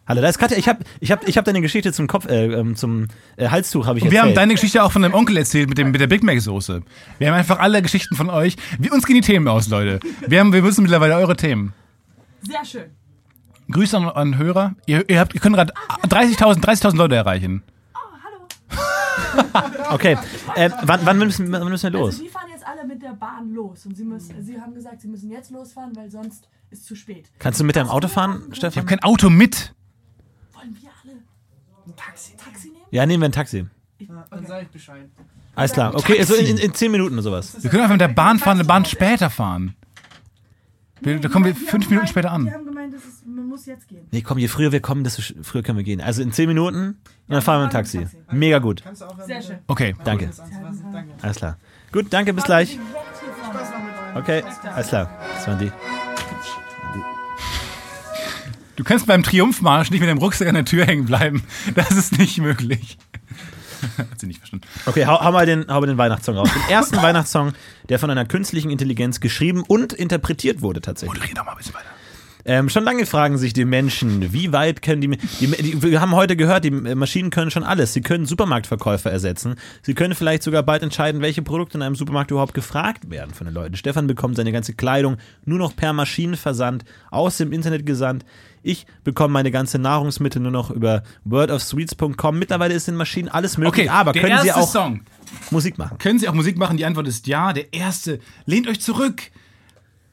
Hallo, 0.07 0.21
da 0.21 0.29
ist 0.29 0.39
Katja. 0.39 0.57
Ich 0.57 0.69
habe 0.69 0.85
ich 1.01 1.11
hab, 1.11 1.27
ich 1.27 1.37
hab 1.37 1.45
deine 1.45 1.61
Geschichte 1.61 1.93
zum 1.93 2.07
Kopf, 2.07 2.29
äh, 2.29 2.45
ähm, 2.47 2.77
zum 2.77 3.09
äh, 3.37 3.49
Halstuch 3.49 3.87
habe 3.87 3.99
ich 3.99 4.05
Und 4.05 4.13
wir 4.13 4.23
haben 4.23 4.35
deine 4.35 4.55
Geschichte 4.55 4.85
auch 4.85 4.93
von 4.93 5.03
deinem 5.03 5.15
Onkel 5.15 5.37
erzählt 5.37 5.69
mit, 5.69 5.79
dem, 5.79 5.91
mit 5.91 6.01
der 6.01 6.07
Big 6.07 6.23
Mac 6.23 6.41
Soße. 6.41 6.83
Wir 7.19 7.29
haben 7.29 7.35
einfach 7.35 7.59
alle 7.59 7.83
Geschichten 7.83 8.15
von 8.15 8.31
euch. 8.31 8.57
Wir, 8.79 8.93
uns 8.93 9.05
gehen 9.07 9.17
die 9.17 9.23
Themen 9.23 9.49
aus, 9.49 9.69
Leute. 9.69 9.99
Wir, 10.29 10.39
haben, 10.39 10.53
wir 10.53 10.63
wissen 10.63 10.83
mittlerweile 10.83 11.17
eure 11.17 11.37
Themen. 11.37 11.73
Sehr 12.43 12.65
schön. 12.65 12.91
Grüße 13.69 13.97
an, 13.97 14.05
an 14.05 14.39
Hörer. 14.39 14.77
Ihr, 14.87 15.09
ihr, 15.09 15.19
habt, 15.19 15.35
ihr 15.35 15.41
könnt 15.41 15.57
gerade 15.57 15.73
30.000 16.05 16.61
30.000 16.61 16.97
Leute 16.97 17.17
erreichen. 17.17 17.65
Okay. 19.91 20.17
Äh, 20.55 20.71
wann, 20.83 21.01
wann, 21.05 21.19
müssen, 21.19 21.51
wann 21.53 21.69
müssen 21.69 21.93
wir 21.93 21.99
los? 22.01 22.15
Also 22.15 22.23
die 22.25 22.29
fahren 22.29 22.49
jetzt 22.51 22.67
alle 22.67 22.85
mit 22.87 23.03
der 23.03 23.13
Bahn 23.15 23.51
los 23.53 23.87
und 23.87 23.97
sie 23.97 24.05
müssen, 24.05 24.43
sie 24.43 24.61
haben 24.61 24.75
gesagt, 24.75 25.01
sie 25.01 25.09
müssen 25.09 25.31
jetzt 25.31 25.51
losfahren, 25.51 25.95
weil 25.97 26.11
sonst 26.11 26.49
ist 26.71 26.85
zu 26.87 26.95
spät. 26.97 27.31
Kannst 27.39 27.61
du 27.61 27.65
mit 27.65 27.77
deinem 27.77 27.89
Auto 27.89 28.09
fahren, 28.09 28.43
Ich 28.51 28.57
Stefan? 28.57 28.77
habe 28.83 28.87
kein 28.89 29.03
Auto 29.03 29.31
mit. 29.31 29.75
Wollen 30.53 30.77
wir 30.81 30.91
alle 31.05 31.19
ein 31.87 31.97
Taxi, 31.97 32.37
Taxi 32.37 32.69
nehmen? 32.69 32.81
Ja, 32.91 33.07
nehmen 33.07 33.23
wir 33.23 33.29
ein 33.29 33.33
Taxi. 33.33 33.67
Dann 34.31 34.47
sag 34.47 34.63
ich 34.63 34.69
Bescheid. 34.69 35.09
Alles 35.55 35.73
klar. 35.73 35.95
Okay, 35.95 36.23
so 36.25 36.35
in, 36.35 36.47
in, 36.47 36.59
in 36.59 36.75
10 36.75 36.91
Minuten 36.93 37.15
oder 37.15 37.23
sowas. 37.23 37.57
Wir 37.63 37.71
können 37.71 37.83
einfach 37.83 37.95
mit 37.95 38.01
der 38.03 38.09
Bahn 38.09 38.39
fahren, 38.39 38.59
eine 38.59 38.67
Bahn 38.67 38.85
später 38.85 39.31
fahren. 39.31 39.75
Wir, 41.01 41.19
da 41.19 41.29
kommen 41.29 41.45
wir 41.47 41.55
fünf 41.55 41.89
Minuten 41.89 42.07
später 42.09 42.31
an. 42.33 42.51
Haben 43.57 43.65
gemeint, 43.65 43.65
das 43.65 43.65
ist, 43.65 43.67
man 43.69 43.77
muss 43.77 43.81
jetzt 43.81 43.89
gehen. 43.89 44.09
Nee, 44.11 44.23
komm, 44.23 44.39
je 44.39 44.49
früher 44.49 44.73
wir 44.73 44.81
kommen, 44.81 45.05
desto 45.05 45.23
früher 45.43 45.63
können 45.63 45.79
wir 45.79 45.85
gehen. 45.85 46.01
Also 46.01 46.23
in 46.23 46.33
10 46.33 46.49
Minuten 46.49 46.79
und 46.79 46.97
dann 47.29 47.43
fahren 47.43 47.61
wir 47.61 47.65
ein 47.65 47.71
Taxi. 47.71 48.07
Mega 48.31 48.59
gut. 48.59 48.83
Kannst 48.83 49.03
du 49.03 49.07
aufhören? 49.07 49.27
Sehr 49.27 49.43
schön. 49.43 49.59
Okay. 49.67 49.95
Danke. 50.05 50.31
Alles 51.23 51.37
klar. 51.37 51.59
Gut, 51.93 52.07
danke, 52.11 52.35
bis 52.35 52.45
gleich. 52.45 52.79
Okay, 54.15 54.43
alles 54.75 54.89
klar. 54.89 55.11
Das 55.35 55.47
waren 55.47 55.59
die. 55.59 55.73
Du 58.77 58.85
kannst 58.85 59.07
beim 59.07 59.23
Triumphmarsch 59.23 59.91
nicht 59.91 60.01
mit 60.01 60.09
dem 60.09 60.19
Rucksack 60.19 60.49
an 60.49 60.55
der 60.55 60.67
Tür 60.67 60.85
hängen 60.85 61.07
bleiben. 61.07 61.43
Das 61.75 61.93
ist 61.93 62.19
nicht 62.19 62.39
möglich. 62.39 62.99
Hat 63.99 64.21
sie 64.21 64.27
nicht 64.27 64.39
verstanden. 64.39 64.67
Okay, 64.85 65.07
hau, 65.07 65.21
hau, 65.21 65.33
mal 65.33 65.47
den, 65.47 65.67
hau 65.69 65.81
mal 65.81 65.87
den 65.87 65.99
Weihnachtssong 65.99 66.37
raus. 66.37 66.51
Den 66.53 66.71
ersten 66.71 66.97
Weihnachtssong, 66.97 67.53
der 67.89 67.99
von 67.99 68.11
einer 68.11 68.25
künstlichen 68.25 68.71
Intelligenz 68.71 69.21
geschrieben 69.21 69.65
und 69.67 69.93
interpretiert 69.93 70.61
wurde 70.63 70.81
tatsächlich. 70.81 71.19
Moderier 71.19 71.35
doch 71.35 71.45
mal 71.45 71.53
ein 71.53 71.59
bisschen 71.59 71.75
weiter. 71.75 71.96
Ähm, 72.49 72.69
schon 72.69 72.85
lange 72.85 73.07
fragen 73.07 73.39
sich 73.39 73.53
die 73.53 73.65
Menschen, 73.65 74.33
wie 74.33 74.53
weit 74.53 74.81
können 74.81 75.01
die, 75.01 75.09
die, 75.41 75.49
die. 75.49 75.83
Wir 75.83 76.01
haben 76.01 76.15
heute 76.15 76.37
gehört, 76.37 76.63
die 76.65 76.71
Maschinen 76.71 77.31
können 77.31 77.51
schon 77.51 77.65
alles. 77.65 77.93
Sie 77.93 78.03
können 78.03 78.25
Supermarktverkäufer 78.25 79.11
ersetzen. 79.11 79.57
Sie 79.83 79.95
können 79.95 80.15
vielleicht 80.15 80.45
sogar 80.45 80.63
bald 80.63 80.85
entscheiden, 80.85 81.21
welche 81.23 81.43
Produkte 81.43 81.77
in 81.77 81.83
einem 81.83 81.97
Supermarkt 81.97 82.31
überhaupt 82.31 82.55
gefragt 82.55 83.11
werden 83.11 83.35
von 83.35 83.47
den 83.47 83.55
Leuten. 83.55 83.75
Stefan 83.75 84.07
bekommt 84.07 84.37
seine 84.37 84.53
ganze 84.53 84.75
Kleidung 84.75 85.17
nur 85.45 85.59
noch 85.59 85.75
per 85.75 85.93
Maschinenversand 85.93 86.85
aus 87.11 87.37
dem 87.37 87.53
Internet 87.53 87.85
gesandt. 87.85 88.25
Ich 88.63 88.87
bekomme 89.03 89.33
meine 89.33 89.51
ganze 89.51 89.81
Nahrungsmittel 89.81 90.41
nur 90.41 90.53
noch 90.53 90.71
über 90.71 91.03
wordofsweets.com. 91.25 92.39
Mittlerweile 92.39 92.75
ist 92.75 92.89
in 92.89 92.95
Maschinen 92.95 93.29
alles 93.29 93.59
möglich, 93.59 93.89
Okay, 93.89 93.89
aber 93.89 94.13
können 94.13 94.39
sie 94.43 94.53
auch 94.53 94.69
Song. 94.69 95.01
Musik 95.51 95.79
machen? 95.79 95.99
Können 95.99 96.21
Sie 96.21 96.29
auch 96.29 96.35
Musik 96.35 96.57
machen? 96.57 96.77
Die 96.77 96.85
Antwort 96.85 97.09
ist 97.09 97.27
ja. 97.27 97.53
Der 97.53 97.73
erste. 97.73 98.21
Lehnt 98.45 98.69
euch 98.69 98.81
zurück. 98.81 99.23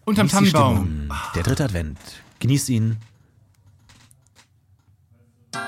Unterm 0.05 0.27
Tannenbaum. 0.27 1.09
Der 1.36 1.43
dritte 1.43 1.63
Advent. 1.63 1.97
Genießt 2.43 2.69
ihn. 2.71 2.97
to 5.53 5.59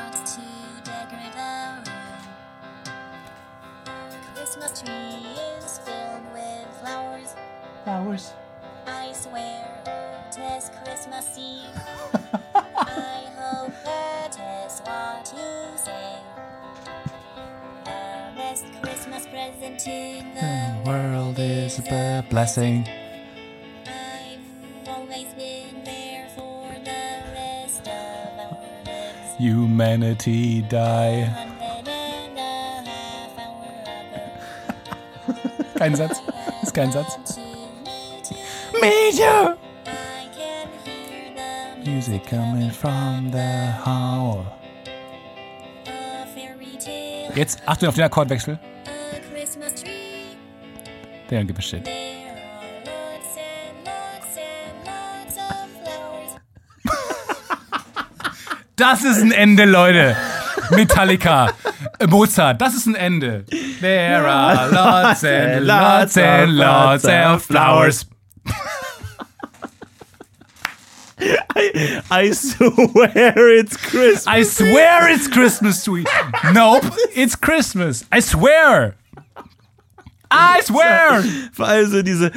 decorate 0.84 1.38
our 1.38 1.82
Christmas 4.36 4.82
tree 4.82 5.24
is 5.58 5.80
filled 5.86 6.26
with 6.34 6.68
flowers. 6.82 7.34
Flowers. 7.86 8.34
I 8.88 9.14
swear 9.14 9.64
it 9.88 10.38
is 10.38 10.70
Christmas 10.84 11.38
Eve. 11.38 11.64
I 12.76 13.24
hope 13.40 13.74
that 13.86 14.36
is 14.66 14.82
what 14.82 15.32
you 15.32 15.78
say. 15.78 16.18
The 17.86 18.36
best 18.36 18.66
Christmas 18.82 19.26
present 19.28 19.88
in 19.88 20.34
the 20.36 20.82
World 20.86 21.40
is 21.40 21.80
a 21.80 22.26
blessing. 22.30 22.86
I've 22.86 23.05
Humanity 29.54 30.64
die. 30.70 31.28
Kein 35.78 35.96
Satz. 35.96 36.22
Ist 36.62 36.74
kein 36.74 36.92
Satz. 36.92 37.40
The 38.82 39.56
Music 41.86 42.26
coming 42.28 42.72
from 42.72 43.32
the 43.32 43.74
tale. 43.84 44.46
Jetzt 47.36 47.62
Achtung 47.66 47.90
auf 47.90 47.96
den 47.96 48.06
Akkordwechsel. 48.06 48.58
Der 51.30 51.44
gibt 51.44 51.60
es 51.60 51.66
shit. 51.66 52.05
Das 58.76 59.04
ist 59.04 59.22
ein 59.22 59.32
Ende, 59.32 59.66
Leute. 59.66 60.16
Metallica. 60.72 61.54
Äh, 62.00 62.08
Mozart, 62.08 62.60
das 62.62 62.76
ist 62.76 62.88
ein 62.88 62.96
Ende. 62.96 63.46
There 63.80 64.28
are 64.28 64.70
lots 64.72 65.24
and 65.24 65.66
lots 65.66 66.18
and 66.18 66.52
lots 66.54 67.06
of 67.06 67.44
flowers. 67.44 68.06
I, 71.56 72.02
I 72.12 72.32
swear 72.34 73.58
it's 73.58 73.78
Christmas. 73.78 74.28
I 74.28 74.44
swear 74.44 75.10
it's 75.10 75.30
Christmas, 75.30 75.82
sweet. 75.82 76.08
Nope, 76.54 76.84
it's 77.16 77.36
Christmas. 77.40 78.06
I 78.12 78.20
swear. 78.20 78.96
I 80.34 80.62
swear. 80.64 81.24
Vor 81.54 81.68
allem 81.68 81.90
so 81.90 82.02
diese, 82.02 82.32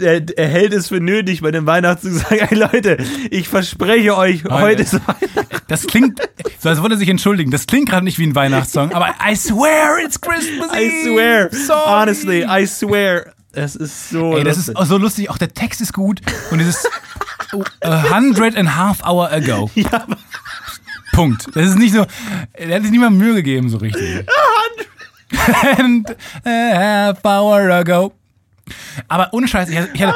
er, 0.00 0.22
er 0.36 0.48
hält 0.48 0.72
es 0.74 0.88
für 0.88 1.00
nötig, 1.00 1.40
bei 1.42 1.50
dem 1.50 1.66
Weihnachten 1.66 2.12
zu 2.12 2.18
sagen, 2.18 2.38
ey 2.50 2.56
Leute, 2.56 2.98
ich 3.30 3.48
verspreche 3.48 4.16
euch, 4.16 4.44
heute 4.44 4.82
ist 4.82 4.94
Weihnachten. 4.94 5.46
Das 5.68 5.86
klingt, 5.86 6.20
so 6.58 6.68
als 6.68 6.80
wollte 6.82 6.96
er 6.96 6.98
sich 6.98 7.08
entschuldigen. 7.08 7.50
Das 7.50 7.66
klingt 7.66 7.88
gerade 7.88 8.04
nicht 8.04 8.18
wie 8.18 8.26
ein 8.26 8.34
Weihnachtssong, 8.34 8.92
aber 8.92 9.14
I 9.26 9.34
swear 9.36 9.98
it's 10.04 10.20
Christmas. 10.20 10.70
I 10.74 10.82
Eve. 10.82 11.04
swear, 11.14 11.48
Sorry. 11.52 12.02
honestly, 12.02 12.44
I 12.44 12.66
swear. 12.66 13.26
Es 13.52 13.74
ist 13.74 14.10
so 14.10 14.36
Ey, 14.36 14.44
das 14.44 14.56
lustig. 14.58 14.74
ist 14.74 14.76
auch 14.80 14.86
so 14.86 14.96
lustig. 14.96 15.28
Auch 15.30 15.38
der 15.38 15.52
Text 15.52 15.80
ist 15.80 15.92
gut. 15.92 16.20
Und 16.52 16.60
es 16.60 16.68
ist 16.68 16.88
a 17.80 18.14
hundred 18.16 18.56
and 18.56 18.76
half 18.76 19.02
hour 19.04 19.28
ago. 19.32 19.68
Ja, 19.74 20.06
Punkt. 21.12 21.48
Das 21.54 21.66
ist 21.70 21.78
nicht 21.78 21.92
so, 21.92 22.06
er 22.52 22.74
hat 22.76 22.82
sich 22.82 22.92
nicht 22.92 23.00
mal 23.00 23.10
Mühe 23.10 23.34
gegeben, 23.34 23.68
so 23.68 23.78
richtig. 23.78 24.24
And 25.78 26.16
a 26.44 26.74
half 26.74 27.24
hour 27.24 27.70
ago. 27.70 28.12
Aber 29.08 29.28
ohne 29.32 29.48
Scheiß, 29.48 29.68
ich 29.68 29.78
ich 29.94 30.02
hatte 30.02 30.14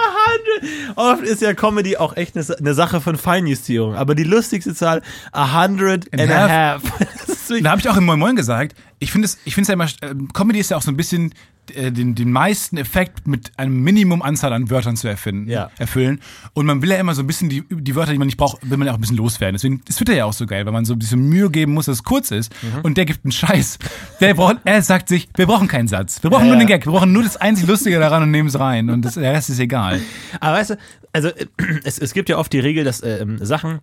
Oft 0.97 1.23
ist 1.23 1.43
ja 1.43 1.55
Comedy 1.55 1.97
auch 1.97 2.17
echt 2.17 2.37
eine, 2.37 2.45
eine 2.59 2.75
Sache 2.75 3.01
von 3.01 3.17
Feinjustierung. 3.17 3.95
Aber 3.95 4.15
die 4.15 4.25
lustigste 4.25 4.75
Zahl, 4.75 5.03
a 5.33 5.63
hundred 5.63 6.13
and, 6.13 6.23
And 6.23 6.31
a 6.33 6.49
half. 6.49 6.83
half. 6.83 6.93
Da 7.63 7.73
habe 7.73 7.81
ich 7.83 7.89
auch 7.91 7.97
im 7.99 8.07
Moin 8.07 8.19
Moin 8.19 8.37
gesagt, 8.37 8.75
ich 9.01 9.13
finde 9.13 9.27
es, 9.27 9.37
ich 9.45 9.55
finde 9.55 9.65
es 9.65 9.69
ja 9.69 9.75
immer, 9.75 9.85
äh, 9.85 10.15
Comedy 10.33 10.61
ist 10.61 10.71
ja 10.71 10.79
auch 10.79 10.83
so 10.83 10.91
ein 10.91 10.97
bisschen 10.97 11.35
äh, 11.75 11.93
den, 11.93 12.15
den 12.15 12.33
meisten 12.33 12.79
Effekt 12.79 13.27
mit 13.27 13.53
einem 13.59 13.83
Minimum 13.83 14.23
Anzahl 14.23 14.55
an 14.55 14.71
Wörtern 14.71 14.97
zu 14.97 15.09
erfinden, 15.09 15.51
Ja. 15.51 15.71
erfüllen. 15.79 16.21
Und 16.55 16.65
man 16.65 16.81
will 16.81 16.91
ja 16.91 16.97
immer 16.97 17.15
so 17.15 17.23
ein 17.23 17.27
bisschen 17.27 17.51
die, 17.51 17.63
die 17.71 17.95
Wörter, 17.95 18.13
die 18.13 18.19
man 18.19 18.27
nicht 18.29 18.39
braucht, 18.39 18.59
will 18.69 18.79
man 18.79 18.87
ja 18.87 18.93
auch 18.93 18.97
ein 18.99 19.01
bisschen 19.03 19.19
loswerden. 19.19 19.55
Deswegen 19.57 19.83
ist 19.87 19.97
Twitter 19.97 20.15
ja 20.15 20.25
auch 20.25 20.33
so 20.33 20.47
geil, 20.47 20.65
weil 20.65 20.73
man 20.73 20.87
so 20.87 20.95
ein 20.95 20.99
bisschen 20.99 21.21
Mühe 21.29 21.51
geben 21.51 21.75
muss, 21.75 21.85
dass 21.85 21.97
es 21.97 22.03
kurz 22.03 22.31
ist. 22.31 22.51
Mhm. 22.63 22.81
Und 22.83 22.97
der 22.97 23.05
gibt 23.05 23.25
einen 23.27 23.33
Scheiß. 23.33 23.79
Der 24.21 24.33
braucht, 24.33 24.57
er 24.65 24.81
sagt 24.81 25.09
sich, 25.11 25.29
wir 25.37 25.47
brauchen 25.47 25.69
keinen 25.69 25.89
Satz. 25.89 26.23
Wir 26.23 26.31
brauchen 26.31 26.45
Ja, 26.47 26.53
nur 26.53 26.57
den 26.57 26.69
ja. 26.69 26.77
Gag. 26.79 26.87
Wir 26.87 26.93
brauchen 26.93 27.13
nur 27.13 27.23
das 27.25 27.37
einzig 27.37 27.67
Lustige 27.67 27.99
daran 27.99 28.23
und 28.23 28.31
nehmen 28.31 28.49
es 28.49 28.59
rein. 28.59 28.89
Und 28.89 29.03
das, 29.05 29.15
der 29.15 29.33
Rest 29.35 29.51
ist 29.51 29.59
egal. 29.59 30.01
Aber 30.41 30.54
weißt 30.55 30.71
du, 30.71 30.79
also 31.13 31.29
äh, 31.29 31.47
es, 31.85 31.99
es 31.99 32.15
gibt 32.15 32.29
ja 32.29 32.39
oft 32.39 32.53
die 32.53 32.61
Regel, 32.61 32.85
dass 32.85 33.01
äh, 33.01 33.19
ähm, 33.19 33.45
Sachen 33.45 33.81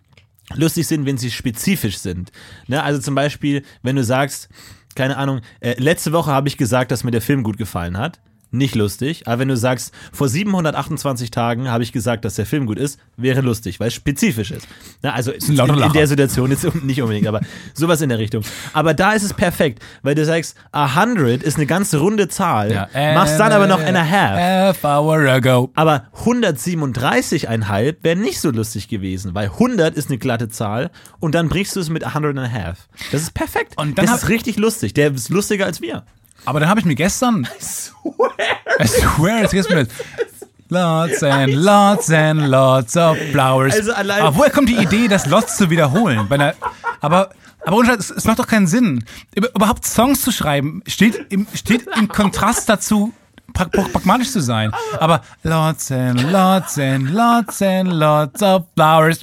lustig 0.54 0.86
sind, 0.86 1.06
wenn 1.06 1.18
sie 1.18 1.30
spezifisch 1.30 1.98
sind. 1.98 2.32
Ne? 2.66 2.82
Also 2.82 3.00
zum 3.00 3.14
Beispiel, 3.14 3.62
wenn 3.82 3.96
du 3.96 4.04
sagst, 4.04 4.48
keine 4.94 5.16
Ahnung, 5.16 5.40
äh, 5.60 5.74
letzte 5.80 6.12
Woche 6.12 6.30
habe 6.30 6.48
ich 6.48 6.56
gesagt, 6.56 6.90
dass 6.90 7.04
mir 7.04 7.10
der 7.10 7.22
Film 7.22 7.42
gut 7.42 7.56
gefallen 7.56 7.96
hat. 7.96 8.20
Nicht 8.52 8.74
lustig. 8.74 9.26
Aber 9.26 9.40
wenn 9.40 9.48
du 9.48 9.56
sagst, 9.56 9.92
vor 10.12 10.28
728 10.28 11.30
Tagen 11.30 11.68
habe 11.70 11.82
ich 11.82 11.92
gesagt, 11.92 12.24
dass 12.24 12.34
der 12.36 12.46
Film 12.46 12.66
gut 12.66 12.78
ist, 12.78 12.98
wäre 13.16 13.40
lustig, 13.40 13.80
weil 13.80 13.88
es 13.88 13.94
spezifisch 13.94 14.50
ist. 14.50 14.68
Na, 15.02 15.12
also 15.12 15.32
in, 15.32 15.58
in 15.58 15.92
der 15.92 16.06
Situation 16.06 16.50
jetzt 16.50 16.62
nicht 16.84 17.02
unbedingt, 17.02 17.26
aber 17.26 17.40
sowas 17.74 18.00
in 18.00 18.10
der 18.10 18.18
Richtung. 18.18 18.44
Aber 18.72 18.94
da 18.94 19.12
ist 19.12 19.22
es 19.22 19.34
perfekt, 19.34 19.82
weil 20.02 20.14
du 20.14 20.24
sagst, 20.24 20.56
100 20.72 21.42
ist 21.42 21.56
eine 21.56 21.66
ganz 21.66 21.94
runde 21.94 22.28
Zahl, 22.28 22.88
machst 23.14 23.40
dann 23.40 23.52
aber 23.52 23.66
noch 23.66 23.80
and 23.80 23.96
a 23.96 24.08
half. 24.08 24.82
Half 24.82 24.84
hour 24.84 25.18
ago. 25.28 25.70
Aber 25.74 26.04
137,5 26.24 27.96
wäre 28.02 28.16
nicht 28.16 28.40
so 28.40 28.50
lustig 28.50 28.88
gewesen, 28.88 29.34
weil 29.34 29.46
100 29.48 29.94
ist 29.96 30.10
eine 30.10 30.18
glatte 30.18 30.48
Zahl 30.48 30.90
und 31.20 31.34
dann 31.34 31.48
brichst 31.48 31.76
du 31.76 31.80
es 31.80 31.88
mit 31.88 32.04
100 32.04 32.36
and 32.36 32.48
a 32.48 32.50
half. 32.50 32.88
Das 33.10 33.22
ist 33.22 33.34
perfekt. 33.34 33.74
Und 33.76 33.98
das 33.98 34.22
ist 34.22 34.28
richtig 34.28 34.58
lustig. 34.58 34.94
Der 34.94 35.12
ist 35.12 35.30
lustiger 35.30 35.66
als 35.66 35.80
wir. 35.80 36.04
Aber 36.44 36.60
dann 36.60 36.68
habe 36.68 36.80
ich 36.80 36.86
mir 36.86 36.94
gestern. 36.94 37.46
I 38.80 38.86
swear 38.86 39.42
it's 39.44 39.50
Christmas. 39.52 39.88
Lots 40.68 41.22
and 41.22 41.52
lots 41.54 42.10
and 42.10 42.40
lots 42.48 42.96
of 42.96 43.16
flowers. 43.30 43.74
Also 43.76 43.92
allein- 43.92 44.22
aber 44.22 44.36
woher 44.36 44.50
kommt 44.50 44.68
die 44.70 44.76
Idee, 44.76 45.06
das 45.06 45.26
Lots 45.26 45.56
zu 45.58 45.68
wiederholen? 45.70 46.26
Einer, 46.30 46.54
aber 47.00 47.30
aber 47.64 47.76
ohne 47.76 47.92
es, 47.94 48.10
es 48.10 48.24
macht 48.24 48.38
doch 48.38 48.46
keinen 48.46 48.66
Sinn. 48.66 49.04
Über- 49.34 49.50
Überhaupt 49.54 49.84
Songs 49.86 50.22
zu 50.22 50.32
schreiben, 50.32 50.82
steht 50.86 51.26
im, 51.30 51.46
steht 51.54 51.86
im 51.96 52.08
Kontrast 52.08 52.68
dazu, 52.68 53.12
pra- 53.54 53.70
pra- 53.70 53.88
pragmatisch 53.92 54.30
zu 54.32 54.40
sein. 54.40 54.72
Aber 54.98 55.20
lots 55.42 55.92
and 55.92 56.22
lots 56.32 56.78
and 56.78 57.10
lots 57.10 57.60
and 57.62 57.92
lots 57.92 58.42
of 58.42 58.64
flowers. 58.74 59.20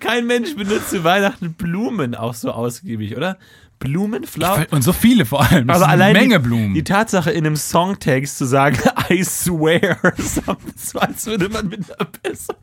Kein 0.00 0.26
Mensch 0.26 0.54
benutzt 0.56 0.90
zu 0.90 1.04
Weihnachten 1.04 1.54
Blumen 1.54 2.14
auch 2.14 2.34
so 2.34 2.50
ausgiebig, 2.50 3.16
oder? 3.16 3.36
Blumen, 3.80 4.24
Flower. 4.24 4.66
Und 4.70 4.82
so 4.82 4.92
viele 4.92 5.24
vor 5.26 5.40
allem. 5.42 5.66
Das 5.66 5.78
Aber 5.78 5.86
eine 5.86 6.04
allein 6.04 6.12
Menge 6.12 6.38
die, 6.38 6.46
Blumen. 6.46 6.74
die 6.74 6.84
Tatsache 6.84 7.30
in 7.32 7.44
einem 7.46 7.56
Songtext 7.56 8.38
zu 8.38 8.44
sagen, 8.44 8.78
I 9.10 9.24
swear, 9.24 9.98
als 11.00 11.26
würde 11.26 11.48
man 11.48 11.66
mit 11.68 11.80
einer 11.90 12.08
Person. 12.10 12.56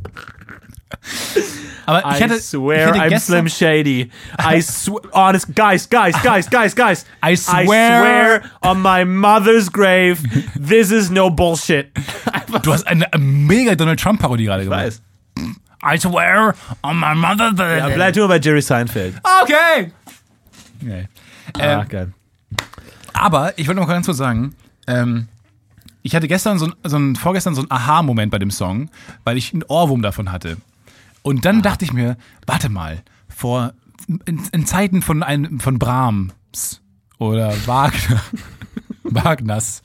aber 1.85 1.99
ich 2.11 2.19
I 2.19 2.23
hatte, 2.23 2.39
swear 2.39 2.95
ich 2.95 3.01
hatte 3.01 3.15
I'm 3.15 3.19
Slim 3.19 3.49
Shady. 3.49 4.11
I 4.39 4.61
swear, 4.61 5.01
honest, 5.11 5.55
guys, 5.55 5.89
guys, 5.89 6.15
guys, 6.21 6.49
guys, 6.49 6.75
guys. 6.75 7.05
I 7.23 7.31
I 7.31 7.35
swear- 7.35 7.65
swear 7.65 8.41
on 8.61 8.81
my 8.81 9.03
mother's 9.03 9.71
grave, 9.71 10.17
this 10.55 10.91
is 10.91 11.09
no 11.09 11.29
bullshit. 11.29 11.91
Du 12.63 12.71
hast 12.71 12.87
eine, 12.87 13.11
eine 13.11 13.21
mega 13.23 13.75
Donald 13.75 13.99
Trump-Parodie 13.99 14.45
gerade 14.45 14.63
gemacht. 14.63 14.79
Weiß. 14.85 15.01
I 15.83 15.97
swear 15.99 16.55
on 16.81 16.97
my 16.99 17.13
mother. 17.13 17.51
Ja, 17.77 17.89
bleib 17.89 18.15
nur 18.15 18.27
bei 18.29 18.39
Jerry 18.39 18.61
Seinfeld. 18.61 19.15
Okay. 19.43 19.91
Okay. 20.81 21.07
Ah, 21.57 21.81
Ähm, 21.81 21.87
geil. 21.89 22.13
aber 23.13 23.57
ich 23.57 23.67
wollte 23.67 23.79
noch 23.81 23.87
mal 23.87 23.93
ganz 23.93 24.05
kurz 24.05 24.17
sagen, 24.17 24.53
ähm, 24.87 25.27
ich 26.03 26.15
hatte 26.15 26.27
gestern 26.27 26.57
so, 26.59 26.67
ein- 26.67 26.73
so 26.83 26.97
ein, 26.97 27.15
vorgestern 27.15 27.55
so 27.55 27.61
einen 27.61 27.71
Aha-Moment 27.71 28.31
bei 28.31 28.39
dem 28.39 28.51
Song, 28.51 28.89
weil 29.23 29.37
ich 29.37 29.53
einen 29.53 29.63
Ohrwurm 29.63 30.01
davon 30.01 30.31
hatte. 30.31 30.57
Und 31.21 31.43
dann 31.45 31.61
dachte 31.61 31.83
ich 31.83 31.91
mir, 31.91 32.15
warte 32.45 32.69
mal, 32.69 33.01
vor 33.27 33.73
in, 34.25 34.41
in 34.53 34.65
Zeiten 34.65 35.01
von 35.01 35.21
einem 35.23 35.59
von 35.59 35.79
Brahms 35.79 36.81
oder 37.17 37.53
Wagner, 37.67 38.21
Wagners, 39.03 39.81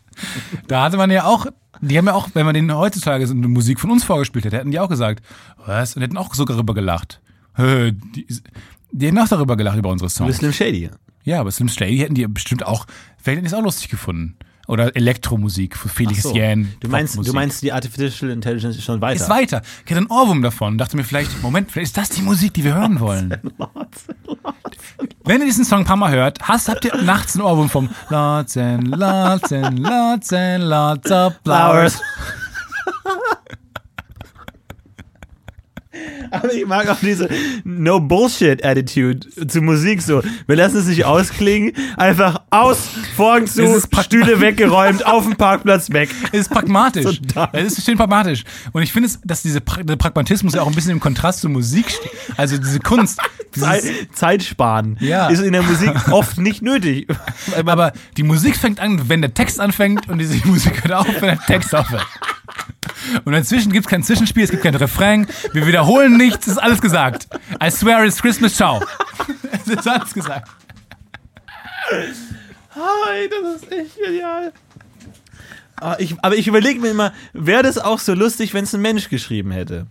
da 0.68 0.84
hatte 0.84 0.96
man 0.96 1.10
ja 1.10 1.24
auch, 1.24 1.46
die 1.80 1.98
haben 1.98 2.06
ja 2.06 2.12
auch, 2.14 2.28
wenn 2.34 2.44
man 2.46 2.54
denen 2.54 2.72
heutzutage 2.76 3.26
so 3.26 3.34
eine 3.34 3.48
Musik 3.48 3.80
von 3.80 3.90
uns 3.90 4.04
vorgespielt 4.04 4.44
hätte, 4.44 4.58
hätten 4.58 4.70
die 4.70 4.78
auch 4.78 4.88
gesagt, 4.88 5.24
was? 5.66 5.96
Und 5.96 6.02
hätten 6.02 6.16
auch 6.18 6.34
sogar 6.34 6.56
darüber 6.56 6.74
gelacht. 6.74 7.20
Die, 7.58 8.26
die 8.92 9.06
hätten 9.06 9.18
auch 9.18 9.28
darüber 9.28 9.56
gelacht 9.56 9.78
über 9.78 9.90
unsere 9.90 10.08
Songs. 10.10 10.28
bist 10.28 10.38
Slim 10.40 10.52
Shady. 10.52 10.90
Ja, 11.24 11.40
aber 11.40 11.50
Slim 11.50 11.68
Shady 11.68 11.98
hätten 11.98 12.14
die 12.14 12.26
bestimmt 12.26 12.64
auch, 12.66 12.86
vielleicht 13.16 13.36
hätten 13.38 13.40
die 13.42 13.46
es 13.48 13.54
auch 13.54 13.62
lustig 13.62 13.88
gefunden. 13.90 14.36
Oder 14.68 14.94
Elektromusik 14.94 15.76
für 15.76 15.88
Felix 15.88 16.22
So. 16.22 16.34
Jähn. 16.34 16.72
Du 16.78 16.88
meinst, 16.88 17.16
du 17.16 17.32
meinst, 17.32 17.62
die 17.62 17.72
Artificial 17.72 18.30
Intelligence 18.30 18.76
ist 18.76 18.84
schon 18.84 19.00
weiter. 19.00 19.20
Ist 19.20 19.28
weiter. 19.28 19.60
Ich 19.84 19.90
hatte 19.90 19.98
einen 19.98 20.06
Ohrwurm 20.06 20.40
davon. 20.40 20.78
Dachte 20.78 20.96
mir 20.96 21.02
vielleicht, 21.02 21.42
Moment, 21.42 21.72
vielleicht 21.72 21.88
ist 21.88 21.96
das 21.98 22.10
die 22.10 22.22
Musik, 22.22 22.54
die 22.54 22.62
wir 22.62 22.74
hören 22.76 23.00
wollen. 23.00 23.36
Wenn 25.24 25.40
ihr 25.40 25.46
diesen 25.46 25.64
Song 25.64 25.80
ein 25.80 25.84
paar 25.84 25.96
Mal 25.96 26.12
hört, 26.12 26.38
hast, 26.48 26.68
habt 26.68 26.84
ihr 26.84 26.94
nachts 27.02 27.34
einen 27.34 27.44
Ohrwurm 27.44 27.68
vom 27.68 27.88
Lots 28.08 28.56
and 28.56 28.86
lots 28.86 29.52
and 29.52 29.80
lots 29.80 30.32
and 30.32 30.64
lots 30.64 31.10
of 31.10 31.34
flowers. 31.44 32.00
Aber 36.30 36.52
ich 36.52 36.66
mag 36.66 36.88
auch 36.88 36.98
diese 37.00 37.28
No 37.64 38.00
Bullshit 38.00 38.64
Attitude 38.64 39.28
zu 39.46 39.60
Musik 39.60 40.00
so. 40.02 40.22
Wir 40.46 40.56
lassen 40.56 40.78
es 40.78 40.86
nicht 40.86 41.04
ausklingen. 41.04 41.72
Einfach 41.96 42.42
aus, 42.50 42.88
Vorhang 43.16 43.46
zu, 43.46 43.80
Stühle 44.02 44.40
weggeräumt, 44.40 45.04
auf 45.06 45.24
dem 45.24 45.36
Parkplatz 45.36 45.90
weg. 45.90 46.08
Es 46.32 46.40
ist 46.40 46.50
pragmatisch. 46.50 47.20
Total. 47.20 47.50
Es 47.52 47.76
ist 47.78 47.84
schön 47.84 47.98
pragmatisch. 47.98 48.44
Und 48.72 48.82
ich 48.82 48.92
finde, 48.92 49.08
es, 49.08 49.20
dass 49.24 49.42
diese 49.42 49.60
pra 49.60 49.82
Pragmatismus 49.96 50.54
ja 50.54 50.62
auch 50.62 50.66
ein 50.68 50.74
bisschen 50.74 50.92
im 50.92 51.00
Kontrast 51.00 51.40
zur 51.40 51.50
Musik 51.50 51.90
steht. 51.90 52.10
Also 52.36 52.56
diese 52.58 52.80
Kunst. 52.80 53.20
Zeit, 53.52 53.82
Zeit 54.14 54.42
sparen 54.42 54.96
Ja. 55.00 55.28
ist 55.28 55.42
in 55.42 55.52
der 55.52 55.62
Musik 55.62 55.92
oft 56.10 56.38
nicht 56.38 56.62
nötig. 56.62 57.06
aber 57.66 57.92
die 58.16 58.22
Musik 58.22 58.56
fängt 58.56 58.80
an, 58.80 59.10
wenn 59.10 59.20
der 59.20 59.34
Text 59.34 59.60
anfängt 59.60 60.08
und 60.08 60.16
diese 60.18 60.34
Musik 60.46 60.82
hört 60.84 60.94
auf, 60.94 61.06
wenn 61.20 61.36
der 61.36 61.38
Text 61.46 61.74
aufhört. 61.74 62.06
Und 63.24 63.32
dazwischen 63.32 63.72
gibt 63.72 63.86
es 63.86 63.90
kein 63.90 64.02
Zwischenspiel, 64.02 64.44
es 64.44 64.50
gibt 64.50 64.62
kein 64.62 64.74
Refrain, 64.74 65.26
wir 65.52 65.66
wiederholen 65.66 66.16
nichts, 66.16 66.46
es 66.46 66.54
ist 66.54 66.58
alles 66.58 66.80
gesagt. 66.80 67.28
I 67.62 67.70
swear 67.70 68.04
it's 68.04 68.20
Christmas, 68.20 68.54
ciao. 68.54 68.82
Es 69.52 69.66
ist 69.66 69.86
alles 69.86 70.12
gesagt. 70.12 70.50
Hey, 71.90 73.28
das 73.28 73.62
ist 73.62 73.72
echt 73.72 73.96
genial. 73.96 74.52
Ah, 75.80 75.96
ich, 75.98 76.14
aber 76.22 76.36
ich 76.36 76.46
überlege 76.46 76.80
mir 76.80 76.90
immer, 76.90 77.12
wäre 77.32 77.62
das 77.62 77.76
auch 77.76 77.98
so 77.98 78.14
lustig, 78.14 78.54
wenn 78.54 78.64
es 78.64 78.74
ein 78.74 78.80
Mensch 78.80 79.08
geschrieben 79.08 79.50
hätte? 79.50 79.86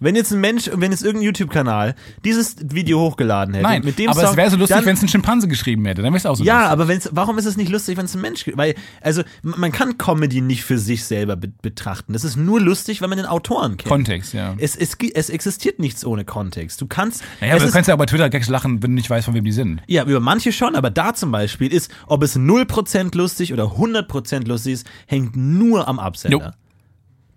Wenn 0.00 0.16
jetzt 0.16 0.32
ein 0.32 0.40
Mensch, 0.40 0.70
wenn 0.72 0.90
jetzt 0.92 1.02
irgendein 1.02 1.26
YouTube-Kanal 1.26 1.94
dieses 2.24 2.56
Video 2.60 2.98
hochgeladen 3.00 3.54
hätte, 3.54 3.66
Nein, 3.66 3.82
mit 3.84 3.98
dem 3.98 4.08
aber 4.08 4.20
Song, 4.20 4.30
es 4.30 4.36
wäre 4.36 4.50
so 4.50 4.56
lustig, 4.56 4.84
wenn 4.84 4.94
es 4.94 5.02
ein 5.02 5.08
Schimpanse 5.08 5.46
geschrieben 5.46 5.84
hätte, 5.84 6.02
dann 6.02 6.12
wäre 6.12 6.18
es 6.18 6.26
auch 6.26 6.36
so 6.36 6.42
Ja, 6.42 6.54
lustig. 6.60 6.72
aber 6.72 6.88
wenn's, 6.88 7.08
warum 7.12 7.38
ist 7.38 7.44
es 7.44 7.56
nicht 7.56 7.70
lustig, 7.70 7.96
wenn 7.98 8.06
es 8.06 8.14
ein 8.14 8.22
Mensch 8.22 8.44
Weil, 8.54 8.74
also, 9.02 9.22
man 9.42 9.72
kann 9.72 9.98
Comedy 9.98 10.40
nicht 10.40 10.64
für 10.64 10.78
sich 10.78 11.04
selber 11.04 11.36
be 11.36 11.50
betrachten. 11.60 12.14
Das 12.14 12.24
ist 12.24 12.36
nur 12.36 12.60
lustig, 12.60 13.02
wenn 13.02 13.10
man 13.10 13.18
den 13.18 13.26
Autoren 13.26 13.76
kennt. 13.76 13.90
Kontext, 13.90 14.32
ja. 14.32 14.54
es, 14.58 14.74
es, 14.74 14.96
es 15.14 15.28
existiert 15.30 15.78
nichts 15.78 16.04
ohne 16.04 16.24
Kontext. 16.24 16.80
Du 16.80 16.86
kannst. 16.86 17.22
Naja, 17.40 17.56
aber 17.56 17.66
du 17.66 17.70
kannst 17.70 17.88
ja 17.88 17.94
auch 17.94 17.98
bei 17.98 18.06
Twitter-Gags 18.06 18.48
lachen, 18.48 18.82
wenn 18.82 18.92
du 18.92 18.94
nicht 18.94 19.10
weißt, 19.10 19.26
von 19.26 19.34
wem 19.34 19.44
die 19.44 19.52
sind. 19.52 19.82
ja, 19.86 20.04
über 20.04 20.20
manche 20.20 20.52
schon, 20.52 20.74
aber 20.76 20.90
da 20.90 21.12
zum 21.12 21.30
Beispiel 21.30 21.72
ist, 21.72 21.90
ob 22.06 22.22
es 22.22 22.36
0% 22.38 23.16
lustig 23.16 23.52
oder 23.52 23.64
100% 23.64 24.46
lustig 24.46 24.72
ist, 24.72 24.86
hängt 25.06 25.36
nur 25.36 25.86
am 25.86 25.98
Absender. 25.98 26.38
Jo. 26.38 26.50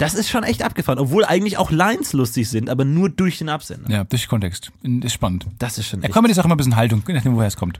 Das 0.04 0.14
ist 0.16 0.30
schon 0.30 0.44
echt 0.44 0.62
abgefahren, 0.64 1.00
obwohl 1.00 1.26
eigentlich 1.26 1.58
auch 1.58 1.72
Lines 1.72 2.14
lustig 2.14 2.50
sind, 2.50 2.70
aber 2.70 2.86
nur 2.86 3.10
durch 3.10 3.38
den 3.38 3.50
Absender. 3.50 3.90
Ja, 3.90 4.04
durch 4.04 4.28
Kontext. 4.28 4.72
Ist 4.84 5.14
spannend. 5.14 5.46
Das 5.60 5.78
ist 5.78 5.88
schon 5.88 6.02
Ja. 6.02 6.10
Comedy 6.10 6.32
ist 6.32 6.40
auch 6.40 6.46
immer 6.46 6.56
ein 6.56 6.58
bisschen 6.58 6.76
Haltung, 6.76 7.04
je 7.08 7.14
nachdem, 7.14 7.36
woher 7.36 7.48
es 7.48 7.56
kommt. 7.58 7.80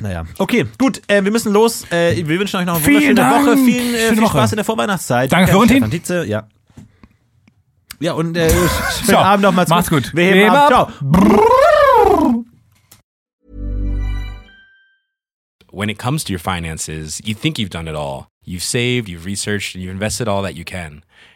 Naja. 0.00 0.24
Okay, 0.38 0.66
gut, 0.78 1.02
äh, 1.08 1.22
wir 1.22 1.30
müssen 1.30 1.52
los. 1.52 1.84
Äh, 1.90 2.16
wir 2.26 2.38
wünschen 2.40 2.56
euch 2.58 2.66
noch 2.66 2.76
eine 2.76 2.84
Vielen 2.84 3.08
wunderschöne 3.10 3.14
Dank. 3.14 3.46
Woche. 3.46 3.56
Vielen, 3.56 3.94
äh, 3.94 3.98
Schöne 3.98 4.12
viel 4.14 4.22
Woche. 4.22 4.30
Spaß 4.38 4.52
in 4.52 4.56
der 4.56 4.64
Vorweihnachtszeit. 4.64 5.32
Danke, 5.32 5.50
Florentin. 5.50 6.28
Ja. 6.28 6.46
Ja, 8.00 8.12
und 8.12 8.36
äh, 8.36 8.48
schönen 8.50 8.68
Ciao. 9.06 9.22
Abend 9.22 9.42
noch. 9.42 9.52
Macht's, 9.52 9.70
Macht's 9.70 9.90
gut. 9.90 10.14
Wir 10.14 10.24
heben 10.24 10.38
Heben 10.40 10.50
ab. 10.54 10.72
ab. 10.72 10.92
Ciao. 11.00 12.44
when 15.70 15.88
it 15.90 15.98
comes 15.98 16.24
to 16.24 16.32
your 16.32 16.40
finances, 16.40 17.20
you 17.24 17.34
think 17.34 17.58
you've 17.58 17.70
done 17.70 17.86
it 17.88 17.94
all. 17.94 18.28
You've 18.44 18.62
saved, 18.64 19.08
you've 19.08 19.26
researched, 19.26 19.74
and 19.74 19.84
you've 19.84 19.92
invested 19.92 20.26
all 20.26 20.42
that 20.42 20.54
you 20.54 20.64
can. 20.64 21.04